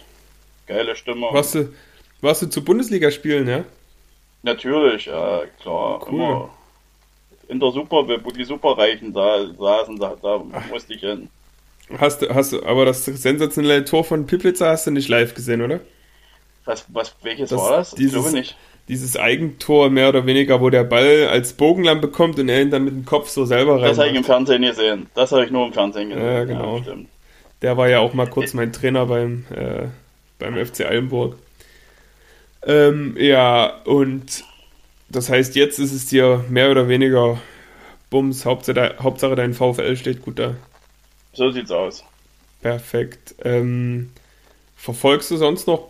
Geile 0.67 0.95
Stimme. 0.95 1.27
Warst 1.31 1.55
du, 1.55 1.73
warst 2.21 2.41
du 2.41 2.47
zu 2.47 2.63
Bundesliga 2.63 3.12
spielen, 3.12 3.47
ja? 3.47 3.63
Natürlich, 4.43 5.05
ja, 5.05 5.43
klar. 5.62 6.05
Cool. 6.10 6.13
Immer 6.19 6.49
in 7.47 7.60
der 7.60 7.71
Super, 7.71 8.08
wo 8.23 8.31
die 8.31 8.43
Superreichen 8.43 9.13
da 9.13 9.45
saßen, 9.53 9.99
da, 9.99 10.15
da 10.21 10.39
musste 10.71 10.93
ich 10.95 11.01
hin. 11.01 11.29
Hast 11.99 12.21
du, 12.23 12.34
hast 12.34 12.53
du, 12.53 12.63
aber 12.65 12.86
das 12.86 13.05
sensationelle 13.05 13.86
Tor 13.86 14.03
von 14.03 14.25
Piplitzer 14.25 14.69
hast 14.69 14.88
du 14.88 14.91
nicht 14.91 15.08
live 15.10 15.36
gesehen, 15.36 15.62
oder? 15.62 15.79
Was, 16.65 16.86
was, 16.88 17.15
welches 17.21 17.51
Das- 17.51 17.60
war 17.62 17.71
das? 17.77 17.91
Ich 17.93 17.97
dieses- 17.99 18.13
glaube 18.13 18.31
nicht. 18.31 18.58
Dieses 18.88 19.17
Eigentor 19.17 19.89
mehr 19.89 20.10
oder 20.10 20.26
weniger, 20.26 20.62
wo 20.62 20.69
der 20.69 20.84
Ball 20.84 21.28
als 21.28 21.54
Bogenlamp 21.54 22.02
bekommt 22.02 22.38
und 22.38 22.50
er 22.50 22.62
ihn 22.62 22.69
dann 22.69 22.84
mit 22.86 22.93
dem 22.93 23.06
Kopf 23.06 23.30
so 23.30 23.45
selber 23.45 23.82
rein. 23.82 23.89
Das 23.89 23.98
habe 23.98 24.10
ich 24.10 24.15
im 24.15 24.24
Fernsehen 24.24 24.62
gesehen. 24.62 25.08
Das 25.15 25.32
habe 25.32 25.45
ich 25.45 25.52
nur 25.52 25.65
im 25.65 25.74
Fernsehen 25.74 26.10
gesehen. 26.10 26.26
Ja, 26.26 26.43
genau. 26.43 26.82
stimmt. 26.82 27.10
Der 27.62 27.78
war 27.78 27.89
ja 27.89 28.00
auch 28.00 28.13
mal 28.13 28.28
kurz 28.28 28.54
mein 28.54 28.71
Trainer 28.71 29.08
beim, 29.08 29.45
äh, 29.50 29.88
beim 30.38 30.63
FC 30.63 30.82
Eilenburg. 30.82 31.38
Ähm, 32.65 33.15
ja, 33.17 33.82
und 33.86 34.43
das 35.10 35.30
heißt, 35.30 35.56
jetzt 35.56 35.80
ist 35.80 35.91
es 35.91 36.06
dir 36.08 36.43
mehr 36.50 36.69
oder 36.69 36.88
weniger 36.88 37.39
Bums, 38.10 38.45
Hauptsache, 38.45 38.95
Hauptsache 39.00 39.36
dein 39.36 39.54
VfL 39.54 39.95
steht 39.98 40.21
gut 40.21 40.39
da. 40.39 40.56
So 41.34 41.52
sieht's 41.52 41.71
aus. 41.71 42.04
Perfekt. 42.62 43.36
Ähm, 43.43 44.12
verfolgst 44.76 45.32
du 45.32 45.38
sonst 45.38 45.67
noch 45.67 45.89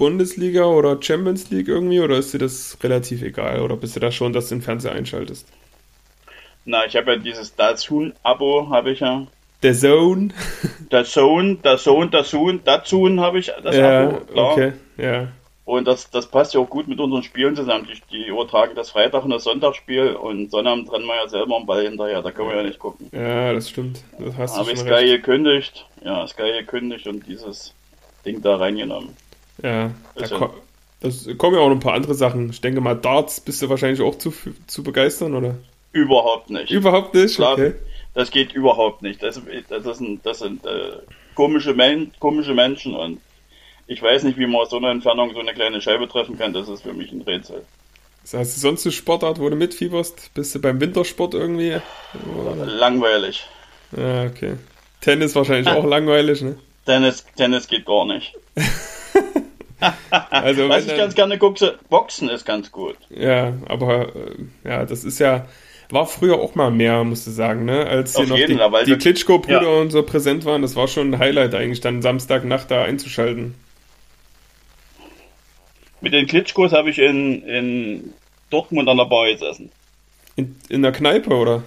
Bundesliga 0.00 0.64
oder 0.64 0.96
Champions 1.00 1.50
League 1.50 1.68
irgendwie 1.68 2.00
oder 2.00 2.16
ist 2.16 2.32
dir 2.32 2.38
das 2.38 2.78
relativ 2.82 3.20
egal 3.22 3.60
oder 3.60 3.76
bist 3.76 3.96
du 3.96 4.00
da 4.00 4.10
schon, 4.10 4.32
dass 4.32 4.48
du 4.48 4.54
den 4.54 4.62
Fernseher 4.62 4.92
einschaltest? 4.92 5.46
Na, 6.64 6.86
ich 6.86 6.96
habe 6.96 7.12
ja 7.12 7.18
dieses 7.18 7.54
Dazun-Abo, 7.54 8.70
habe 8.70 8.92
ich 8.92 9.00
ja. 9.00 9.26
Der 9.62 9.74
Zone? 9.74 10.30
Dazone, 10.88 11.56
Dazone, 11.56 12.08
Dazune, 12.08 12.60
Dazun 12.64 13.20
habe 13.20 13.40
ich 13.40 13.52
das 13.62 13.76
ja, 13.76 14.08
Abo, 14.08 14.20
klar. 14.20 14.52
okay, 14.52 14.72
ja. 14.96 15.28
Und 15.66 15.86
das, 15.86 16.10
das 16.10 16.26
passt 16.26 16.54
ja 16.54 16.60
auch 16.60 16.70
gut 16.70 16.88
mit 16.88 16.98
unseren 16.98 17.22
Spielen 17.22 17.54
zusammen. 17.54 17.86
Die, 17.86 18.00
die 18.10 18.26
übertragen 18.26 18.74
das 18.74 18.88
Freitag 18.90 19.24
und 19.24 19.30
das 19.30 19.44
Sonntagsspiel 19.44 20.14
und 20.14 20.50
Sonnabend 20.50 20.90
rennen 20.90 21.04
wir 21.04 21.16
ja 21.16 21.28
selber 21.28 21.56
einen 21.56 21.66
Ball 21.66 21.82
hinterher, 21.84 22.22
da 22.22 22.30
können 22.30 22.48
wir 22.48 22.56
ja 22.56 22.62
nicht 22.62 22.78
gucken. 22.78 23.10
Ja, 23.12 23.52
das 23.52 23.68
stimmt. 23.68 24.02
Das 24.18 24.34
hast 24.38 24.56
du 24.56 24.60
Habe 24.60 24.72
ich 24.72 24.78
Sky 24.78 24.88
recht. 24.88 25.08
gekündigt, 25.08 25.86
ja, 26.02 26.26
Sky 26.26 26.52
gekündigt 26.58 27.06
und 27.06 27.26
dieses 27.26 27.74
Ding 28.24 28.40
da 28.40 28.56
reingenommen. 28.56 29.14
Ja, 29.62 29.90
da 30.14 30.22
Ist 30.24 30.30
ja- 30.32 30.38
ko 30.38 30.54
das 31.02 31.26
kommen 31.38 31.56
ja 31.56 31.62
auch 31.62 31.68
noch 31.68 31.76
ein 31.76 31.80
paar 31.80 31.94
andere 31.94 32.14
Sachen. 32.14 32.50
Ich 32.50 32.60
denke 32.60 32.82
mal, 32.82 32.94
Darts 32.94 33.40
bist 33.40 33.62
du 33.62 33.70
wahrscheinlich 33.70 34.02
auch 34.02 34.16
zu, 34.18 34.34
zu 34.66 34.82
begeistern, 34.82 35.34
oder? 35.34 35.56
Überhaupt 35.92 36.50
nicht. 36.50 36.70
Überhaupt 36.70 37.14
nicht? 37.14 37.36
Klar, 37.36 37.54
Okay. 37.54 37.74
Das 38.12 38.30
geht 38.30 38.52
überhaupt 38.52 39.02
nicht. 39.02 39.22
Das, 39.22 39.40
das, 39.68 39.98
sind, 39.98 40.26
das 40.26 40.40
sind 40.40 40.66
äh, 40.66 40.90
komische, 41.34 41.74
Men 41.74 42.10
komische 42.18 42.54
Menschen 42.54 42.94
und 42.94 43.20
ich 43.86 44.02
weiß 44.02 44.24
nicht, 44.24 44.36
wie 44.36 44.46
man 44.46 44.60
aus 44.60 44.70
so 44.70 44.76
einer 44.76 44.90
Entfernung 44.90 45.32
so 45.32 45.38
eine 45.40 45.54
kleine 45.54 45.80
Scheibe 45.80 46.06
treffen 46.08 46.36
kann. 46.36 46.52
Das 46.52 46.68
ist 46.68 46.82
für 46.82 46.92
mich 46.92 47.12
ein 47.12 47.22
Rätsel. 47.22 47.64
Das 48.22 48.34
heißt, 48.34 48.60
sonst 48.60 48.84
eine 48.84 48.92
Sportart, 48.92 49.38
wo 49.40 49.48
du 49.48 49.56
mitfieberst? 49.56 50.34
Bist 50.34 50.54
du 50.54 50.58
beim 50.60 50.80
Wintersport 50.80 51.34
irgendwie? 51.34 51.76
Oder? 52.36 52.66
Langweilig. 52.66 53.46
Ja, 53.96 54.24
okay. 54.24 54.54
Tennis 55.00 55.34
wahrscheinlich 55.34 55.68
auch 55.74 55.84
langweilig, 55.86 56.42
ne? 56.42 56.58
Tennis, 56.84 57.24
Tennis 57.36 57.66
geht 57.68 57.86
gar 57.86 58.04
nicht. 58.04 58.34
Also, 60.30 60.68
Was 60.68 60.84
ich 60.84 60.90
dann- 60.90 60.98
ganz 60.98 61.14
gerne 61.14 61.38
gucke, 61.38 61.78
Boxen 61.88 62.28
ist 62.28 62.44
ganz 62.44 62.70
gut. 62.70 62.96
Ja, 63.10 63.54
aber 63.68 64.14
äh, 64.14 64.36
ja, 64.64 64.84
das 64.84 65.04
ist 65.04 65.18
ja, 65.18 65.46
war 65.90 66.06
früher 66.06 66.36
auch 66.36 66.54
mal 66.54 66.70
mehr, 66.70 67.02
musst 67.04 67.26
du 67.26 67.30
sagen, 67.30 67.64
ne? 67.64 67.86
Als 67.86 68.14
hier 68.14 68.24
Auf 68.24 68.30
noch 68.30 68.36
jeden 68.36 68.58
die, 68.58 68.84
die 68.84 68.96
Klitschko-Brüder 68.96 69.62
ja. 69.62 69.80
und 69.80 69.90
so 69.90 70.02
präsent 70.02 70.44
waren, 70.44 70.62
das 70.62 70.76
war 70.76 70.88
schon 70.88 71.14
ein 71.14 71.18
Highlight 71.18 71.54
eigentlich, 71.54 71.80
dann 71.80 72.02
Samstagnacht 72.02 72.70
da 72.70 72.82
einzuschalten. 72.84 73.54
Mit 76.00 76.12
den 76.12 76.26
Klitschkos 76.26 76.72
habe 76.72 76.90
ich 76.90 76.98
in, 76.98 77.42
in 77.42 78.14
Dortmund 78.50 78.88
an 78.88 78.96
der 78.96 79.04
Bar 79.04 79.26
gesessen. 79.30 79.70
In, 80.36 80.56
in 80.68 80.82
der 80.82 80.92
Kneipe, 80.92 81.34
oder? 81.34 81.62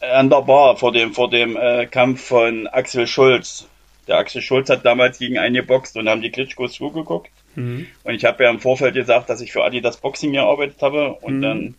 Äh, 0.00 0.10
An 0.12 0.30
der 0.30 0.42
Bar 0.42 0.76
vor 0.76 0.92
dem, 0.92 1.12
vor 1.12 1.28
dem 1.28 1.56
äh, 1.56 1.86
Kampf 1.86 2.24
von 2.24 2.66
Axel 2.68 3.06
Schulz. 3.06 3.66
Der 4.08 4.18
Axel 4.18 4.42
Schulz 4.42 4.68
hat 4.70 4.84
damals 4.84 5.18
gegen 5.18 5.38
einen 5.38 5.54
geboxt 5.54 5.96
und 5.96 6.08
haben 6.08 6.22
die 6.22 6.30
Klitschkos 6.30 6.72
zugeguckt. 6.74 7.30
Mhm. 7.54 7.86
Und 8.04 8.14
ich 8.14 8.24
habe 8.24 8.44
ja 8.44 8.50
im 8.50 8.60
Vorfeld 8.60 8.94
gesagt, 8.94 9.30
dass 9.30 9.40
ich 9.40 9.52
für 9.52 9.64
Adidas 9.64 9.96
Boxing 9.98 10.32
gearbeitet 10.32 10.76
habe 10.82 11.14
und 11.20 11.38
Mhm. 11.38 11.42
dann 11.42 11.74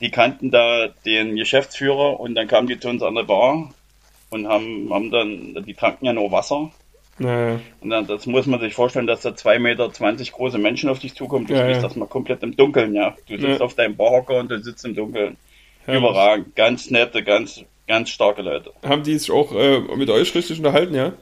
die 0.00 0.10
kannten 0.10 0.50
da 0.50 0.88
den 1.06 1.36
Geschäftsführer 1.36 2.18
und 2.20 2.34
dann 2.34 2.48
kamen 2.48 2.66
die 2.66 2.78
zu 2.78 2.88
uns 2.88 3.02
an 3.02 3.14
der 3.14 3.22
Bar 3.22 3.72
und 4.30 4.48
haben, 4.48 4.88
haben 4.92 5.10
dann, 5.10 5.64
die 5.66 5.74
tranken 5.74 6.04
ja 6.06 6.12
nur 6.12 6.30
Wasser. 6.32 6.70
Naja, 7.16 7.60
Und 7.80 7.90
dann, 7.90 8.08
das 8.08 8.26
muss 8.26 8.46
man 8.46 8.58
sich 8.58 8.74
vorstellen, 8.74 9.06
dass 9.06 9.20
da 9.22 9.30
2,20 9.30 9.58
Meter 9.60 9.88
große 10.32 10.58
Menschen 10.58 10.90
auf 10.90 10.98
dich 10.98 11.14
zukommen. 11.14 11.46
Du 11.46 11.54
Ja, 11.54 11.68
ja. 11.68 11.80
das 11.80 11.94
mal 11.94 12.06
komplett 12.06 12.42
im 12.42 12.56
Dunkeln, 12.56 12.92
ja. 12.92 13.14
Du 13.28 13.36
sitzt 13.38 13.60
Ja. 13.60 13.64
auf 13.64 13.74
deinem 13.74 13.94
Barhocker 13.96 14.38
und 14.38 14.50
du 14.50 14.60
sitzt 14.60 14.84
im 14.84 14.96
Dunkeln. 14.96 15.36
Überragend. 15.86 16.56
Ganz 16.56 16.90
nette, 16.90 17.22
ganz, 17.22 17.62
ganz 17.86 18.10
starke 18.10 18.42
Leute. 18.42 18.72
Haben 18.82 19.04
die 19.04 19.16
sich 19.16 19.30
auch 19.30 19.52
äh, 19.54 19.78
mit 19.96 20.10
euch 20.10 20.34
richtig 20.34 20.58
unterhalten, 20.58 20.94
ja? 20.94 21.12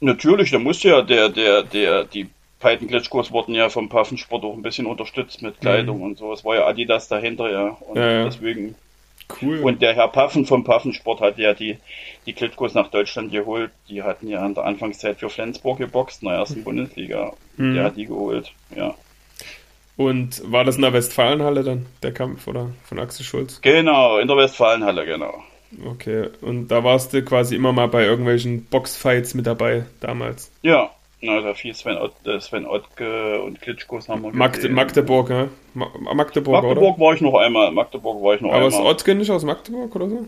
Natürlich, 0.00 0.50
da 0.50 0.58
musste 0.58 0.88
ja 0.88 1.02
der, 1.02 1.28
der, 1.28 1.62
der, 1.62 2.04
die 2.04 2.28
beiden 2.60 2.88
Klitschkos 2.88 3.32
wurden 3.32 3.54
ja 3.54 3.68
vom 3.68 3.88
Paffensport 3.88 4.44
auch 4.44 4.54
ein 4.54 4.62
bisschen 4.62 4.86
unterstützt 4.86 5.42
mit 5.42 5.60
Kleidung 5.60 6.02
und 6.02 6.18
so. 6.18 6.32
Es 6.32 6.44
war 6.44 6.56
ja 6.56 6.66
Adidas 6.66 7.08
dahinter, 7.08 7.50
ja. 7.50 7.76
Und 7.80 7.94
Mhm. 7.96 8.00
Ja, 8.00 8.10
ja. 8.10 8.24
deswegen. 8.24 8.74
Cool. 9.40 9.60
Und 9.60 9.80
der 9.80 9.94
Herr 9.94 10.08
Paffen 10.08 10.44
vom 10.44 10.64
Paffensport 10.64 11.20
hat 11.20 11.38
ja 11.38 11.54
die, 11.54 11.78
die 12.26 12.32
Klitschkos 12.32 12.74
nach 12.74 12.88
Deutschland 12.90 13.30
geholt. 13.30 13.70
Die 13.88 14.02
hatten 14.02 14.26
ja 14.26 14.44
in 14.44 14.54
der 14.54 14.64
Anfangszeit 14.64 15.18
für 15.20 15.30
Flensburg 15.30 15.78
geboxt 15.78 16.22
in 16.22 16.28
der 16.28 16.38
ersten 16.38 16.64
Bundesliga. 16.64 17.32
Mhm. 17.56 17.74
Der 17.74 17.84
hat 17.84 17.96
die 17.96 18.06
geholt, 18.06 18.50
ja. 18.74 18.94
Und 19.96 20.42
war 20.50 20.64
das 20.64 20.76
in 20.76 20.82
der 20.82 20.92
Westfalenhalle 20.94 21.62
dann, 21.62 21.86
der 22.02 22.12
Kampf, 22.12 22.46
oder? 22.48 22.70
Von 22.84 22.98
Axel 22.98 23.24
Schulz? 23.24 23.60
Genau, 23.60 24.18
in 24.18 24.26
der 24.26 24.36
Westfalenhalle, 24.36 25.04
genau. 25.04 25.44
Okay. 25.84 26.28
Und 26.40 26.68
da 26.68 26.82
warst 26.84 27.12
du 27.12 27.22
quasi 27.22 27.54
immer 27.54 27.72
mal 27.72 27.86
bei 27.86 28.04
irgendwelchen 28.04 28.64
Boxfights 28.64 29.34
mit 29.34 29.46
dabei, 29.46 29.84
damals. 30.00 30.50
Ja, 30.62 30.90
na, 31.20 31.40
da 31.40 31.54
fiel 31.54 31.74
Sven, 31.74 31.98
Ott, 31.98 32.14
äh, 32.26 32.40
Sven 32.40 32.66
Ottke 32.66 33.42
und 33.42 33.60
Klitschkos 33.60 34.08
haben 34.08 34.22
wir 34.22 34.32
Magde 34.32 34.58
gesehen. 34.58 34.74
Magdeburg, 34.74 35.30
ja? 35.30 35.48
Ma 35.74 35.90
Magdeburg, 36.14 36.62
Magdeburg 36.62 36.98
war 36.98 37.14
ich 37.14 37.20
noch 37.20 37.34
einmal. 37.34 37.70
Magdeburg 37.72 38.22
war 38.22 38.34
ich 38.34 38.40
noch 38.40 38.48
oder? 38.48 38.58
Aber 38.58 38.68
ist 38.68 38.74
einmal. 38.74 38.92
Ottke 38.92 39.14
nicht 39.14 39.30
aus 39.30 39.44
Magdeburg, 39.44 39.94
oder 39.94 40.08
so? 40.08 40.26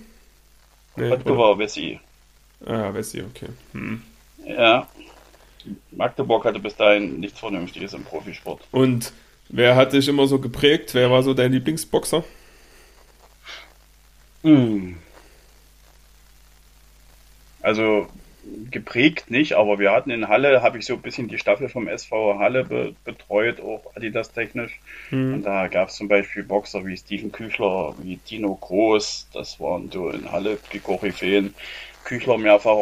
Nee, 0.97 1.11
Ottke 1.11 1.31
oder? 1.31 1.39
war 1.39 1.59
Wessi. 1.59 1.99
Ah, 2.67 2.93
Wessi, 2.93 3.23
okay. 3.23 3.49
Hm. 3.73 4.03
Ja. 4.47 4.87
Magdeburg 5.93 6.45
hatte 6.45 6.59
bis 6.59 6.77
dahin 6.77 7.21
nichts 7.21 7.41
Vernünftiges 7.41 7.95
im 7.95 8.05
Profisport. 8.05 8.61
Und 8.71 9.13
wer 9.49 9.77
hat 9.77 9.93
dich 9.95 10.09
immer 10.09 10.27
so 10.27 10.39
geprägt? 10.39 10.95
Wer 10.95 11.11
war 11.11 11.23
so 11.23 11.35
dein 11.35 11.53
Lieblingsboxer? 11.53 12.23
Also 17.63 18.09
geprägt 18.71 19.31
nicht, 19.31 19.55
aber 19.55 19.79
wir 19.79 19.93
hatten 19.93 20.11
in 20.11 20.29
Halle, 20.29 20.63
habe 20.63 20.79
ich 20.79 20.87
so 20.87 20.95
ein 20.95 21.03
bisschen 21.03 21.29
die 21.29 21.39
Staffel 21.39 21.69
vom 21.69 21.87
SV 21.89 22.39
Halle 22.39 22.65
be 22.65 22.97
betreut, 23.05 23.61
auch 23.61 23.95
Adidas 23.95 24.33
technisch. 24.33 24.81
Und 25.31 25.43
Hm. 25.43 25.43
da 25.45 25.69
gab 25.69 25.89
es 25.89 25.95
zum 25.97 26.09
Beispiel 26.09 26.43
Boxer 26.43 26.85
wie 26.85 26.97
Steven 26.97 27.31
Küchler, 27.33 27.95
wie 27.99 28.17
Dino 28.19 28.57
Groß, 28.57 29.31
das 29.33 29.61
waren 29.61 29.91
so 29.93 30.11
in 30.11 30.31
Halle 30.33 30.59
die 30.73 30.81
Koryphäen. 30.81 31.55
Küchler 32.05 32.37
mehrfacher 32.37 32.77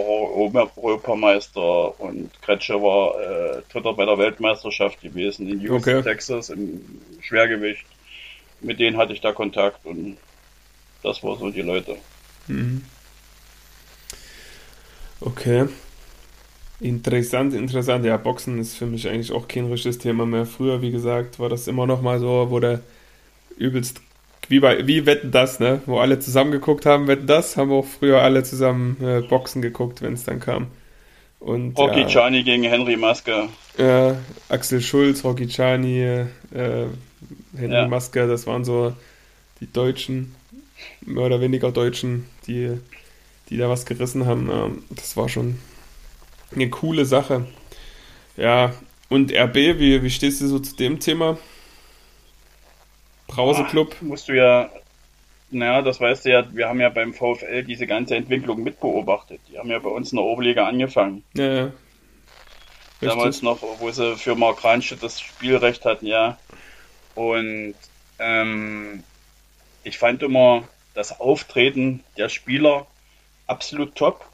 Europameister 0.76 2.00
und 2.00 2.40
Kretsche 2.42 2.74
war 2.82 3.20
äh, 3.58 3.62
Dritter 3.68 3.92
bei 3.94 4.06
der 4.06 4.18
Weltmeisterschaft 4.18 5.00
gewesen 5.00 5.46
in 5.48 5.60
Houston, 5.60 5.76
Okay. 5.76 6.02
Texas 6.02 6.48
im 6.48 7.20
Schwergewicht. 7.20 7.86
Mit 8.60 8.80
denen 8.80 8.96
hatte 8.96 9.12
ich 9.12 9.20
da 9.20 9.32
Kontakt 9.32 9.84
und 9.84 10.18
das 11.02 11.22
war 11.22 11.36
so 11.38 11.50
die 11.50 11.62
Leute. 11.62 11.96
Mhm. 12.48 12.82
Okay. 15.20 15.66
Interessant, 16.80 17.54
interessant. 17.54 18.04
Ja, 18.06 18.16
Boxen 18.16 18.58
ist 18.58 18.74
für 18.74 18.86
mich 18.86 19.08
eigentlich 19.08 19.32
auch 19.32 19.48
kein 19.48 19.70
richtiges 19.70 19.98
Thema 19.98 20.24
mehr. 20.24 20.46
Früher, 20.46 20.80
wie 20.80 20.90
gesagt, 20.90 21.38
war 21.38 21.48
das 21.48 21.68
immer 21.68 21.86
noch 21.86 22.00
mal 22.00 22.18
so, 22.18 22.46
wo 22.50 22.58
du 22.58 22.80
übelst 23.58 24.00
wie 24.48 24.60
bei 24.60 24.86
wie 24.86 25.06
Wetten 25.06 25.30
das, 25.30 25.60
ne? 25.60 25.80
Wo 25.86 25.98
alle 25.98 26.18
zusammen 26.18 26.50
geguckt 26.50 26.84
haben, 26.84 27.06
Wetten 27.06 27.26
das, 27.26 27.56
haben 27.56 27.70
auch 27.70 27.84
früher 27.84 28.20
alle 28.22 28.42
zusammen 28.42 28.96
äh, 29.00 29.20
Boxen 29.20 29.62
geguckt, 29.62 30.02
wenn 30.02 30.14
es 30.14 30.24
dann 30.24 30.40
kam. 30.40 30.66
Und, 31.38 31.78
Rocky 31.78 32.00
ja, 32.00 32.08
Chani 32.08 32.42
gegen 32.42 32.64
Henry 32.64 32.96
Maske. 32.96 33.48
Äh, 33.78 34.14
Axel 34.48 34.80
Schulz, 34.80 35.24
Rocky 35.24 35.46
Chani, 35.46 36.02
äh, 36.02 36.26
Henry 37.56 37.74
ja. 37.74 37.88
Maske, 37.88 38.26
das 38.26 38.46
waren 38.46 38.64
so 38.64 38.92
die 39.60 39.72
Deutschen, 39.72 40.34
mehr 41.02 41.24
oder 41.24 41.40
weniger 41.40 41.70
Deutschen, 41.70 42.26
die, 42.46 42.72
die 43.50 43.56
da 43.56 43.68
was 43.68 43.84
gerissen 43.84 44.26
haben. 44.26 44.84
Das 44.90 45.16
war 45.16 45.28
schon 45.28 45.58
eine 46.54 46.70
coole 46.70 47.04
Sache. 47.04 47.46
Ja, 48.36 48.72
und 49.08 49.32
RB, 49.32 49.54
wie, 49.54 50.02
wie 50.02 50.10
stehst 50.10 50.40
du 50.40 50.46
so 50.46 50.58
zu 50.58 50.76
dem 50.76 51.00
Thema? 51.00 51.36
Brauseclub? 53.26 53.96
Ach, 53.98 54.02
musst 54.02 54.28
du 54.28 54.36
ja, 54.36 54.70
naja, 55.50 55.82
das 55.82 56.00
weißt 56.00 56.24
du 56.24 56.30
ja, 56.30 56.54
wir 56.54 56.68
haben 56.68 56.80
ja 56.80 56.88
beim 56.88 57.12
VfL 57.12 57.64
diese 57.64 57.86
ganze 57.86 58.16
Entwicklung 58.16 58.62
mitbeobachtet. 58.62 59.40
Die 59.48 59.58
haben 59.58 59.70
ja 59.70 59.78
bei 59.78 59.90
uns 59.90 60.12
in 60.12 60.16
der 60.16 60.24
Oberliga 60.24 60.66
angefangen. 60.66 61.24
Ja, 61.34 61.52
ja. 61.52 61.72
Damals 63.00 63.42
noch, 63.42 63.62
wo 63.78 63.90
sie 63.90 64.16
für 64.16 64.34
Mark 64.34 64.62
Ranstedt 64.62 65.02
das 65.02 65.20
Spielrecht 65.20 65.84
hatten, 65.84 66.06
ja. 66.06 66.38
Und 67.14 67.74
ähm, 68.18 69.02
ich 69.84 69.98
fand 69.98 70.22
immer 70.22 70.64
das 70.94 71.18
Auftreten 71.18 72.04
der 72.16 72.28
Spieler 72.28 72.86
absolut 73.50 73.94
top. 73.94 74.24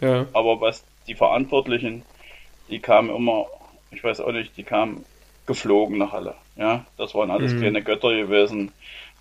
Ja. 0.00 0.26
Aber 0.32 0.60
was 0.60 0.84
die 1.06 1.14
Verantwortlichen, 1.14 2.02
die 2.68 2.80
kamen 2.80 3.14
immer, 3.14 3.46
ich 3.90 4.04
weiß 4.04 4.20
auch 4.20 4.32
nicht, 4.32 4.56
die 4.56 4.62
kamen 4.62 5.04
geflogen 5.46 5.98
nach 5.98 6.12
Halle. 6.12 6.34
Ja, 6.56 6.84
das 6.96 7.14
waren 7.14 7.30
alles 7.30 7.54
mhm. 7.54 7.60
kleine 7.60 7.82
Götter 7.82 8.14
gewesen. 8.14 8.72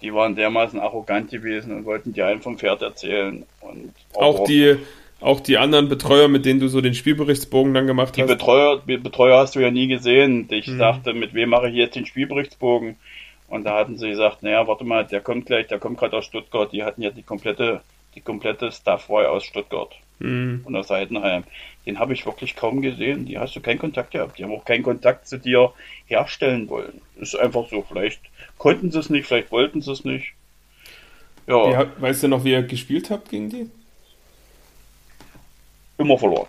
Die 0.01 0.13
waren 0.13 0.35
dermaßen 0.35 0.79
arrogant 0.79 1.31
gewesen 1.31 1.75
und 1.75 1.85
wollten 1.85 2.13
dir 2.13 2.27
einen 2.27 2.41
vom 2.41 2.57
Pferd 2.57 2.81
erzählen. 2.81 3.45
Und 3.61 3.93
auch 4.13 4.43
die, 4.43 4.77
auch 5.21 5.39
die 5.39 5.57
anderen 5.57 5.89
Betreuer, 5.89 6.27
mit 6.27 6.45
denen 6.45 6.59
du 6.59 6.67
so 6.67 6.81
den 6.81 6.93
Spielberichtsbogen 6.93 7.73
dann 7.73 7.87
gemacht 7.87 8.15
die 8.15 8.21
hast? 8.21 8.29
Die 8.29 8.35
Betreuer, 8.35 8.81
Betreuer 8.85 9.39
hast 9.39 9.55
du 9.55 9.59
ja 9.59 9.71
nie 9.71 9.87
gesehen. 9.87 10.47
Ich 10.51 10.67
mhm. 10.67 10.77
sagte, 10.77 11.13
mit 11.13 11.33
wem 11.33 11.49
mache 11.49 11.69
ich 11.69 11.75
jetzt 11.75 11.95
den 11.95 12.05
Spielberichtsbogen? 12.05 12.97
Und 13.47 13.63
da 13.63 13.75
hatten 13.75 13.97
sie 13.97 14.09
gesagt, 14.09 14.43
naja, 14.43 14.67
warte 14.67 14.83
mal, 14.83 15.05
der 15.05 15.21
kommt 15.21 15.45
gleich, 15.45 15.67
der 15.67 15.79
kommt 15.79 15.97
gerade 15.97 16.17
aus 16.17 16.25
Stuttgart. 16.25 16.71
Die 16.71 16.83
hatten 16.83 17.01
ja 17.01 17.09
die 17.09 17.23
komplette, 17.23 17.81
die 18.17 18.21
komplette 18.21 18.71
Staff 18.71 19.09
war 19.09 19.29
aus 19.29 19.45
Stuttgart 19.45 19.95
mhm. 20.17 20.61
und 20.65 20.75
aus 20.75 20.89
Heidenheim. 20.89 21.43
Den 21.85 21.99
habe 21.99 22.13
ich 22.13 22.25
wirklich 22.25 22.55
kaum 22.55 22.81
gesehen. 22.81 23.25
Die 23.27 23.37
hast 23.37 23.55
du 23.55 23.61
keinen 23.61 23.77
Kontakt 23.77 24.09
gehabt. 24.11 24.39
Die 24.39 24.43
haben 24.43 24.51
auch 24.51 24.65
keinen 24.65 24.81
Kontakt 24.81 25.27
zu 25.27 25.37
dir 25.37 25.71
herstellen 26.07 26.67
wollen. 26.67 26.99
ist 27.17 27.35
einfach 27.35 27.69
so. 27.69 27.85
Vielleicht 27.87 28.19
konnten 28.57 28.91
sie 28.91 28.99
es 28.99 29.11
nicht, 29.11 29.27
vielleicht 29.27 29.51
wollten 29.51 29.81
sie 29.81 29.91
es 29.91 30.03
nicht. 30.03 30.33
Ja. 31.45 31.79
Wie, 31.79 32.01
weißt 32.01 32.23
du 32.23 32.27
noch, 32.27 32.43
wie 32.43 32.53
ihr 32.53 32.63
gespielt 32.63 33.11
habt 33.11 33.29
gegen 33.29 33.51
die? 33.51 33.69
Immer 35.99 36.17
verloren. 36.17 36.47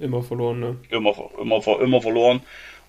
Immer 0.00 0.22
verloren, 0.24 0.60
ne? 0.60 0.76
Immer, 0.90 1.14
immer, 1.40 1.80
immer 1.80 2.02
verloren. 2.02 2.40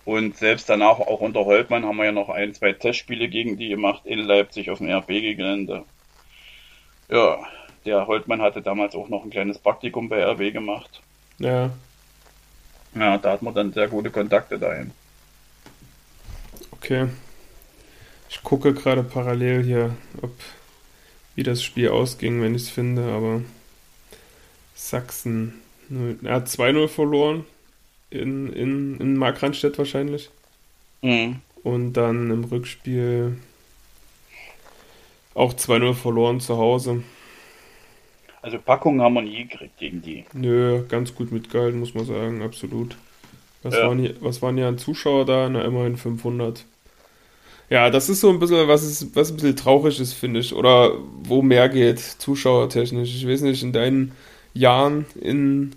Und 0.06 0.38
selbst 0.38 0.70
danach, 0.70 1.00
auch 1.00 1.20
unter 1.20 1.46
Holtmann, 1.46 1.86
haben 1.86 1.98
wir 1.98 2.06
ja 2.06 2.12
noch 2.12 2.30
ein, 2.30 2.54
zwei 2.54 2.74
Testspiele 2.74 3.30
gegen 3.30 3.58
die 3.58 3.70
gemacht 3.70 4.06
in 4.06 4.20
Leipzig 4.20 4.72
auf 4.72 4.80
dem 4.80 4.90
RB-Gelände. 4.90 5.84
Ja, 7.10 7.40
der 7.88 8.06
Holtmann 8.06 8.42
hatte 8.42 8.62
damals 8.62 8.94
auch 8.96 9.10
noch 9.10 9.24
ein 9.24 9.30
kleines 9.30 9.58
Praktikum 9.58 10.10
bei 10.10 10.24
RB 10.24 10.54
gemacht. 10.54 11.02
Ja. 11.40 11.72
Ja, 12.94 13.18
da 13.18 13.32
hat 13.32 13.42
man 13.42 13.54
dann 13.54 13.74
sehr 13.74 13.88
gute 13.88 14.12
Kontakte 14.12 14.60
dahin. 14.60 14.92
Okay. 16.72 17.08
Ich 18.30 18.44
gucke 18.44 18.74
gerade 18.74 19.04
parallel 19.04 19.64
hier, 19.64 19.96
ob 20.22 20.32
wie 21.36 21.44
das 21.44 21.64
Spiel 21.64 21.90
ausging, 21.90 22.42
wenn 22.42 22.56
ich 22.56 22.64
es 22.64 22.70
finde, 22.70 23.04
aber 23.04 23.42
Sachsen. 24.76 25.62
Er 26.24 26.36
hat 26.36 26.48
2-0 26.48 26.88
verloren 26.88 27.46
in, 28.10 28.52
in, 28.52 29.00
in 29.00 29.16
Markranstädt 29.16 29.78
wahrscheinlich. 29.78 30.30
Mhm. 31.02 31.42
Und 31.64 31.94
dann 31.94 32.32
im 32.32 32.44
Rückspiel 32.44 33.38
auch 35.36 35.54
2-0 35.54 35.94
verloren 35.94 36.40
zu 36.40 36.58
Hause. 36.58 37.04
Also 38.42 38.60
Packungen 38.60 39.02
haben 39.02 39.16
wir 39.16 39.22
nie 39.22 39.48
gekriegt 39.48 39.78
gegen 39.78 40.02
die. 40.02 40.26
Nö, 40.34 40.84
ganz 40.88 41.16
gut 41.16 41.32
mitgehalten, 41.32 41.80
muss 41.80 41.94
man 41.94 42.06
sagen, 42.06 42.42
absolut. 42.42 42.96
Was, 43.64 43.76
ja. 43.76 43.88
waren, 43.88 44.00
hier, 44.00 44.16
was 44.22 44.42
waren 44.42 44.58
hier 44.58 44.68
an 44.68 44.78
Zuschauer 44.78 45.26
da? 45.26 45.50
Na, 45.50 45.64
immerhin 45.64 45.98
500. 45.98 46.66
Ja, 47.70 47.90
das 47.90 48.08
ist 48.08 48.22
so 48.22 48.30
ein 48.30 48.40
bisschen, 48.40 48.68
was, 48.68 48.84
ist, 48.84 49.16
was 49.16 49.30
ein 49.30 49.36
bisschen 49.36 49.56
traurig 49.56 50.00
ist, 50.00 50.14
finde 50.14 50.40
ich. 50.40 50.54
Oder 50.54 50.94
wo 51.24 51.42
mehr 51.42 51.68
geht, 51.68 52.00
zuschauertechnisch. 52.00 53.14
Ich 53.16 53.28
weiß 53.28 53.42
nicht, 53.42 53.64
in 53.64 53.74
deinen 53.74 54.14
Jahren 54.54 55.06
in, 55.20 55.76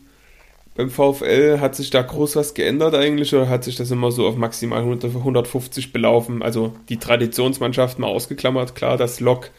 beim 0.77 0.91
VfL 0.91 1.59
hat 1.61 1.75
sich 1.75 1.91
da 1.91 2.03
groß 2.03 2.37
was 2.37 2.55
geändert 2.55 2.95
eigentlich 2.95 3.35
oder 3.35 3.49
hat 3.49 3.65
sich 3.65 3.77
das 3.77 3.91
immer 3.91 4.13
so 4.13 4.27
auf 4.27 4.37
maximal 4.37 4.81
100, 4.81 5.17
150 5.17 5.93
belaufen? 5.93 6.43
Also 6.43 6.75
die 6.89 6.99
Traditionsmannschaften 6.99 8.03
mal 8.03 8.09
ausgeklammert, 8.09 8.75
klar, 8.77 8.97
das 8.97 9.19
Lok 9.19 9.51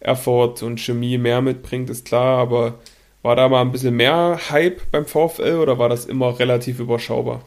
Erfurt 0.00 0.62
und 0.62 0.80
Chemie 0.80 1.18
mehr 1.18 1.42
mitbringt, 1.42 1.90
ist 1.90 2.06
klar, 2.06 2.38
aber 2.38 2.78
war 3.22 3.36
da 3.36 3.48
mal 3.48 3.60
ein 3.60 3.72
bisschen 3.72 3.94
mehr 3.94 4.40
Hype 4.50 4.90
beim 4.90 5.04
VfL 5.04 5.58
oder 5.60 5.78
war 5.78 5.88
das 5.88 6.06
immer 6.06 6.38
relativ 6.38 6.80
überschaubar? 6.80 7.44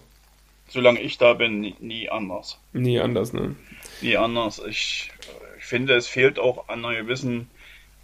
Solange 0.68 1.02
ich 1.02 1.18
da 1.18 1.34
bin, 1.34 1.60
nie, 1.60 1.76
nie 1.80 2.10
anders. 2.10 2.60
Nie 2.74 3.00
anders, 3.00 3.34
ne? 3.34 3.56
Nie 4.02 4.18
anders. 4.18 4.62
Ich, 4.68 5.12
ich 5.58 5.66
finde, 5.66 5.96
es 5.96 6.08
fehlt 6.08 6.40
auch 6.40 6.70
an 6.70 6.86
einer 6.86 6.96
gewissen 6.96 7.50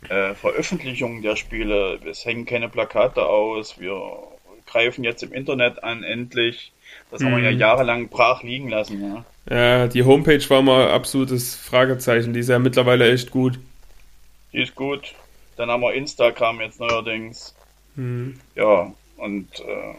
äh, 0.08 0.34
Veröffentlichung 0.34 1.22
der 1.22 1.36
Spiele. 1.36 2.00
Es 2.10 2.26
hängen 2.26 2.45
keine 2.45 2.70
Plakate 2.70 3.26
aus. 3.26 3.80
Wir 3.80 4.02
greifen 4.66 5.04
jetzt 5.04 5.24
im 5.24 5.34
Internet 5.34 5.84
an, 5.84 6.04
endlich. 6.04 6.72
Das 7.12 7.24
haben 7.24 7.36
wir 7.36 7.43
ja 7.43 7.52
mhm. 7.52 7.60
jahrelang 7.60 8.10
brach 8.10 8.43
liegen 8.43 8.70
lassen. 8.70 9.26
Ja. 9.50 9.56
ja, 9.56 9.88
die 9.88 10.04
Homepage 10.04 10.47
war 10.50 10.62
mal 10.62 10.89
absolutes 10.89 11.56
Fragezeichen. 11.56 12.34
Die 12.34 12.39
ist 12.39 12.50
ja 12.50 12.60
mittlerweile 12.60 13.12
echt 13.12 13.32
gut. 13.32 13.60
Die 14.54 14.62
ist 14.62 14.76
gut. 14.76 15.14
Dann 15.58 15.70
haben 15.70 15.82
wir 15.82 15.93
Instagram 15.93 16.62
jetzt 16.62 16.80
neuerdings. 16.80 17.54
Mhm. 17.95 18.39
Ja, 18.56 18.91
und 19.18 19.47
äh, 19.60 19.93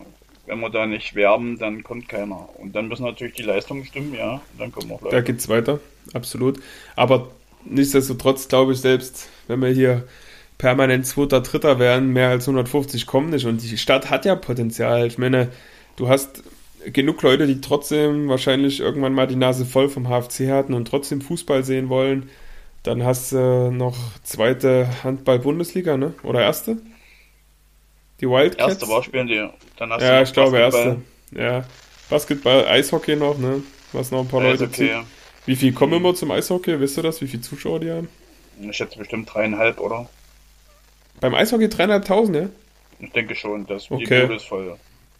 wenn 0.46 0.60
wir 0.60 0.70
da 0.70 0.86
nicht 0.86 1.14
werben, 1.14 1.58
dann 1.58 1.82
kommt 1.82 2.08
keiner. 2.08 2.48
Und 2.58 2.74
dann 2.74 2.88
müssen 2.88 3.04
natürlich 3.04 3.34
die 3.34 3.42
Leistungen 3.42 3.84
stimmen, 3.84 4.14
ja. 4.14 4.40
dann 4.58 4.72
kommen 4.72 4.90
auch 4.92 5.00
Leute. 5.02 5.16
Da 5.16 5.22
geht's 5.22 5.48
weiter, 5.48 5.80
absolut. 6.14 6.60
Aber 6.96 7.28
nichtsdestotrotz 7.64 8.48
glaube 8.48 8.72
ich 8.72 8.80
selbst, 8.80 9.28
wenn 9.46 9.60
wir 9.60 9.68
hier 9.68 10.08
permanent 10.58 11.06
Zweiter, 11.06 11.40
Dritter 11.40 11.78
werden, 11.78 12.12
mehr 12.12 12.28
als 12.28 12.48
150 12.48 13.06
kommen 13.06 13.30
nicht. 13.30 13.46
Und 13.46 13.62
die 13.62 13.78
Stadt 13.78 14.10
hat 14.10 14.24
ja 14.24 14.34
Potenzial. 14.34 15.06
Ich 15.06 15.18
meine, 15.18 15.48
du 15.96 16.08
hast 16.08 16.42
genug 16.84 17.22
Leute, 17.22 17.46
die 17.46 17.60
trotzdem 17.60 18.28
wahrscheinlich 18.28 18.80
irgendwann 18.80 19.14
mal 19.14 19.26
die 19.26 19.36
Nase 19.36 19.64
voll 19.64 19.88
vom 19.88 20.08
HFC 20.08 20.48
hatten 20.48 20.74
und 20.74 20.86
trotzdem 20.86 21.20
Fußball 21.20 21.64
sehen 21.64 21.88
wollen. 21.88 22.28
Dann 22.82 23.04
hast 23.04 23.32
du 23.32 23.70
noch 23.70 23.96
zweite 24.22 24.88
Handball-Bundesliga, 25.04 25.96
ne? 25.96 26.14
Oder 26.22 26.40
erste? 26.42 26.78
Die 28.20 28.28
Wildcats? 28.28 28.74
Erste 28.74 28.88
war 28.88 29.02
spielen 29.02 29.26
die. 29.26 29.46
Dann 29.76 29.92
hast 29.92 30.02
ja, 30.02 30.22
ich 30.22 30.32
glaube 30.32 30.58
erste. 30.58 31.02
Ja. 31.32 31.64
Basketball, 32.08 32.66
Eishockey 32.66 33.16
noch, 33.16 33.38
ne? 33.38 33.62
Was 33.92 34.10
noch 34.10 34.20
ein 34.20 34.28
paar 34.28 34.42
Leute 34.42 34.64
okay. 34.64 34.72
zieht. 34.72 34.90
Wie 35.46 35.56
viel 35.56 35.72
kommen 35.72 35.94
immer 35.94 36.14
zum 36.14 36.30
Eishockey? 36.30 36.80
Wisst 36.80 36.96
du 36.96 37.02
das? 37.02 37.20
Wie 37.20 37.26
viele 37.26 37.42
Zuschauer 37.42 37.80
die 37.80 37.90
haben? 37.90 38.08
Ich 38.60 38.76
schätze 38.76 38.98
bestimmt 38.98 39.32
dreieinhalb, 39.32 39.80
oder? 39.80 40.08
Beim 41.20 41.34
Eishockey 41.34 41.68
dreieinhalbtausend, 41.68 42.36
ja? 42.36 42.48
Ich 42.98 43.12
denke 43.12 43.34
schon, 43.34 43.66
dass 43.66 43.90
okay. 43.90 44.04
die 44.04 44.26
Bude 44.26 44.36
ist 44.36 44.46
voll. 44.46 44.76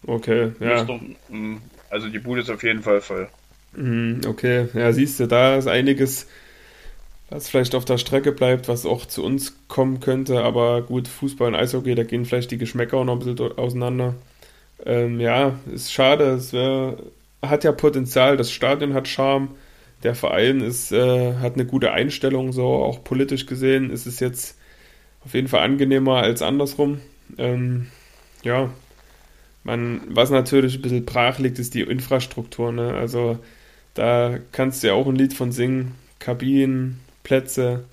Okay, 0.06 0.52
ja. 0.61 0.86
Mm, 1.28 1.58
also 1.90 2.08
die 2.08 2.18
Bude 2.18 2.40
ist 2.40 2.50
auf 2.50 2.62
jeden 2.62 2.82
Fall 2.82 3.00
voll. 3.00 3.28
Mhm, 3.72 4.22
okay, 4.26 4.68
ja, 4.74 4.92
siehst 4.92 5.20
du, 5.20 5.26
da 5.26 5.56
ist 5.56 5.68
einiges 5.68 6.26
was 7.31 7.49
vielleicht 7.49 7.74
auf 7.74 7.85
der 7.85 7.99
Strecke 7.99 8.33
bleibt, 8.33 8.68
was 8.68 8.85
auch 8.85 9.07
zu 9.07 9.24
uns 9.24 9.57
kommen 9.68 10.01
könnte. 10.01 10.43
Aber 10.43 10.83
gut, 10.83 11.09
Fußball 11.09 11.49
und 11.49 11.55
Eishockey, 11.55 11.95
da 11.95 12.03
gehen 12.03 12.24
vielleicht 12.24 12.51
die 12.51 12.59
Geschmäcker 12.59 12.99
auch 12.99 13.05
noch 13.05 13.20
ein 13.20 13.24
bisschen 13.24 13.57
auseinander. 13.57 14.14
Ähm, 14.85 15.20
ja, 15.20 15.55
ist 15.72 15.93
schade. 15.93 16.24
Es 16.31 16.53
wär, 16.53 16.97
hat 17.43 17.64
ja 17.64 17.72
Potenzial. 17.72 18.37
Das 18.37 18.51
Stadion 18.51 18.95
hat 18.95 19.09
Charme. 19.09 19.51
Der 20.03 20.14
Verein 20.14 20.61
ist, 20.61 20.93
äh, 20.93 21.35
hat 21.35 21.55
eine 21.55 21.66
gute 21.66 21.93
Einstellung, 21.93 22.53
so 22.53 22.64
auch 22.66 23.05
politisch 23.05 23.45
gesehen 23.47 23.91
ist 23.91 24.07
es 24.07 24.18
jetzt 24.18 24.57
auf 25.24 25.35
jeden 25.35 25.49
Fall 25.49 25.61
angenehmer 25.61 26.16
als 26.16 26.41
andersrum. 26.41 27.01
Ähm, 27.37 27.89
ja, 28.43 28.70
man, 29.62 30.01
was 30.09 30.31
natürlich 30.31 30.76
ein 30.76 30.83
bisschen 30.83 31.05
brach 31.05 31.39
liegt, 31.39 31.59
ist 31.59 31.74
die 31.74 31.83
Infrastruktur. 31.83 32.72
Ne? 32.72 32.95
Also 32.95 33.39
da 33.95 34.39
kannst 34.53 34.83
du 34.83 34.89
ja 34.89 34.95
auch 34.95 35.07
ein 35.07 35.16
Lied 35.16 35.35
von 35.35 35.53
singen. 35.53 35.95
Kabinen, 36.18 37.01
Plätze, 37.23 37.85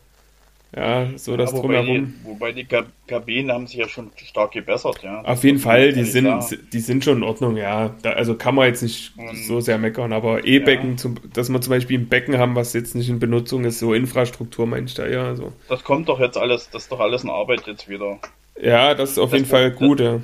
ja, 0.75 1.07
so 1.15 1.37
das 1.37 1.51
Ja, 1.51 1.57
wobei, 1.57 1.75
drumherum. 1.77 2.13
die, 2.21 2.25
wobei 2.27 2.51
die 2.51 2.65
Kab- 2.65 2.87
Kabinen 3.07 3.51
haben 3.51 3.67
sich 3.67 3.77
ja 3.77 3.87
schon 3.87 4.11
stark 4.17 4.51
gebessert, 4.51 4.99
ja. 5.01 5.21
Auf 5.21 5.43
jeden 5.45 5.59
Fall, 5.59 5.93
die 5.93 6.03
sind, 6.03 6.29
die 6.73 6.79
sind 6.81 7.05
schon 7.05 7.17
in 7.17 7.23
Ordnung, 7.23 7.55
ja. 7.55 7.95
Da, 8.01 8.11
also 8.11 8.35
kann 8.35 8.53
man 8.55 8.67
jetzt 8.67 8.83
nicht 8.83 9.13
Und- 9.17 9.35
so 9.45 9.61
sehr 9.61 9.77
meckern, 9.77 10.11
aber 10.11 10.45
E-Becken, 10.45 10.97
zum, 10.97 11.15
dass 11.33 11.49
wir 11.49 11.61
zum 11.61 11.71
Beispiel 11.71 11.99
ein 11.99 12.09
Becken 12.09 12.37
haben, 12.37 12.55
was 12.55 12.73
jetzt 12.73 12.95
nicht 12.95 13.09
in 13.09 13.19
Benutzung 13.19 13.63
ist, 13.63 13.79
so 13.79 13.93
Infrastruktur 13.93 14.67
meinst 14.67 14.97
du, 14.97 15.09
ja. 15.11 15.23
Also. 15.23 15.53
Das 15.69 15.83
kommt 15.85 16.09
doch 16.09 16.19
jetzt 16.19 16.37
alles, 16.37 16.69
das 16.69 16.83
ist 16.83 16.91
doch 16.91 16.99
alles 16.99 17.23
in 17.23 17.29
Arbeit 17.29 17.65
jetzt 17.65 17.87
wieder. 17.87 18.19
Ja, 18.61 18.93
das 18.93 19.11
ist 19.11 19.19
auf 19.19 19.29
Das 19.31 19.39
jeden 19.39 19.49
Fall 19.49 19.71
gut, 19.71 19.99
ja. 20.01 20.19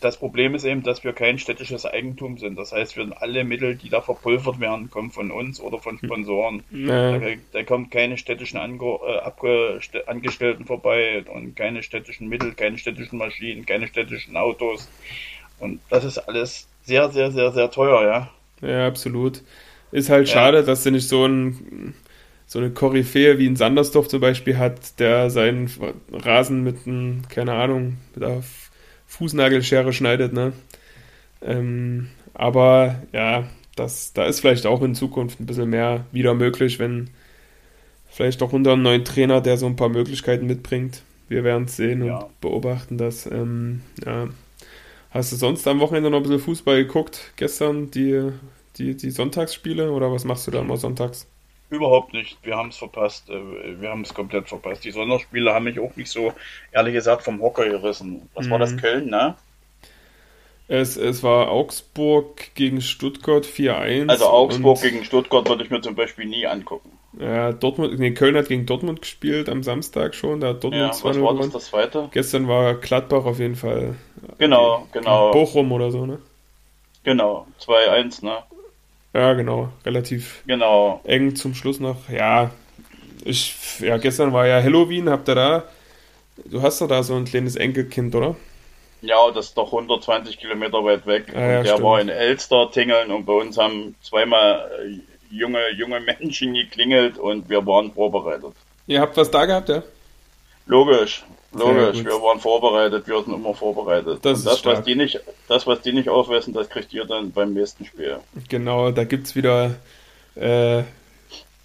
Das 0.00 0.18
Problem 0.18 0.54
ist 0.54 0.64
eben, 0.64 0.82
dass 0.82 1.04
wir 1.04 1.12
kein 1.12 1.38
städtisches 1.38 1.86
Eigentum 1.86 2.38
sind. 2.38 2.56
Das 2.58 2.72
heißt, 2.72 2.96
wir 2.96 3.20
alle 3.22 3.44
Mittel, 3.44 3.76
die 3.76 3.88
da 3.88 4.00
verpulvert 4.00 4.60
werden, 4.60 4.90
kommen 4.90 5.10
von 5.10 5.30
uns 5.30 5.60
oder 5.60 5.78
von 5.80 5.98
Sponsoren. 5.98 6.64
Da, 7.08 7.18
Ja, 7.18 7.36
da 7.52 7.62
kommen 7.64 7.90
keine 7.90 8.18
städtischen 8.18 8.58
Ange 8.58 8.84
äh, 9.06 10.00
Angestellten 10.06 10.66
vorbei 10.66 11.24
und 11.32 11.54
keine 11.56 11.82
städtischen 11.82 12.28
Mittel, 12.28 12.54
keine 12.54 12.78
städtischen 12.78 13.18
Maschinen, 13.18 13.66
keine 13.66 13.88
städtischen 13.88 14.36
Autos. 14.36 14.90
Und 15.58 15.82
das 15.90 16.04
ist 16.04 16.18
alles 16.18 16.68
sehr, 16.82 17.10
sehr, 17.10 17.32
sehr, 17.32 17.52
sehr 17.52 17.70
teuer, 17.70 18.02
ja. 18.04 18.30
ja, 18.60 18.86
absolut. 18.86 19.42
Ist 19.90 20.10
halt 20.10 20.28
Ja. 20.28 20.32
schade, 20.32 20.64
dass 20.64 20.82
du 20.82 20.90
nicht 20.90 21.08
so 21.08 21.26
ein 21.26 21.94
so 22.48 22.60
eine 22.60 22.70
Koryphäe 22.70 23.38
wie 23.38 23.48
ein 23.48 23.56
Sandersdorf 23.56 24.08
zum 24.08 24.20
Beispiel 24.20 24.58
hat, 24.58 25.00
der 25.00 25.30
seinen 25.30 25.70
Rasen 26.12 26.62
mit 26.64 26.86
einem, 26.86 27.22
keine 27.28 27.52
Ahnung, 27.54 27.98
mit 28.14 28.24
F- 28.24 28.65
Fußnagelschere 29.18 29.92
schneidet, 29.92 30.32
ne? 30.32 30.52
Ähm, 31.42 32.08
aber 32.34 33.02
ja, 33.12 33.44
das, 33.76 34.12
da 34.12 34.24
ist 34.26 34.40
vielleicht 34.40 34.66
auch 34.66 34.82
in 34.82 34.94
Zukunft 34.94 35.40
ein 35.40 35.46
bisschen 35.46 35.70
mehr 35.70 36.06
wieder 36.12 36.34
möglich, 36.34 36.78
wenn 36.78 37.10
vielleicht 38.08 38.42
auch 38.42 38.52
unter 38.52 38.72
einem 38.72 38.82
neuen 38.82 39.04
Trainer, 39.04 39.40
der 39.40 39.56
so 39.56 39.66
ein 39.66 39.76
paar 39.76 39.88
Möglichkeiten 39.90 40.46
mitbringt. 40.46 41.02
Wir 41.28 41.44
werden 41.44 41.64
es 41.64 41.76
sehen 41.76 42.04
Ja. 42.04 42.18
und 42.18 42.40
beobachten 42.40 42.98
das. 42.98 43.26
Ähm, 43.26 43.82
ja. 44.04 44.28
Hast 45.10 45.32
du 45.32 45.36
sonst 45.36 45.66
am 45.66 45.80
Wochenende 45.80 46.10
noch 46.10 46.18
ein 46.18 46.22
bisschen 46.22 46.40
Fußball 46.40 46.84
geguckt? 46.84 47.32
Gestern 47.36 47.90
die, 47.90 48.30
die, 48.76 48.96
die 48.96 49.10
Sonntagsspiele 49.10 49.90
oder 49.90 50.12
was 50.12 50.24
machst 50.24 50.46
du 50.46 50.50
da 50.50 50.60
immer 50.60 50.76
sonntags? 50.76 51.26
Überhaupt 51.68 52.12
nicht. 52.12 52.38
Wir 52.42 52.56
haben 52.56 52.68
es 52.68 52.76
verpasst. 52.76 53.28
Äh, 53.28 53.80
Wir 53.80 53.90
haben 53.90 54.02
es 54.02 54.14
komplett 54.14 54.48
verpasst. 54.48 54.84
Die 54.84 54.92
Sonderspiele 54.92 55.52
haben 55.52 55.64
mich 55.64 55.80
auch 55.80 55.96
nicht 55.96 56.10
so, 56.10 56.32
ehrlich 56.72 56.94
gesagt, 56.94 57.22
vom 57.22 57.40
Hocker 57.42 57.68
gerissen. 57.68 58.28
Was 58.34 58.48
war 58.50 58.58
das? 58.58 58.72
Mhm. 58.72 58.76
Köln, 58.76 59.10
ne? 59.10 59.34
Es, 60.68 60.96
es 60.96 61.22
war 61.22 61.50
Augsburg 61.50 62.54
gegen 62.54 62.80
Stuttgart 62.80 63.46
4-1. 63.46 64.08
Also 64.08 64.26
Augsburg 64.26 64.80
gegen 64.82 65.04
Stuttgart 65.04 65.48
würde 65.48 65.62
ich 65.64 65.70
mir 65.70 65.80
zum 65.80 65.94
Beispiel 65.94 66.26
nie 66.26 66.46
angucken. 66.46 66.90
Ja, 67.18 67.52
Dortmund, 67.52 67.98
nee, 67.98 68.10
Köln 68.12 68.36
hat 68.36 68.48
gegen 68.48 68.66
Dortmund 68.66 69.00
gespielt 69.00 69.48
am 69.48 69.62
Samstag 69.62 70.14
schon. 70.14 70.40
Da 70.40 70.48
hat 70.48 70.64
Dortmund 70.64 70.82
Ja, 70.82 70.88
was 70.88 71.16
2-0 71.16 71.22
war 71.22 71.34
das, 71.36 71.50
das 71.50 71.66
zweite? 71.66 72.08
Gestern 72.12 72.48
war 72.48 72.74
Gladbach 72.74 73.24
auf 73.24 73.38
jeden 73.38 73.54
Fall. 73.54 73.94
Genau, 74.38 74.86
genau, 74.92 75.30
Bochum 75.30 75.70
oder 75.72 75.90
so, 75.90 76.04
ne? 76.04 76.18
genau. 77.04 77.46
2-1, 77.60 78.24
ne? 78.24 78.38
Ja, 79.16 79.32
genau. 79.32 79.70
Relativ 79.84 80.42
Genau. 80.46 81.00
eng 81.04 81.34
zum 81.36 81.54
Schluss 81.54 81.80
noch. 81.80 82.08
Ja, 82.10 82.50
ich, 83.24 83.54
ja, 83.80 83.96
gestern 83.96 84.32
war 84.32 84.46
ja 84.46 84.62
Halloween. 84.62 85.08
Habt 85.08 85.28
ihr 85.28 85.34
da, 85.34 85.64
du 86.44 86.60
hast 86.60 86.80
doch 86.80 86.88
da 86.88 87.02
so 87.02 87.14
ein 87.14 87.24
kleines 87.24 87.56
Enkelkind, 87.56 88.14
oder? 88.14 88.36
Ja, 89.00 89.30
das 89.34 89.46
ist 89.46 89.58
doch 89.58 89.72
120 89.72 90.38
Kilometer 90.38 90.84
weit 90.84 91.06
weg. 91.06 91.32
Ah, 91.34 91.40
ja, 91.40 91.58
und 91.58 91.64
der 91.64 91.72
stimmt. 91.72 91.82
war 91.84 92.00
in 92.00 92.08
Elster 92.10 92.70
tingeln 92.70 93.10
und 93.10 93.24
bei 93.24 93.32
uns 93.32 93.56
haben 93.56 93.94
zweimal 94.02 94.70
äh, 94.84 95.34
junge, 95.34 95.60
junge 95.76 96.00
Menschen 96.20 96.52
geklingelt 96.54 97.18
und 97.18 97.48
wir 97.48 97.64
waren 97.66 97.92
vorbereitet. 97.92 98.52
Ihr 98.86 99.00
habt 99.00 99.16
was 99.16 99.30
da 99.30 99.46
gehabt, 99.46 99.68
ja? 99.70 99.82
Logisch, 100.66 101.24
logisch, 101.58 102.04
wir 102.04 102.22
waren 102.22 102.40
vorbereitet, 102.40 103.06
wir 103.06 103.22
sind 103.22 103.34
immer 103.34 103.54
vorbereitet. 103.54 104.24
Das 104.24 104.38
und 104.38 104.46
das, 104.46 104.64
was 104.64 104.82
die 104.82 104.94
nicht, 104.94 105.20
das, 105.48 105.66
was 105.66 105.80
die 105.82 105.92
nicht 105.92 106.08
aufwessen, 106.08 106.52
das 106.54 106.68
kriegt 106.68 106.92
ihr 106.92 107.04
dann 107.04 107.32
beim 107.32 107.52
nächsten 107.52 107.84
Spiel. 107.84 108.18
Genau, 108.48 108.90
da 108.90 109.04
gibt's 109.04 109.34
wieder 109.34 109.76
äh, 110.34 110.82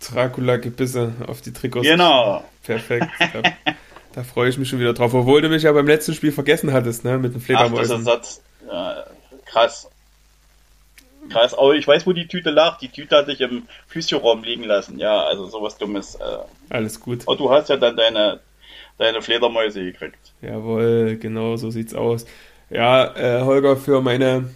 Dracula-Gebisse 0.02 1.14
auf 1.28 1.42
die 1.42 1.54
Trikots. 1.54 1.86
Genau. 1.86 2.44
Perfekt. 2.64 3.08
Da, 3.20 3.42
da 4.14 4.24
freue 4.24 4.50
ich 4.50 4.58
mich 4.58 4.70
schon 4.70 4.80
wieder 4.80 4.94
drauf. 4.94 5.14
Obwohl 5.14 5.42
du 5.42 5.50
mich 5.50 5.64
ja 5.64 5.72
beim 5.72 5.88
letzten 5.88 6.14
Spiel 6.14 6.32
vergessen 6.32 6.74
hattest, 6.74 7.04
ne? 7.04 7.18
Mit 7.18 7.34
den 7.34 7.38
Ach, 7.38 7.38
das 7.38 7.44
Fledermäusen. 7.46 8.00
ist 8.00 8.06
Satz. 8.06 8.42
Ja, 8.68 9.06
krass. 9.46 9.90
Krass, 11.30 11.54
aber 11.54 11.76
ich 11.76 11.88
weiß, 11.88 12.08
wo 12.08 12.14
die 12.14 12.28
Tüte 12.28 12.50
lag. 12.50 12.80
Die 12.80 12.90
Tüte 12.90 13.16
hatte 13.16 13.32
ich 13.32 13.42
im 13.42 13.68
Physioraum 13.88 14.44
liegen 14.44 14.64
lassen. 14.64 15.00
Ja, 15.00 15.24
also 15.24 15.46
sowas 15.48 15.78
Dummes. 15.78 16.16
Äh. 16.16 16.38
Alles 16.70 17.00
gut. 17.00 17.22
Aber 17.28 17.38
du 17.38 17.52
hast 17.52 17.70
ja 17.70 17.78
dann 17.78 17.96
deine, 17.96 18.40
deine 19.02 19.22
Fledermäuse 19.22 19.84
gekriegt. 19.84 20.34
Jawohl, 20.42 21.18
genau 21.20 21.58
so 21.58 21.72
sieht's 21.72 21.94
aus. 21.94 22.26
Ja, 22.70 23.16
äh, 23.16 23.44
Holger, 23.44 23.76
für 23.76 24.02
meine, 24.02 24.52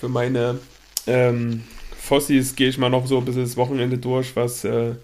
für 0.00 0.08
meine 0.08 0.58
ähm, 1.06 1.62
Fossis 1.96 2.56
gehe 2.56 2.70
ich 2.70 2.78
mal 2.78 2.88
noch 2.88 3.06
so 3.06 3.18
ein 3.18 3.24
bisschen 3.24 3.42
das 3.42 3.56
Wochenende 3.56 3.98
durch, 3.98 4.34
was 4.34 4.64
äh, 4.64 4.94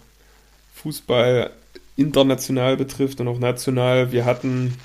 Fußball 0.75 1.51
international 1.97 2.77
betrifft 2.77 3.21
und 3.21 3.29
auch 3.29 3.39
national. 3.39 4.11
Wir 4.11 4.25
hatten 4.25 4.77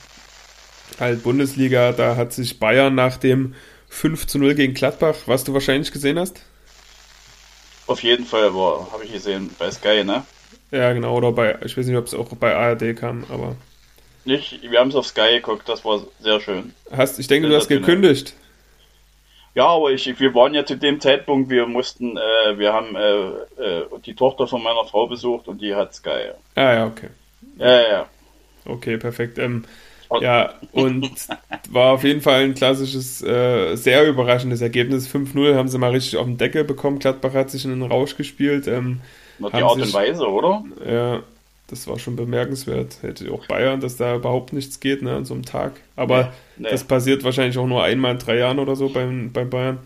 halt 1.00 1.24
Bundesliga, 1.24 1.94
da 1.94 2.18
hat 2.18 2.34
sich 2.34 2.60
Bayern 2.60 2.94
nach 2.94 3.18
dem 3.18 3.56
5 3.88 4.28
zu 4.28 4.38
0 4.38 4.56
gegen 4.56 4.74
Gladbach, 4.74 5.16
was 5.28 5.46
du 5.46 5.54
wahrscheinlich 5.54 5.94
gesehen 5.94 6.20
hast. 6.20 6.42
Auf 7.88 8.04
jeden 8.04 8.26
Fall 8.26 8.52
habe 8.52 9.06
ich 9.06 9.14
gesehen, 9.14 9.50
bei 9.58 9.72
Sky, 9.72 10.04
ne? 10.04 10.26
Ja, 10.72 10.92
genau, 10.92 11.16
oder 11.16 11.32
bei, 11.32 11.58
ich 11.64 11.78
weiß 11.78 11.86
nicht, 11.86 11.96
ob 11.96 12.06
es 12.06 12.14
auch 12.14 12.28
bei 12.36 12.54
ARD 12.54 12.94
kam, 12.98 13.24
aber 13.30 13.56
Nicht, 14.28 14.62
wir 14.62 14.82
haben 14.82 14.90
es 14.90 14.96
auf 14.96 15.08
Sky 15.08 15.36
geguckt, 15.36 15.70
das 15.70 15.86
war 15.86 16.02
sehr 16.20 16.42
schön. 16.42 16.74
hast, 16.92 17.18
ich 17.18 17.28
denke, 17.28 17.48
du 17.48 17.56
hast 17.56 17.70
gekündigt. 17.70 18.34
Ja, 19.56 19.68
aber 19.68 19.92
ich, 19.92 20.20
wir 20.20 20.36
waren 20.36 20.54
ja 20.54 20.66
zu 20.66 20.76
dem 20.76 21.00
Zeitpunkt, 21.00 21.50
wir 21.50 21.66
mussten, 21.66 22.18
äh, 22.18 22.60
wir 22.60 22.74
haben 22.74 22.98
äh, 22.98 23.20
äh, 23.64 23.86
die 24.06 24.16
Tochter 24.16 24.46
von 24.46 24.62
meiner 24.62 24.84
Frau 24.84 25.08
besucht 25.08 25.48
und 25.48 25.62
die 25.62 25.74
hat 25.74 25.96
Sky. 25.96 26.32
Ah 26.56 26.74
ja, 26.74 26.86
okay. 26.88 27.08
Ja, 27.58 27.68
ja, 27.68 27.90
ja. 27.90 28.06
Okay, 28.66 28.98
perfekt. 28.98 29.40
Ähm, 29.40 29.64
ja, 30.20 30.56
und 30.74 31.10
war 31.70 31.94
auf 31.94 32.04
jeden 32.04 32.20
Fall 32.20 32.44
ein 32.44 32.54
klassisches, 32.54 33.24
äh, 33.24 33.76
sehr 33.78 34.06
überraschendes 34.10 34.60
Ergebnis. 34.60 35.08
5-0 35.08 35.56
haben 35.56 35.70
sie 35.70 35.78
mal 35.78 35.92
richtig 35.92 36.18
auf 36.18 36.26
den 36.26 36.38
Deckel 36.38 36.66
bekommen. 36.66 37.00
Gladbach 37.00 37.34
hat 37.34 37.50
sich 37.50 37.64
in 37.64 37.72
den 37.72 37.90
Rausch 37.90 38.18
gespielt. 38.18 38.68
Ähm, 38.68 39.00
Nur 39.40 39.52
die 39.52 39.64
Art 39.64 39.78
und 39.78 39.94
Weise, 39.94 40.28
oder? 40.28 40.66
ja, 40.86 41.24
das 41.68 41.88
war 41.88 42.00
schon 42.00 42.16
bemerkenswert. 42.16 43.00
Hätte 43.02 43.32
auch 43.32 43.46
Bayern, 43.48 43.80
dass 43.82 43.98
da 43.98 44.16
überhaupt 44.16 44.54
nichts 44.54 44.80
geht 44.80 45.02
ne, 45.02 45.16
an 45.16 45.26
so 45.26 45.34
einem 45.34 45.44
Tag. 45.46 45.74
Aber 45.96 46.34
Nee. 46.58 46.70
das 46.72 46.84
passiert 46.86 47.24
wahrscheinlich 47.24 47.58
auch 47.58 47.68
nur 47.68 47.84
einmal 47.84 48.14
in 48.14 48.20
drei 48.20 48.38
Jahren 48.38 48.60
oder 48.60 48.76
so 48.76 48.90
beim, 48.90 49.32
beim 49.32 49.50
Bayern. 49.50 49.80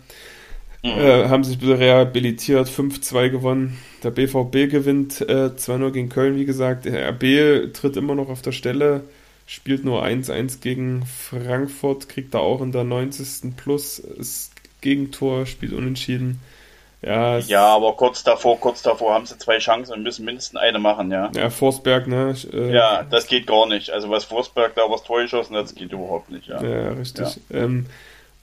Mhm. 0.84 0.90
Äh, 0.90 1.28
haben 1.28 1.44
sich 1.44 1.58
bisschen 1.58 1.76
rehabilitiert, 1.76 2.68
5-2 2.68 3.28
gewonnen. 3.30 3.78
Der 4.02 4.10
BVB 4.10 4.70
gewinnt 4.70 5.20
äh, 5.20 5.50
2-0 5.56 5.90
gegen 5.92 6.08
Köln, 6.08 6.36
wie 6.36 6.44
gesagt. 6.44 6.84
Der 6.86 7.08
RB 7.10 7.72
tritt 7.72 7.96
immer 7.96 8.14
noch 8.14 8.28
auf 8.28 8.42
der 8.42 8.52
Stelle, 8.52 9.04
spielt 9.46 9.84
nur 9.84 10.04
1-1 10.04 10.60
gegen 10.60 11.04
Frankfurt, 11.06 12.08
kriegt 12.08 12.34
da 12.34 12.38
auch 12.38 12.62
in 12.62 12.72
der 12.72 12.84
90. 12.84 13.56
Plus 13.56 14.02
das 14.16 14.50
Gegentor, 14.80 15.46
spielt 15.46 15.72
unentschieden. 15.72 16.40
Ja, 17.02 17.38
Ja, 17.38 17.66
aber 17.66 17.94
kurz 17.94 18.22
davor, 18.22 18.58
kurz 18.60 18.82
davor 18.82 19.14
haben 19.14 19.26
sie 19.26 19.36
zwei 19.36 19.58
Chancen 19.58 19.92
und 19.92 20.02
müssen 20.02 20.24
mindestens 20.24 20.60
eine 20.60 20.78
machen, 20.78 21.10
ja. 21.10 21.30
ja 21.34 21.50
Forsberg, 21.50 22.06
ne? 22.06 22.34
Äh, 22.52 22.72
Ja, 22.72 23.02
das 23.02 23.26
geht 23.26 23.46
gar 23.46 23.66
nicht. 23.66 23.90
Also 23.90 24.08
was 24.08 24.24
Forsberg 24.24 24.74
da 24.76 24.82
was 24.88 25.02
Tor 25.02 25.20
geschossen 25.22 25.56
hat, 25.56 25.64
das 25.64 25.74
geht 25.74 25.92
überhaupt 25.92 26.30
nicht, 26.30 26.46
ja. 26.46 26.62
Ja, 26.62 26.92
richtig. 26.92 27.40
Ähm, 27.52 27.86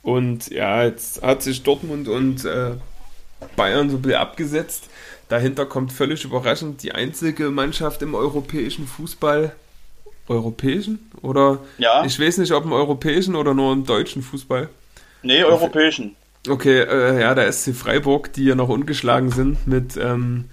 und 0.02 0.50
ja, 0.50 0.84
jetzt 0.84 1.22
hat 1.22 1.42
sich 1.42 1.62
Dortmund 1.62 2.08
und 2.08 2.44
äh, 2.44 2.72
Bayern 3.56 3.90
so 3.90 3.96
ein 3.96 4.02
bisschen 4.02 4.18
abgesetzt. 4.18 4.90
Dahinter 5.28 5.64
kommt 5.64 5.92
völlig 5.92 6.24
überraschend 6.24 6.82
die 6.82 6.92
einzige 6.92 7.50
Mannschaft 7.50 8.02
im 8.02 8.14
europäischen 8.14 8.86
Fußball. 8.86 9.52
Europäischen? 10.28 11.10
Oder 11.22 11.58
Ja, 11.78 12.04
ich 12.04 12.18
weiß 12.20 12.38
nicht, 12.38 12.52
ob 12.52 12.64
im 12.64 12.72
europäischen 12.72 13.36
oder 13.36 13.54
nur 13.54 13.72
im 13.72 13.84
deutschen 13.84 14.22
Fußball. 14.22 14.68
nee, 15.22 15.42
europäischen. 15.44 16.16
Okay, 16.48 16.80
äh, 16.80 17.20
ja, 17.20 17.34
der 17.34 17.52
SC 17.52 17.74
Freiburg, 17.74 18.32
die 18.32 18.44
ja 18.44 18.54
noch 18.54 18.70
ungeschlagen 18.70 19.30
sind 19.30 19.66
mit 19.66 19.96
ähm, 19.98 20.46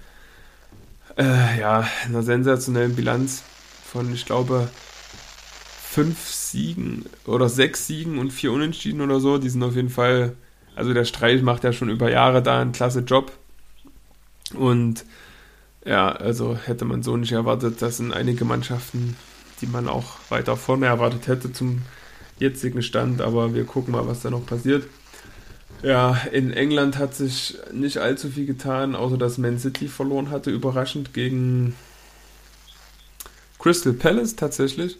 äh, 1.17 1.59
ja, 1.59 1.87
einer 2.05 2.23
sensationellen 2.23 2.95
Bilanz 2.95 3.43
von, 3.85 4.13
ich 4.13 4.25
glaube, 4.25 4.69
fünf 5.81 6.27
Siegen 6.29 7.05
oder 7.25 7.47
sechs 7.47 7.87
Siegen 7.87 8.17
und 8.19 8.31
vier 8.31 8.51
Unentschieden 8.51 8.99
oder 9.01 9.21
so. 9.21 9.37
Die 9.37 9.49
sind 9.49 9.63
auf 9.63 9.75
jeden 9.75 9.89
Fall, 9.89 10.35
also 10.75 10.93
der 10.93 11.05
Streich 11.05 11.41
macht 11.41 11.63
ja 11.63 11.71
schon 11.71 11.89
über 11.89 12.11
Jahre 12.11 12.43
da 12.43 12.59
einen 12.59 12.73
klasse 12.73 12.99
Job. 12.99 13.31
Und 14.53 15.05
ja, 15.85 16.11
also 16.11 16.57
hätte 16.57 16.83
man 16.83 17.01
so 17.01 17.15
nicht 17.15 17.31
erwartet. 17.31 17.81
Das 17.81 17.97
sind 17.97 18.11
einige 18.11 18.43
Mannschaften, 18.43 19.15
die 19.61 19.67
man 19.67 19.87
auch 19.87 20.17
weiter 20.29 20.57
vorne 20.57 20.87
erwartet 20.87 21.27
hätte 21.27 21.53
zum 21.53 21.81
jetzigen 22.39 22.83
Stand. 22.83 23.21
Aber 23.21 23.53
wir 23.53 23.63
gucken 23.63 23.93
mal, 23.93 24.05
was 24.05 24.21
da 24.21 24.29
noch 24.29 24.45
passiert. 24.45 24.83
Ja, 25.83 26.17
in 26.31 26.51
England 26.51 26.97
hat 26.97 27.15
sich 27.15 27.57
nicht 27.71 27.99
allzu 27.99 28.29
viel 28.29 28.45
getan, 28.45 28.95
außer 28.95 29.17
dass 29.17 29.37
Man 29.37 29.59
City 29.59 29.87
verloren 29.87 30.31
hatte, 30.31 30.49
überraschend 30.49 31.13
gegen 31.13 31.75
Crystal 33.59 33.93
Palace 33.93 34.35
tatsächlich. 34.35 34.97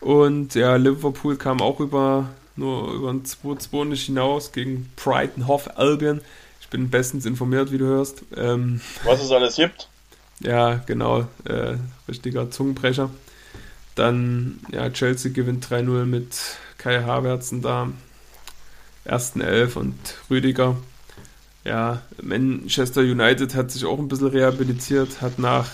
Und 0.00 0.54
ja, 0.54 0.76
Liverpool 0.76 1.36
kam 1.36 1.60
auch 1.60 1.80
über 1.80 2.30
nur 2.56 2.92
über 2.92 3.10
ein 3.10 3.24
2-2 3.24 3.84
nicht 3.86 4.06
hinaus 4.06 4.52
gegen 4.52 4.90
Brighton 4.96 5.48
Hove 5.48 5.76
Albion. 5.76 6.20
Ich 6.60 6.68
bin 6.68 6.90
bestens 6.90 7.26
informiert, 7.26 7.72
wie 7.72 7.78
du 7.78 7.86
hörst. 7.86 8.22
Ähm, 8.36 8.80
Was 9.04 9.22
es 9.22 9.30
alles 9.30 9.56
gibt? 9.56 9.88
Ja, 10.40 10.76
genau. 10.86 11.26
Äh, 11.44 11.76
richtiger 12.08 12.50
Zungenbrecher. 12.50 13.10
Dann, 13.94 14.60
ja, 14.72 14.90
Chelsea 14.90 15.32
gewinnt 15.32 15.66
3-0 15.66 16.04
mit 16.04 16.36
Kai 16.78 17.02
Havertzen 17.02 17.62
da. 17.62 17.90
Ersten 19.04 19.40
Elf 19.40 19.76
und 19.76 19.94
Rüdiger. 20.30 20.76
Ja, 21.64 22.02
Manchester 22.22 23.00
United 23.00 23.54
hat 23.54 23.70
sich 23.70 23.84
auch 23.84 23.98
ein 23.98 24.08
bisschen 24.08 24.28
rehabilitiert, 24.28 25.22
hat 25.22 25.38
nach 25.38 25.70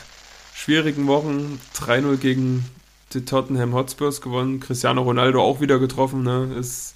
schwierigen 0.55 1.07
Wochen 1.07 1.59
3-0 1.75 2.17
gegen 2.17 2.65
die 3.13 3.25
Tottenham 3.25 3.75
Hotspurs 3.75 4.21
gewonnen. 4.21 4.61
Cristiano 4.61 5.03
Ronaldo 5.03 5.43
auch 5.43 5.61
wieder 5.61 5.79
getroffen. 5.79 6.23
Ne? 6.23 6.55
Ist 6.59 6.95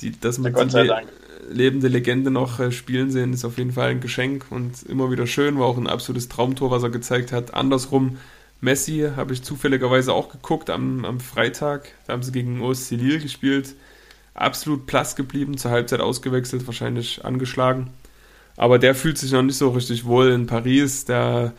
die, 0.00 0.18
dass 0.18 0.38
man 0.38 0.52
die 0.68 0.76
le 0.76 1.02
lebende 1.50 1.88
Legende 1.88 2.30
noch 2.30 2.60
äh, 2.60 2.70
spielen 2.70 3.10
sehen, 3.10 3.32
ist 3.32 3.44
auf 3.44 3.56
jeden 3.56 3.72
Fall 3.72 3.90
ein 3.90 4.00
Geschenk 4.00 4.46
und 4.50 4.82
immer 4.82 5.10
wieder 5.10 5.26
schön. 5.26 5.58
War 5.58 5.66
auch 5.66 5.78
ein 5.78 5.86
absolutes 5.86 6.28
Traumtor, 6.28 6.70
was 6.70 6.82
er 6.82 6.90
gezeigt 6.90 7.32
hat. 7.32 7.54
Andersrum, 7.54 8.18
Messi 8.60 9.08
habe 9.16 9.32
ich 9.32 9.42
zufälligerweise 9.42 10.12
auch 10.12 10.28
geguckt 10.28 10.68
am, 10.68 11.04
am 11.04 11.20
Freitag. 11.20 11.92
Da 12.06 12.12
haben 12.12 12.22
sie 12.22 12.32
gegen 12.32 12.60
OSC 12.60 12.92
Lille 12.92 13.18
gespielt. 13.20 13.74
Absolut 14.38 14.86
blass 14.86 15.16
geblieben, 15.16 15.58
zur 15.58 15.72
Halbzeit 15.72 16.00
ausgewechselt, 16.00 16.64
wahrscheinlich 16.66 17.24
angeschlagen. 17.24 17.90
Aber 18.56 18.78
der 18.78 18.94
fühlt 18.94 19.18
sich 19.18 19.32
noch 19.32 19.42
nicht 19.42 19.56
so 19.56 19.70
richtig 19.70 20.04
wohl 20.04 20.28
in 20.30 20.46
Paris. 20.46 21.04
Der 21.04 21.54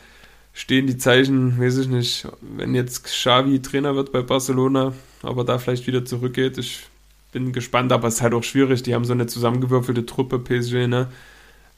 stehen 0.53 0.87
die 0.87 0.97
Zeichen, 0.97 1.59
weiß 1.59 1.77
ich 1.77 1.87
nicht, 1.87 2.27
wenn 2.41 2.75
jetzt 2.75 3.03
Xavi 3.03 3.61
Trainer 3.61 3.95
wird 3.95 4.13
bei 4.13 4.21
Barcelona, 4.21 4.93
aber 5.23 5.43
da 5.43 5.57
vielleicht 5.57 5.87
wieder 5.87 6.05
zurückgeht. 6.05 6.57
Ich 6.57 6.85
bin 7.33 7.51
gespannt, 7.51 7.91
aber 7.91 8.07
es 8.07 8.15
ist 8.15 8.21
halt 8.21 8.33
auch 8.33 8.43
schwierig. 8.43 8.81
Die 8.83 8.95
haben 8.95 9.03
so 9.03 9.13
eine 9.13 9.27
zusammengewürfelte 9.27 10.05
Truppe, 10.05 10.39
PSG, 10.39 10.87
ne? 10.87 11.09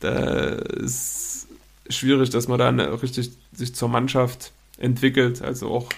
Da 0.02 0.50
ist 0.50 1.48
schwierig, 1.90 2.30
dass 2.30 2.48
man 2.48 2.60
da 2.60 2.70
richtig 2.70 3.32
sich 3.54 3.74
zur 3.74 3.90
Mannschaft 3.90 4.52
entwickelt, 4.78 5.42
also 5.42 5.70
auch 5.70 5.90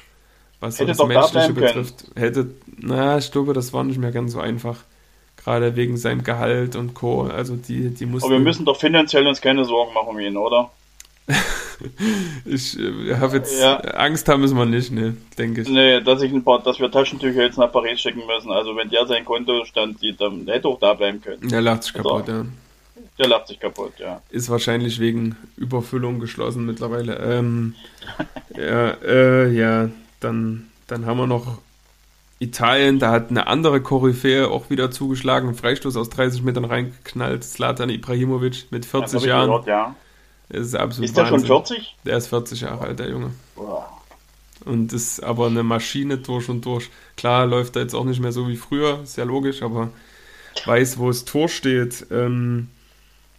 was 0.62 0.80
Hätte 0.80 0.94
das 0.94 1.06
Menschliche 1.06 1.52
betrifft. 1.52 2.06
Hätte, 2.16 2.52
na, 2.78 3.18
ich 3.18 3.32
glaube, 3.32 3.54
das 3.54 3.74
war 3.74 3.84
nicht 3.84 4.00
mehr 4.00 4.12
ganz 4.12 4.32
so 4.32 4.40
einfach. 4.40 4.78
Gerade 5.44 5.76
wegen 5.76 5.98
seinem 5.98 6.24
Gehalt 6.24 6.76
und 6.76 6.94
Co. 6.94 7.24
Also 7.24 7.56
die, 7.56 7.90
die 7.90 8.06
mussten. 8.06 8.28
Aber 8.28 8.40
wir 8.40 8.44
müssen 8.44 8.66
doch 8.66 8.80
finanziell 8.80 9.28
uns 9.28 9.42
keine 9.42 9.66
Sorgen 9.66 9.94
machen 9.94 10.10
um 10.10 10.20
ihn, 10.20 10.38
oder? 10.38 10.72
ich 12.46 12.78
äh, 12.78 13.16
habe 13.16 13.38
jetzt 13.38 13.60
ja. 13.60 13.78
Angst 13.78 14.28
haben 14.28 14.42
müssen 14.42 14.58
wir 14.58 14.66
nicht, 14.66 14.92
ne, 14.92 15.16
denke 15.38 15.62
ich. 15.62 15.70
Nee, 15.70 16.02
dass 16.02 16.22
ich 16.22 16.32
ein 16.32 16.44
paar, 16.44 16.62
dass 16.62 16.80
wir 16.80 16.92
Taschentücher 16.92 17.44
jetzt 17.44 17.58
nach 17.58 17.72
Paris 17.72 18.02
schicken 18.02 18.24
müssen. 18.26 18.52
Also 18.52 18.76
wenn 18.76 18.90
der 18.90 19.06
sein 19.06 19.24
Kontostand 19.26 20.00
sieht, 20.00 20.20
dann 20.20 20.46
hätte 20.48 20.68
auch 20.68 20.80
da 20.80 20.94
bleiben 20.94 21.22
können. 21.22 21.48
Der 21.48 21.62
lacht 21.62 21.84
sich 21.84 21.94
kaputt, 21.94 22.28
ja. 22.28 22.46
Der 23.20 23.28
lacht 23.28 23.48
sich 23.48 23.60
kaputt, 23.60 23.94
ja. 24.00 24.22
Ist 24.30 24.50
wahrscheinlich 24.50 25.00
wegen 25.00 25.36
Überfüllung 25.56 26.20
geschlossen 26.20 26.66
mittlerweile. 26.66 27.16
Ähm, 27.18 27.76
ja, 28.58 28.92
äh, 29.06 29.52
ja, 29.52 29.90
dann, 30.20 30.70
dann 30.88 31.06
haben 31.06 31.18
wir 31.18 31.28
noch 31.28 31.60
Italien, 32.44 33.00
da 33.00 33.12
hat 33.12 33.30
eine 33.30 33.48
andere 33.48 33.82
Koryphäe 33.82 34.50
auch 34.50 34.70
wieder 34.70 34.92
zugeschlagen, 34.92 35.56
Freistoß 35.56 35.96
aus 35.98 36.10
30 36.10 36.44
Metern 36.44 36.66
reingeknallt, 36.66 37.44
Slatan 37.44 37.90
Ibrahimovic 37.90 38.68
mit 38.72 38.86
40 38.86 39.24
Jahren. 39.24 39.48
Gehört, 39.48 39.68
ja. 39.68 39.96
ist 40.50 40.76
absolut 40.76 41.10
Ist 41.10 41.18
der 41.18 41.32
Wahnsinn. 41.32 41.48
schon 41.48 41.66
40? 41.66 41.96
Der 42.06 42.18
ist 42.18 42.28
40 42.28 42.62
Jahre 42.62 42.86
alt, 42.86 43.00
der 43.00 43.10
Junge. 43.10 43.32
Boah. 43.56 43.90
Und 44.66 44.94
ist 44.94 45.22
aber 45.22 45.48
eine 45.48 45.64
Maschine 45.64 46.18
durch 46.18 46.48
und 46.50 46.66
durch. 46.66 46.90
Klar, 47.18 47.46
läuft 47.46 47.76
er 47.76 47.82
jetzt 47.82 47.96
auch 47.96 48.06
nicht 48.06 48.22
mehr 48.22 48.32
so 48.32 48.48
wie 48.48 48.56
früher, 48.56 49.02
ist 49.04 49.18
ja 49.18 49.24
logisch, 49.24 49.62
aber 49.62 49.90
weiß, 50.66 51.00
wo 51.00 51.08
das 51.08 51.26
Tor 51.26 51.50
steht. 51.50 52.06
Ähm, 52.12 52.70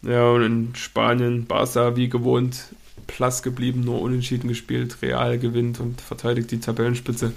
ja, 0.02 0.28
und 0.28 0.42
in 0.42 0.74
Spanien, 0.74 1.46
Barca 1.46 1.96
wie 1.96 2.08
gewohnt, 2.08 2.74
Platz 3.06 3.42
geblieben, 3.42 3.80
nur 3.80 4.00
unentschieden 4.00 4.48
gespielt, 4.48 4.98
Real 5.02 5.38
gewinnt 5.38 5.80
und 5.80 6.00
verteidigt 6.00 6.50
die 6.50 6.60
Tabellenspitze. 6.60 7.32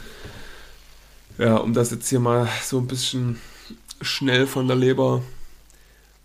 Ja, 1.37 1.57
um 1.57 1.73
das 1.73 1.91
jetzt 1.91 2.09
hier 2.09 2.19
mal 2.19 2.47
so 2.63 2.79
ein 2.79 2.87
bisschen 2.87 3.39
schnell 4.01 4.47
von 4.47 4.67
der 4.67 4.75
Leber 4.75 5.21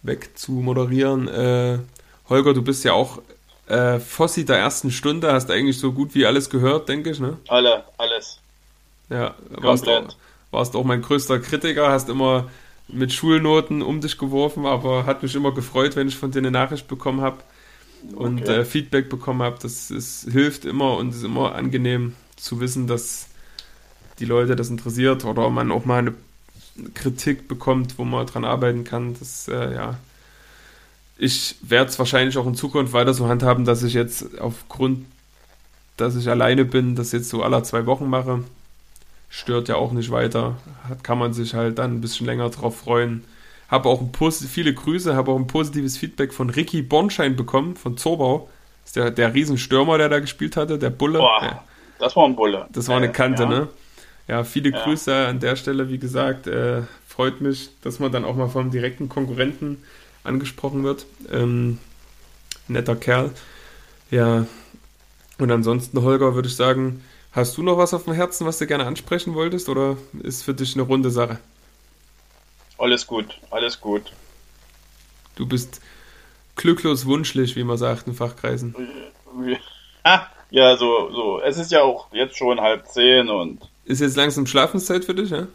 weg 0.03 0.31
zu 0.35 0.53
moderieren. 0.53 1.29
Äh, 1.29 1.79
Holger, 2.29 2.55
du 2.55 2.63
bist 2.63 2.85
ja 2.85 2.93
auch 2.93 3.21
äh, 3.67 4.01
Fossi 4.01 4.45
der 4.45 4.59
ersten 4.59 4.91
Stunde, 4.91 5.33
hast 5.33 5.51
eigentlich 5.51 5.79
so 5.79 5.93
gut 5.93 6.15
wie 6.15 6.27
alles 6.27 6.51
gehört, 6.51 6.89
denke 6.89 7.11
ich, 7.11 7.21
ne? 7.21 7.39
Alle, 7.49 7.85
alles. 7.99 8.39
Ja, 9.09 9.35
warst 9.51 9.89
auch, 9.89 10.09
warst 10.51 10.75
auch 10.75 10.85
mein 10.85 11.03
größter 11.03 11.39
Kritiker, 11.39 11.91
hast 11.91 12.09
immer 12.09 12.49
mit 12.89 13.13
Schulnoten 13.13 13.83
um 13.83 14.01
dich 14.01 14.19
geworfen, 14.19 14.67
aber 14.67 15.07
hat 15.07 15.23
mich 15.23 15.35
immer 15.35 15.53
gefreut, 15.53 15.97
wenn 15.97 16.09
ich 16.09 16.17
von 16.17 16.31
dir 16.31 16.39
eine 16.39 16.51
Nachricht 16.51 16.89
bekommen 16.89 17.21
habe 17.21 17.39
und 18.15 18.43
okay. 18.43 18.61
äh, 18.61 18.65
Feedback 18.65 19.09
bekommen 19.09 19.43
habe. 19.43 19.59
Das 19.63 19.91
ist, 19.91 20.29
hilft 20.31 20.65
immer 20.65 20.97
und 20.97 21.15
ist 21.15 21.25
immer 21.25 21.55
angenehm 21.55 22.15
zu 22.37 22.61
wissen, 22.61 22.87
dass 22.87 23.29
die 24.19 24.25
Leute 24.25 24.57
das 24.57 24.71
interessiert 24.71 25.25
oder 25.25 25.49
man 25.51 25.71
auch 25.71 25.85
mal 25.85 25.99
eine 25.99 26.15
Kritik 26.95 27.49
bekommt, 27.49 27.99
wo 27.99 28.05
man 28.05 28.27
dran 28.27 28.45
arbeiten 28.45 28.85
kann. 28.85 29.17
Das, 29.19 29.49
äh, 29.49 29.75
ja. 29.75 29.97
Ich 31.19 31.57
werde 31.63 31.91
es 31.91 31.99
wahrscheinlich 31.99 32.37
auch 32.39 32.47
in 32.47 32.55
Zukunft 32.55 32.93
weiter 32.93 33.15
so 33.15 33.29
handhaben, 33.29 33.65
dass 33.65 33.83
ich 33.83 33.95
jetzt 33.95 34.39
aufgrund, 34.41 35.07
dass 35.97 36.17
ich 36.17 36.29
alleine 36.29 36.65
bin, 36.65 36.97
das 36.97 37.13
jetzt 37.13 37.29
so 37.29 37.43
alle 37.43 37.63
zwei 37.63 37.87
Wochen 37.87 38.09
mache. 38.09 38.43
Stört 39.29 39.69
ja 39.69 39.77
auch 39.77 39.93
nicht 39.93 40.11
weiter. 40.11 40.57
Kann 41.03 41.19
man 41.19 41.33
sich 41.33 41.55
halt 41.55 41.79
dann 41.79 41.95
ein 41.95 42.01
bisschen 42.01 42.27
länger 42.27 42.51
drauf 42.51 42.79
freuen. 42.79 43.25
Habe 43.69 43.89
auch 43.89 44.01
ein 44.01 44.13
viele 44.33 44.75
Grüße, 44.75 45.15
habe 45.15 45.31
auch 45.31 45.39
ein 45.39 45.47
positives 45.47 45.97
Feedback 45.97 46.35
von 46.35 46.51
Ricky 46.51 46.83
Bornschein 46.83 47.37
bekommen, 47.37 47.77
von 47.77 47.97
Zorbau. 47.97 48.49
Das 48.83 48.91
ist 48.91 48.97
der, 48.97 49.11
der 49.11 49.33
Riesenstürmer, 49.33 49.97
der 49.97 50.09
da 50.09 50.19
gespielt 50.19 50.57
hatte, 50.57 50.79
der 50.79 50.91
Bulle. 50.91 51.21
Boah, 51.21 51.43
ja. 51.43 51.65
Das 51.99 52.17
war 52.17 52.25
ein 52.25 52.37
Bulle. 52.37 52.67
Das 52.73 52.89
war 52.89 52.97
eine 52.97 53.13
Kante, 53.13 53.45
ja. 53.45 53.49
ne? 53.49 53.69
Ja, 54.29 54.45
viele 54.45 54.70
ja. 54.70 54.85
Grüße 54.85 55.14
an 55.27 55.41
der 55.41 55.57
Stelle, 55.57 55.89
wie 55.89 55.99
gesagt. 55.99 56.47
Äh, 56.47 56.83
freut 57.07 57.41
mich, 57.41 57.70
dass 57.83 57.99
man 57.99 58.12
dann 58.12 58.25
auch 58.25 58.37
mal 58.37 58.49
vom 58.49 58.70
direkten 58.70 59.09
Konkurrenten 59.09 59.83
angesprochen 60.25 60.85
wird. 60.85 61.07
Ähm, 61.31 61.79
netter 62.68 62.97
Kerl. 62.97 63.31
Ja, 64.11 64.47
und 65.39 65.51
ansonsten, 65.51 66.03
Holger, 66.03 66.35
würde 66.35 66.49
ich 66.49 66.57
sagen, 66.57 67.03
hast 67.33 67.57
du 67.57 67.62
noch 67.62 67.79
was 67.79 67.95
auf 67.95 68.05
dem 68.05 68.12
Herzen, 68.12 68.47
was 68.47 68.59
du 68.59 68.66
gerne 68.66 68.87
ansprechen 68.87 69.35
wolltest, 69.35 69.68
oder 69.68 69.97
ist 70.23 70.45
für 70.45 70.55
dich 70.55 70.75
eine 70.75 70.83
runde 70.83 71.11
Sache? 71.11 71.39
Alles 72.79 73.07
gut, 73.07 73.39
alles 73.51 73.81
gut. 73.81 74.12
Du 75.35 75.47
bist 75.47 75.81
glücklos 76.57 77.07
wunschlich, 77.07 77.57
wie 77.57 77.64
man 77.64 77.79
sagt 77.79 78.07
in 78.07 78.14
Fachkreisen. 78.14 78.75
Ja, 80.53 80.77
so, 80.77 81.11
so. 81.11 81.41
Es 81.41 81.57
ist 81.57 81.73
ja 81.73 81.83
auch 81.83 82.12
jetzt 82.12 82.37
schon 82.37 82.61
halb 82.61 82.87
zehn 82.87 83.31
und 83.31 83.72
ist 83.85 84.01
jetzt 84.01 84.16
langsam 84.16 84.47
Schlafenszeit 84.47 85.05
für 85.05 85.14
dich, 85.14 85.30
ja? 85.30 85.47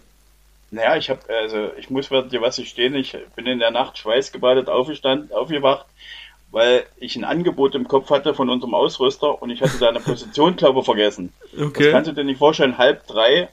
Naja, 0.70 0.98
ich 0.98 1.10
habe, 1.10 1.22
also 1.30 1.70
ich 1.78 1.90
muss 1.90 2.10
dir 2.10 2.42
was 2.42 2.58
ich 2.58 2.70
stehen, 2.70 2.94
ich 2.96 3.18
bin 3.36 3.46
in 3.46 3.60
der 3.60 3.72
Nacht 3.72 3.98
schweißgebadet 3.98 4.68
aufgestanden, 4.68 5.32
aufgewacht, 5.32 5.86
weil 6.52 6.86
ich 6.98 7.16
ein 7.16 7.24
Angebot 7.24 7.74
im 7.76 7.88
Kopf 7.88 8.10
hatte 8.10 8.34
von 8.34 8.50
unserem 8.50 8.74
Ausrüster 8.74 9.42
und 9.42 9.50
ich 9.50 9.62
hatte 9.62 9.78
da 9.80 9.90
eine 9.90 10.02
Position, 10.02 10.56
glaube 10.58 10.80
ich, 10.80 10.86
vergessen. 10.86 11.32
Okay. 11.58 11.86
Das 11.86 11.92
kannst 11.94 12.10
du 12.10 12.14
dir 12.14 12.26
nicht 12.26 12.40
vorstellen, 12.40 12.78
halb 12.78 13.08
drei 13.08 13.48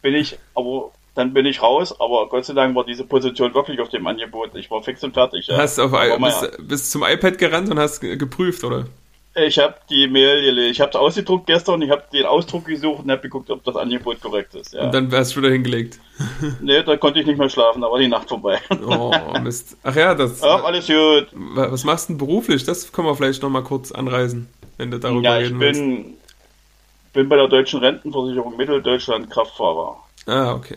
bin 0.00 0.14
ich, 0.14 0.38
aber 0.54 0.90
dann 1.14 1.32
bin 1.32 1.46
ich 1.46 1.62
raus, 1.62 1.98
aber 2.00 2.28
Gott 2.28 2.44
sei 2.46 2.54
Dank 2.54 2.74
war 2.74 2.84
diese 2.84 3.04
Position 3.04 3.54
wirklich 3.54 3.80
auf 3.80 3.90
dem 3.90 4.06
Angebot. 4.06 4.54
Ich 4.54 4.70
war 4.70 4.82
fix 4.82 5.04
und 5.04 5.14
fertig. 5.14 5.46
Ja. 5.46 5.58
Hast 5.58 5.78
auf, 5.78 5.92
bist, 5.92 6.68
bist 6.68 6.90
zum 6.90 7.04
iPad 7.04 7.38
gerannt 7.38 7.70
und 7.70 7.78
hast 7.78 8.00
geprüft, 8.00 8.64
oder? 8.64 8.86
Ich 9.36 9.58
habe 9.58 9.74
die 9.90 10.06
Mail 10.06 10.58
ich 10.70 10.80
habe 10.80 10.90
es 10.90 10.96
ausgedruckt 10.96 11.46
gestern, 11.46 11.82
ich 11.82 11.90
habe 11.90 12.04
den 12.12 12.24
Ausdruck 12.24 12.66
gesucht 12.66 13.02
und 13.02 13.10
habe 13.10 13.22
geguckt, 13.22 13.50
ob 13.50 13.64
das 13.64 13.74
Angebot 13.74 14.20
korrekt 14.20 14.54
ist. 14.54 14.74
Ja. 14.74 14.84
Und 14.84 14.94
dann 14.94 15.10
wärst 15.10 15.34
du 15.34 15.40
wieder 15.40 15.50
hingelegt. 15.50 15.98
nee, 16.60 16.82
da 16.84 16.96
konnte 16.96 17.18
ich 17.18 17.26
nicht 17.26 17.38
mehr 17.38 17.48
schlafen, 17.48 17.82
da 17.82 17.90
war 17.90 17.98
die 17.98 18.06
Nacht 18.06 18.28
vorbei. 18.28 18.60
oh, 18.86 19.12
Mist. 19.42 19.76
Ach 19.82 19.96
ja, 19.96 20.14
das. 20.14 20.40
Ach, 20.40 20.62
alles 20.62 20.86
gut. 20.86 21.28
Was 21.32 21.82
machst 21.82 22.08
du 22.08 22.12
denn 22.12 22.18
beruflich? 22.18 22.64
Das 22.64 22.92
können 22.92 23.08
wir 23.08 23.16
vielleicht 23.16 23.42
nochmal 23.42 23.64
kurz 23.64 23.90
anreisen, 23.90 24.48
wenn 24.76 24.92
du 24.92 25.00
darüber 25.00 25.22
ja, 25.22 25.34
reden 25.34 25.54
ich 25.54 25.58
bin, 25.58 26.04
willst. 26.04 27.12
bin 27.12 27.28
bei 27.28 27.36
der 27.36 27.48
Deutschen 27.48 27.80
Rentenversicherung 27.80 28.56
Mitteldeutschland 28.56 29.30
Kraftfahrer. 29.30 29.96
Ah, 30.26 30.52
okay. 30.52 30.76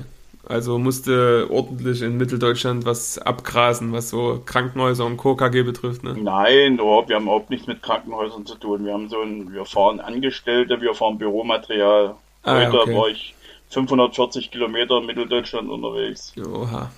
Also 0.49 0.77
musste 0.77 1.47
ordentlich 1.51 2.01
in 2.01 2.15
Mitteldeutschland 2.15 2.85
was 2.85 3.17
abgrasen, 3.17 3.91
was 3.91 4.09
so 4.09 4.41
Krankenhäuser 4.45 5.05
und 5.05 5.17
KKG 5.17 5.63
betrifft, 5.63 6.03
ne? 6.03 6.15
Nein, 6.17 6.75
überhaupt, 6.75 7.09
wir 7.09 7.17
haben 7.17 7.23
überhaupt 7.23 7.49
nichts 7.49 7.67
mit 7.67 7.83
Krankenhäusern 7.83 8.45
zu 8.45 8.55
tun. 8.55 8.85
Wir 8.85 8.93
haben 8.93 9.09
so 9.09 9.21
ein, 9.21 9.51
wir 9.51 9.65
fahren 9.65 9.99
Angestellte, 9.99 10.79
wir 10.79 10.93
fahren 10.93 11.17
Büromaterial. 11.17 12.15
Ah, 12.43 12.65
Heute 12.65 12.79
okay. 12.79 12.95
war 12.95 13.09
ich 13.09 13.35
540 13.71 14.49
Kilometer 14.49 14.99
in 14.99 15.05
Mitteldeutschland 15.05 15.69
unterwegs. 15.69 16.33
Oha. 16.37 16.91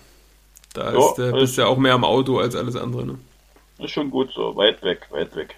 Da 0.75 0.93
ja, 0.93 0.99
ist, 0.99 1.17
äh, 1.17 1.31
bist 1.31 1.57
du 1.57 1.61
ja 1.61 1.67
auch 1.67 1.77
mehr 1.77 1.95
am 1.95 2.03
Auto 2.03 2.37
als 2.37 2.55
alles 2.55 2.75
andere, 2.75 3.03
ne? 3.07 3.19
Ist 3.79 3.91
schon 3.91 4.11
gut 4.11 4.31
so, 4.31 4.55
weit 4.55 4.83
weg, 4.83 5.07
weit 5.09 5.35
weg. 5.35 5.55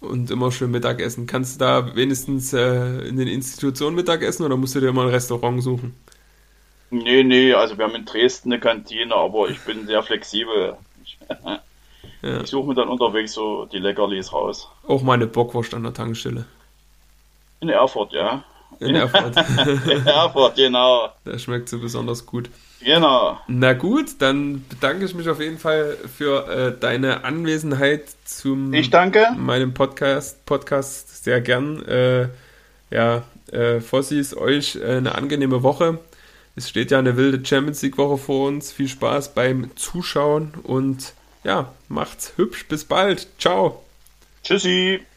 und 0.00 0.30
immer 0.30 0.52
schön 0.52 0.70
Mittagessen. 0.70 1.26
Kannst 1.26 1.56
du 1.56 1.64
da 1.64 1.96
wenigstens 1.96 2.52
äh, 2.52 3.08
in 3.08 3.16
den 3.16 3.26
Institutionen 3.26 3.96
Mittagessen 3.96 4.44
oder 4.44 4.56
musst 4.56 4.76
du 4.76 4.80
dir 4.80 4.92
mal 4.92 5.06
ein 5.06 5.12
Restaurant 5.12 5.60
suchen? 5.60 5.96
Nee, 6.90 7.22
nee, 7.22 7.52
also 7.52 7.76
wir 7.76 7.84
haben 7.84 7.94
in 7.94 8.04
Dresden 8.04 8.52
eine 8.52 8.60
Kantine, 8.60 9.14
aber 9.14 9.48
ich 9.48 9.60
bin 9.60 9.86
sehr 9.86 10.02
flexibel. 10.02 10.76
Ich, 11.04 11.18
ja. 12.22 12.40
ich 12.40 12.48
suche 12.48 12.68
mir 12.68 12.74
dann 12.74 12.88
unterwegs 12.88 13.32
so 13.32 13.66
die 13.66 13.78
Leckerlis 13.78 14.32
raus. 14.32 14.68
Auch 14.86 15.02
mal 15.02 15.14
eine 15.14 15.26
Bockwurst 15.26 15.74
an 15.74 15.82
der 15.82 15.92
Tankstelle. 15.92 16.46
In 17.60 17.68
Erfurt, 17.68 18.12
ja. 18.12 18.44
In 18.80 18.94
Erfurt. 18.94 19.36
in 19.86 20.06
Erfurt, 20.06 20.56
genau. 20.56 21.08
Da 21.24 21.38
schmeckt 21.38 21.68
sie 21.68 21.78
besonders 21.78 22.24
gut. 22.24 22.48
Genau. 22.80 23.38
Na 23.48 23.72
gut, 23.72 24.20
dann 24.20 24.64
bedanke 24.68 25.04
ich 25.04 25.14
mich 25.14 25.28
auf 25.28 25.40
jeden 25.40 25.58
Fall 25.58 25.96
für 26.16 26.48
äh, 26.48 26.78
deine 26.78 27.24
Anwesenheit 27.24 28.04
zum 28.24 28.72
ich 28.72 28.90
danke. 28.90 29.26
meinem 29.36 29.74
Podcast, 29.74 30.46
Podcast 30.46 31.24
sehr 31.24 31.40
gern. 31.40 31.84
Äh, 31.86 32.28
ja, 32.90 33.24
äh, 33.50 33.80
Fossis, 33.80 34.36
euch 34.36 34.76
äh, 34.76 34.98
eine 34.98 35.16
angenehme 35.16 35.62
Woche. 35.62 35.98
Es 36.58 36.68
steht 36.68 36.90
ja 36.90 36.98
eine 36.98 37.16
wilde 37.16 37.46
Champions 37.46 37.82
League 37.82 37.98
Woche 37.98 38.18
vor 38.18 38.48
uns. 38.48 38.72
Viel 38.72 38.88
Spaß 38.88 39.32
beim 39.32 39.70
Zuschauen 39.76 40.54
und 40.64 41.14
ja, 41.44 41.72
macht's 41.88 42.32
hübsch. 42.34 42.66
Bis 42.66 42.84
bald. 42.84 43.28
Ciao. 43.38 43.84
Tschüssi. 44.42 45.00